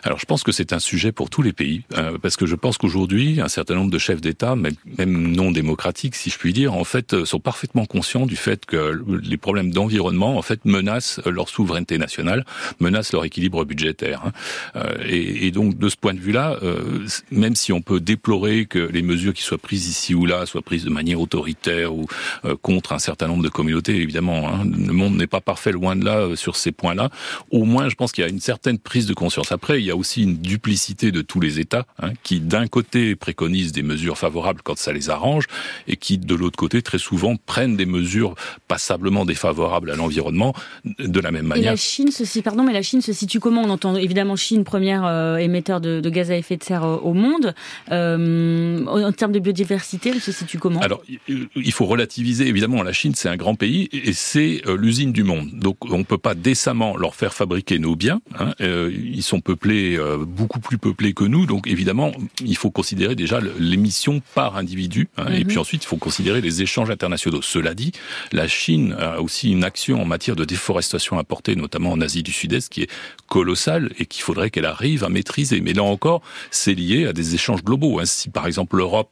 alors 0.04 0.18
je 0.18 0.26
pense 0.26 0.42
que 0.42 0.52
c'est 0.52 0.72
un 0.72 0.78
sujet 0.78 1.12
pour 1.12 1.30
tous 1.30 1.42
les 1.42 1.52
pays, 1.52 1.82
euh, 1.96 2.18
parce 2.18 2.36
que 2.36 2.46
je 2.46 2.54
pense 2.54 2.78
qu'aujourd'hui, 2.78 3.40
un 3.40 3.48
certain 3.48 3.74
nombre 3.74 3.90
de 3.90 3.98
chefs 3.98 4.20
d'État, 4.20 4.56
même, 4.56 4.74
même, 4.98 5.32
non 5.32 5.50
démocratiques, 5.50 6.14
si 6.14 6.30
je 6.30 6.38
puis 6.38 6.52
dire, 6.52 6.74
en 6.74 6.84
fait, 6.84 7.14
euh, 7.14 7.24
sont 7.24 7.40
parfaitement 7.40 7.86
conscients 7.86 8.26
du 8.26 8.36
fait 8.36 8.66
que 8.66 9.02
les 9.22 9.36
problèmes 9.36 9.70
d'environnement, 9.70 10.36
en 10.36 10.42
fait, 10.42 10.64
menacent 10.64 11.20
leur 11.26 11.48
souveraineté 11.48 11.98
nationale, 11.98 12.44
menacent 12.80 13.12
leur 13.12 13.24
équilibre 13.24 13.64
budgétaire. 13.64 14.22
Hein. 14.24 14.32
Euh, 14.76 14.96
et, 15.06 15.46
et, 15.46 15.50
donc, 15.50 15.78
de 15.78 15.88
ce 15.88 15.96
point 15.96 16.09
de 16.14 16.20
vue-là, 16.20 16.58
euh, 16.62 17.06
même 17.30 17.54
si 17.54 17.72
on 17.72 17.80
peut 17.80 18.00
déplorer 18.00 18.66
que 18.66 18.78
les 18.78 19.02
mesures 19.02 19.34
qui 19.34 19.42
soient 19.42 19.58
prises 19.58 19.88
ici 19.88 20.14
ou 20.14 20.26
là 20.26 20.46
soient 20.46 20.62
prises 20.62 20.84
de 20.84 20.90
manière 20.90 21.20
autoritaire 21.20 21.94
ou 21.94 22.06
euh, 22.44 22.56
contre 22.60 22.92
un 22.92 22.98
certain 22.98 23.26
nombre 23.26 23.42
de 23.42 23.48
communautés, 23.48 23.96
évidemment, 23.96 24.48
hein, 24.48 24.64
le 24.64 24.92
monde 24.92 25.16
n'est 25.16 25.26
pas 25.26 25.40
parfait 25.40 25.72
loin 25.72 25.96
de 25.96 26.04
là 26.04 26.18
euh, 26.18 26.36
sur 26.36 26.56
ces 26.56 26.72
points-là. 26.72 27.10
Au 27.50 27.64
moins, 27.64 27.88
je 27.88 27.94
pense 27.94 28.12
qu'il 28.12 28.22
y 28.22 28.26
a 28.26 28.30
une 28.30 28.40
certaine 28.40 28.78
prise 28.78 29.06
de 29.06 29.14
conscience. 29.14 29.52
Après, 29.52 29.80
il 29.80 29.86
y 29.86 29.90
a 29.90 29.96
aussi 29.96 30.22
une 30.22 30.36
duplicité 30.36 31.12
de 31.12 31.22
tous 31.22 31.40
les 31.40 31.60
États 31.60 31.86
hein, 32.02 32.12
qui, 32.22 32.40
d'un 32.40 32.66
côté, 32.66 33.16
préconisent 33.16 33.72
des 33.72 33.82
mesures 33.82 34.18
favorables 34.18 34.62
quand 34.62 34.78
ça 34.78 34.92
les 34.92 35.10
arrange, 35.10 35.44
et 35.86 35.96
qui, 35.96 36.18
de 36.18 36.34
l'autre 36.34 36.56
côté, 36.56 36.82
très 36.82 36.98
souvent 36.98 37.36
prennent 37.36 37.76
des 37.76 37.86
mesures 37.86 38.34
passablement 38.68 39.24
défavorables 39.24 39.90
à 39.90 39.96
l'environnement 39.96 40.54
de 40.98 41.20
la 41.20 41.30
même 41.30 41.46
manière. 41.46 41.66
Et 41.66 41.70
la 41.70 41.76
Chine, 41.76 42.10
ceci, 42.10 42.42
pardon, 42.42 42.62
mais 42.64 42.72
la 42.72 42.82
Chine 42.82 43.00
se 43.00 43.12
situe 43.12 43.40
comment? 43.40 43.62
On 43.62 43.70
entend 43.70 43.96
évidemment 43.96 44.36
Chine, 44.36 44.64
première 44.64 45.36
émetteur 45.38 45.80
de, 45.80 45.99
de, 46.00 46.10
gaz 46.10 46.30
à 46.30 46.36
effet 46.36 46.56
de 46.56 46.62
serre 46.62 46.84
euh, 46.84 46.96
au 46.96 47.14
monde. 47.14 47.54
Euh, 47.90 48.84
en 48.86 49.12
termes 49.12 49.32
de 49.32 49.38
biodiversité, 49.38 50.10
elle 50.10 50.20
se 50.20 50.32
situe 50.32 50.58
comment? 50.58 50.80
Alors, 50.80 51.02
il 51.28 51.72
faut 51.72 51.86
relativiser. 51.86 52.46
Évidemment, 52.46 52.82
la 52.82 52.92
Chine, 52.92 53.14
c'est 53.14 53.28
un 53.28 53.36
grand 53.36 53.54
pays 53.54 53.88
et 53.92 54.12
c'est 54.12 54.62
euh, 54.66 54.76
l'usine 54.76 55.12
du 55.12 55.24
monde. 55.24 55.50
Donc, 55.52 55.76
on 55.90 55.98
ne 55.98 56.04
peut 56.04 56.18
pas 56.18 56.34
décemment 56.34 56.96
leur 56.96 57.14
faire 57.14 57.34
fabriquer 57.34 57.78
nos 57.78 57.96
biens. 57.96 58.20
Hein. 58.38 58.54
ils 58.60 59.22
sont 59.22 59.40
peuplés 59.40 59.98
beaucoup 60.26 60.60
plus 60.60 60.78
peuplés 60.78 61.12
que 61.12 61.24
nous. 61.24 61.46
Donc 61.46 61.66
évidemment, 61.66 62.12
il 62.44 62.56
faut 62.56 62.70
considérer 62.70 63.14
déjà 63.14 63.40
l'émission 63.58 64.22
par 64.34 64.56
individu. 64.56 65.08
Hein. 65.16 65.32
Et 65.32 65.44
puis 65.44 65.58
ensuite, 65.58 65.84
il 65.84 65.86
faut 65.86 65.96
considérer 65.96 66.40
les 66.40 66.62
échanges 66.62 66.90
internationaux. 66.90 67.42
Cela 67.42 67.74
dit, 67.74 67.92
la 68.32 68.48
Chine 68.48 68.94
a 68.98 69.20
aussi 69.20 69.50
une 69.50 69.64
action 69.64 70.00
en 70.00 70.04
matière 70.04 70.36
de 70.36 70.44
déforestation 70.44 71.18
apportée, 71.18 71.56
notamment 71.56 71.92
en 71.92 72.00
Asie 72.00 72.22
du 72.22 72.32
Sud-Est, 72.32 72.68
qui 72.68 72.82
est 72.82 72.90
colossale 73.28 73.92
et 73.98 74.06
qu'il 74.06 74.22
faudrait 74.22 74.50
qu'elle 74.50 74.66
arrive 74.66 75.04
à 75.04 75.08
maîtriser. 75.08 75.60
Mais 75.60 75.72
là 75.72 75.82
encore, 75.90 76.22
c'est 76.50 76.74
lié 76.74 77.06
à 77.06 77.12
des 77.12 77.34
échanges 77.34 77.62
globaux. 77.62 78.00
Hein. 78.00 78.06
Si 78.06 78.30
par 78.30 78.46
exemple 78.46 78.76
l'Europe 78.76 79.10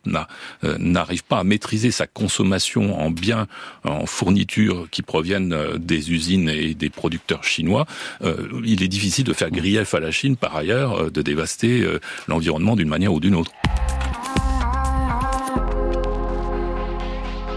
n'arrive 0.63 1.25
pas 1.25 1.39
à 1.39 1.45
maîtriser 1.45 1.91
sa 1.91 2.07
consommation 2.07 2.99
en 3.01 3.11
biens, 3.11 3.47
en 3.85 4.07
fournitures 4.07 4.89
qui 4.91 5.03
proviennent 5.03 5.53
euh, 5.53 5.79
des 5.79 6.13
usines 6.13 6.49
et 6.49 6.75
des 6.75 6.91
producteurs 6.91 7.45
chinois, 7.45 7.87
euh, 8.23 8.49
il 8.65 8.83
est 8.83 8.89
difficile 8.89 9.25
de 9.25 9.33
faire 9.33 9.51
grief 9.51 9.95
à 9.95 10.01
la 10.01 10.11
Chine 10.11 10.37
par 10.37 10.57
ailleurs 10.57 11.11
de 11.11 11.23
dévaster 11.23 11.85
l'environnement 12.27 12.77
d'une 12.77 12.89
manière 12.89 13.13
ou 13.13 13.21
d'une 13.21 13.35
autre. 13.35 13.53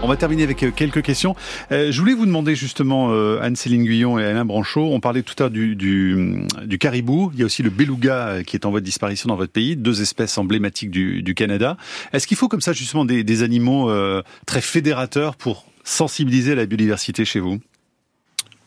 On 0.04 0.08
va 0.08 0.16
terminer 0.16 0.42
avec 0.42 0.74
quelques 0.74 1.02
questions. 1.02 1.36
Euh, 1.70 1.92
je 1.92 2.00
voulais 2.00 2.12
vous 2.12 2.26
demander 2.26 2.56
justement, 2.56 3.12
euh, 3.12 3.38
Anne-Céline 3.40 3.84
Guyon 3.84 4.18
et 4.18 4.24
Alain 4.24 4.44
Branchot, 4.44 4.92
on 4.92 4.98
parlait 4.98 5.22
tout 5.22 5.34
à 5.38 5.44
l'heure 5.44 5.50
du, 5.50 5.76
du, 5.76 6.44
du, 6.64 6.76
caribou, 6.76 7.30
il 7.34 7.38
y 7.38 7.42
a 7.44 7.46
aussi 7.46 7.62
le 7.62 7.70
beluga 7.70 8.42
qui 8.44 8.56
est 8.56 8.66
en 8.66 8.70
voie 8.70 8.80
de 8.80 8.84
disparition 8.84 9.28
dans 9.28 9.36
votre 9.36 9.52
pays, 9.52 9.76
deux 9.76 10.02
espèces 10.02 10.36
emblématiques 10.38 10.90
du, 10.90 11.22
du 11.22 11.34
Canada. 11.36 11.76
Est-ce 12.12 12.26
qu'il 12.26 12.36
faut 12.36 12.48
comme 12.48 12.60
ça 12.60 12.72
justement 12.72 13.04
des, 13.04 13.22
des 13.22 13.44
animaux 13.44 13.90
euh, 13.90 14.22
très 14.44 14.60
fédérateurs 14.60 15.36
pour 15.36 15.66
sensibiliser 15.84 16.56
la 16.56 16.66
biodiversité 16.66 17.24
chez 17.24 17.38
vous? 17.38 17.60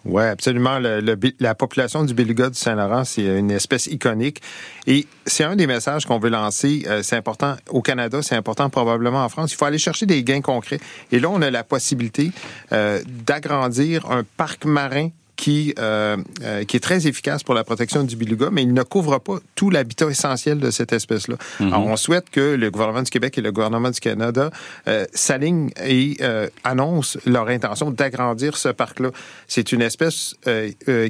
Oui, 0.06 0.24
absolument. 0.24 0.80
Le, 0.80 1.02
le, 1.02 1.18
la 1.40 1.56
population 1.56 2.04
du 2.04 2.14
beluga 2.14 2.50
du 2.50 2.58
Saint-Laurent, 2.58 3.04
c'est 3.04 3.24
une 3.24 3.52
espèce 3.52 3.88
iconique. 3.88 4.42
Et 4.86 5.08
c'est 5.26 5.44
un 5.44 5.56
des 5.56 5.68
messages 5.68 6.06
qu'on 6.06 6.20
veut 6.20 6.30
lancer. 6.30 6.86
Euh, 6.88 7.02
c'est 7.02 7.16
important 7.16 7.56
au 7.70 7.82
Canada, 7.82 8.22
c'est 8.22 8.36
important 8.36 8.70
probablement 8.70 9.24
en 9.24 9.30
France. 9.30 9.52
Il 9.54 9.56
faut 9.56 9.66
aller 9.66 9.80
chercher 9.80 10.06
des 10.06 10.24
gains 10.24 10.42
concrets. 10.42 10.80
Et 11.12 11.20
là, 11.20 11.30
on 11.30 11.42
a 11.42 11.50
la 11.50 11.64
possibilité 11.64 12.32
euh, 12.72 13.02
d'agrandir 13.08 14.10
un 14.12 14.24
parc 14.38 14.66
marin 14.66 15.10
qui, 15.36 15.74
euh, 15.80 16.18
euh, 16.44 16.64
qui 16.64 16.78
est 16.78 16.80
très 16.80 17.08
efficace 17.08 17.44
pour 17.44 17.56
la 17.56 17.64
protection 17.64 18.04
du 18.04 18.16
beluga, 18.16 18.50
mais 18.52 18.64
il 18.64 18.74
ne 18.74 18.84
couvre 18.84 19.20
pas 19.20 19.38
tout 19.56 19.70
l'habitat 19.70 20.08
essentiel 20.08 20.60
de 20.60 20.72
cette 20.72 20.94
espèce-là. 20.94 21.36
Mm 21.36 21.66
-hmm. 21.66 21.74
Alors, 21.74 21.88
on 21.88 21.98
souhaite 21.98 22.30
que 22.30 22.56
le 22.56 22.72
gouvernement 22.72 23.04
du 23.04 23.12
Québec 23.12 23.38
et 23.38 23.42
le 23.42 23.52
gouvernement 23.52 23.92
du 23.92 24.00
Canada 24.00 24.50
euh, 24.88 25.06
s'alignent 25.14 25.72
et 25.86 26.18
annoncent 26.64 27.20
leur 27.26 27.48
intention 27.48 27.92
d'agrandir 27.92 28.58
ce 28.58 28.70
parc-là. 28.70 29.10
C'est 29.48 29.72
une 29.72 29.82
espèce 29.82 30.36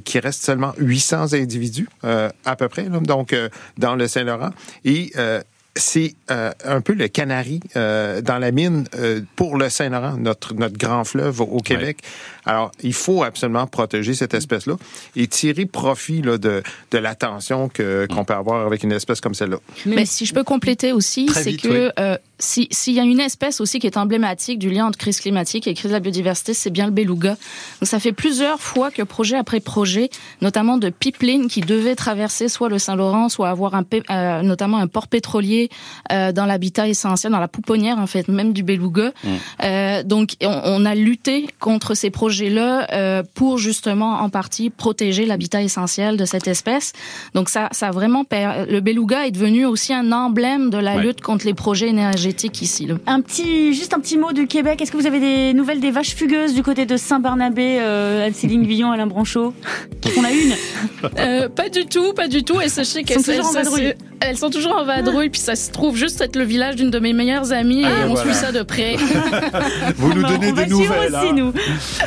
qui 0.06 0.20
reste 0.20 0.44
seulement 0.44 0.74
800 0.78 1.34
individus, 1.34 1.90
à 2.04 2.56
peu 2.56 2.68
près, 2.68 2.86
là, 2.90 3.00
donc 3.00 3.36
dans 3.78 3.96
le 3.96 4.08
Saint-Laurent. 4.08 4.52
Et 4.84 5.12
c'est 5.76 6.16
euh, 6.32 6.52
un 6.64 6.82
peu 6.82 6.94
le 6.94 7.08
canari 7.08 7.60
euh, 7.76 8.22
dans 8.22 8.38
la 8.38 8.52
mine 8.52 8.86
euh, 8.96 9.22
pour 9.36 9.58
le 9.58 9.70
Saint-Laurent, 9.70 10.18
notre, 10.18 10.54
notre 10.54 10.78
grand 10.78 11.04
fleuve 11.04 11.42
au 11.42 11.60
Québec. 11.60 12.00
Alors, 12.46 12.72
il 12.84 12.94
faut 12.94 13.24
absolument 13.24 13.68
protéger 13.68 14.14
cette 14.14 14.34
espèce-là 14.34 14.76
et 15.16 15.28
tirer 15.28 15.66
profit 15.66 16.22
là, 16.22 16.38
de, 16.38 16.64
de 16.92 16.98
l'attention 16.98 17.70
que, 17.70 18.08
qu'on 18.08 18.26
peut 18.26 18.34
avoir 18.34 18.66
avec 18.66 18.84
une 18.84 18.92
espèce 18.92 19.22
comme 19.22 19.34
celle-là. 19.34 19.58
Mais 19.86 20.06
si 20.06 20.26
je 20.26 20.34
peux 20.34 20.44
compléter 20.44 20.92
aussi, 20.92 21.30
c'est 21.34 21.56
que 21.58 21.92
oui. 21.98 22.18
s'il 22.40 22.68
si 22.72 22.94
y 22.94 23.00
a 23.00 23.04
une 23.04 23.20
espèce 23.20 23.62
aussi 23.62 23.80
qui 23.80 23.88
est 23.88 23.98
emblématique 23.98 24.60
du 24.60 24.70
lien 24.70 24.86
entre 24.86 24.98
crise 24.98 25.20
climatique 25.20 25.68
et 25.68 25.74
crise 25.74 25.92
de 25.92 25.96
la 25.96 26.00
biodiversité, 26.00 26.54
c'est 26.54 26.70
bien 26.70 26.86
le 26.86 26.92
beluga. 26.92 27.38
Donc, 27.82 27.88
ça 27.88 28.00
fait 28.00 28.12
plusieurs 28.12 28.60
fois 28.60 28.92
que 28.92 29.02
projet 29.02 29.38
après 29.38 29.60
projet, 29.60 30.10
notamment 30.42 30.78
de 30.78 30.90
pipeline 30.90 31.48
qui 31.48 31.62
devait 31.62 31.96
traverser 31.96 32.50
soit 32.50 32.70
le 32.70 32.80
Saint-Laurent, 32.80 33.30
soit 33.30 33.50
avoir 33.50 33.74
un, 33.76 34.44
notamment 34.44 34.78
un 34.78 34.88
port 34.88 35.08
pétrolier 35.08 35.70
euh, 36.12 36.32
dans 36.32 36.46
l'habitat 36.46 36.88
essentiel, 36.88 37.32
dans 37.32 37.40
la 37.40 37.48
pouponnière 37.48 37.98
en 37.98 38.08
fait, 38.08 38.28
même 38.28 38.54
du 38.54 38.64
beluga. 38.64 39.12
Mmh. 39.24 39.30
Euh, 39.64 40.04
donc 40.04 40.36
on, 40.42 40.62
on, 40.64 40.86
a 40.86 40.96
lutté 40.96 41.48
contre 41.60 41.94
ces 41.96 42.10
projets-là 42.36 42.88
euh, 42.92 43.24
pour 43.34 43.58
justement 43.58 44.20
en 44.20 44.30
partie 44.30 44.70
protéger 44.70 45.26
l'habitat 45.26 45.62
essentiel 45.62 46.18
de 46.18 46.26
cette 46.26 46.48
espèce. 46.48 46.92
Donc 47.34 47.50
ça, 47.50 47.70
ça 47.72 47.88
a 47.88 47.92
vraiment 47.92 48.26
le 48.32 48.80
beluga 48.80 49.26
est 49.26 49.32
devenu 49.32 49.66
aussi 49.66 49.94
un 49.94 50.12
emblème 50.12 50.70
de 50.70 50.78
la 50.78 50.98
ouais. 50.98 51.04
lutte 51.04 51.22
contre 51.22 51.46
les 51.46 51.54
projets 51.54 51.88
énergétiques 51.88 52.62
ici. 52.62 52.88
Là. 52.88 52.96
Un 53.08 53.22
petit, 53.22 53.74
juste 53.74 53.94
un 53.94 54.00
petit 54.00 54.18
mot 54.18 54.34
du 54.34 54.48
Québec. 54.48 54.82
Est-ce 54.82 54.92
que 54.92 54.98
vous 54.98 55.08
avez 55.08 55.20
des 55.20 55.54
nouvelles 55.54 55.80
des 55.80 55.92
vaches 55.92 56.16
fugueuses 56.16 56.54
du 56.54 56.64
côté 56.64 56.86
de 56.86 56.98
Saint-Barnabé, 56.98 57.80
euh, 57.80 58.30
Céline 58.34 58.66
Villon, 58.66 58.92
Alain 58.92 59.08
Branchot 59.08 59.54
On 60.18 60.24
a 60.24 60.32
une 60.32 60.54
euh, 61.20 61.50
Pas 61.50 61.70
du 61.70 61.86
tout, 61.86 62.14
pas 62.14 62.28
du 62.28 62.44
tout. 62.44 62.60
Et 62.60 62.68
sachez 62.68 63.04
qu'elles 63.04 63.24
sont 63.24 63.32
toujours 63.32 63.48
en 63.48 63.54
vadrouille. 63.54 63.94
Elles 64.20 64.38
sont 64.38 64.50
toujours 64.50 64.76
en 64.76 64.86
vadrouille, 64.86 65.30
puis 65.30 65.42
ça 65.42 65.56
se 65.56 65.72
trouve 65.72 65.96
juste 65.96 66.22
être 66.22 66.36
le 66.36 66.44
village 66.44 66.76
d'une 66.76 66.90
de 66.90 67.00
mes 67.00 67.14
meilleures 67.14 67.52
amies 67.52 67.84
ah, 67.86 67.90
et 67.90 68.04
on 68.06 68.14
voilà. 68.14 68.32
suit 68.32 68.34
ça 68.34 68.52
de 68.52 68.64
près. 68.64 68.96
Vous 69.98 70.14
nous 70.14 70.24
donnez 70.24 70.52
des 70.52 70.68
nouvelles. 70.68 71.16
Aussi, 71.16 71.30
hein. 71.30 71.34
nous. 71.36 71.54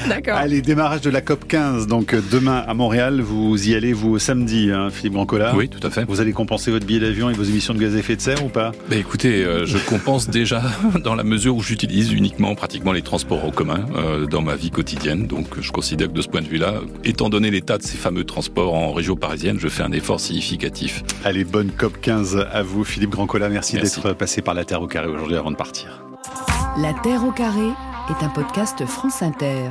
D'accord. 0.08 0.36
Allez, 0.36 0.62
démarrage 0.62 1.00
de 1.02 1.10
la 1.10 1.20
COP 1.20 1.46
15, 1.46 1.86
donc 1.86 2.14
demain 2.30 2.64
à 2.66 2.74
Montréal. 2.74 3.20
Vous 3.20 3.68
y 3.68 3.74
allez, 3.74 3.92
vous, 3.92 4.18
samedi, 4.18 4.70
hein, 4.72 4.88
Philippe 4.90 5.14
Brancola 5.14 5.54
Oui, 5.54 5.68
tout 5.68 5.84
à 5.86 5.90
fait. 5.90 6.04
Vous 6.04 6.20
allez 6.20 6.32
compenser 6.32 6.70
votre 6.70 6.86
billet 6.86 7.00
d'avion 7.00 7.30
et 7.30 7.34
vos 7.34 7.44
émissions 7.44 7.74
de 7.74 7.78
gaz 7.78 7.94
à 7.94 7.98
effet 7.98 8.16
de 8.16 8.20
serre 8.20 8.44
ou 8.44 8.48
pas? 8.48 8.72
Bah, 8.88 8.96
Écoutez, 8.96 9.44
euh, 9.44 9.66
je 9.66 9.78
compense 9.78 10.28
déjà 10.30 10.62
dans 11.04 11.14
la 11.14 11.24
mesure 11.24 11.56
où 11.56 11.62
j'utilise 11.62 12.12
uniquement 12.12 12.54
pratiquement 12.54 12.92
les 12.92 13.02
transports 13.02 13.44
en 13.44 13.50
commun 13.50 13.86
euh, 13.96 14.26
dans 14.26 14.42
ma 14.42 14.56
vie 14.56 14.70
quotidienne. 14.70 15.26
Donc 15.26 15.60
je 15.60 15.70
considère 15.70 16.08
que 16.08 16.12
de 16.12 16.22
ce 16.22 16.28
point 16.28 16.42
de 16.42 16.48
vue-là, 16.48 16.80
étant 17.04 17.28
donné 17.28 17.50
l'état 17.50 17.78
de 17.78 17.82
ces 17.82 17.96
fameux 17.96 18.24
transports 18.24 18.74
en 18.74 18.92
région 18.92 19.16
parisienne, 19.16 19.58
je 19.60 19.68
fais 19.68 19.82
un 19.82 19.92
effort 19.92 20.20
significatif. 20.20 21.02
Allez, 21.24 21.44
bonne 21.44 21.70
COP 21.70 21.97
15 22.00 22.46
à 22.52 22.62
vous, 22.62 22.84
Philippe 22.84 23.10
Grandcola. 23.10 23.48
Merci, 23.48 23.76
Merci. 23.76 24.00
d'être 24.00 24.12
passé 24.14 24.42
par 24.42 24.54
la 24.54 24.64
Terre 24.64 24.82
au 24.82 24.86
carré 24.86 25.08
aujourd'hui 25.08 25.36
avant 25.36 25.50
de 25.50 25.56
partir. 25.56 26.04
La 26.78 26.92
Terre 26.94 27.24
au 27.24 27.32
carré 27.32 27.68
est 28.10 28.24
un 28.24 28.28
podcast 28.28 28.84
France 28.86 29.22
Inter. 29.22 29.70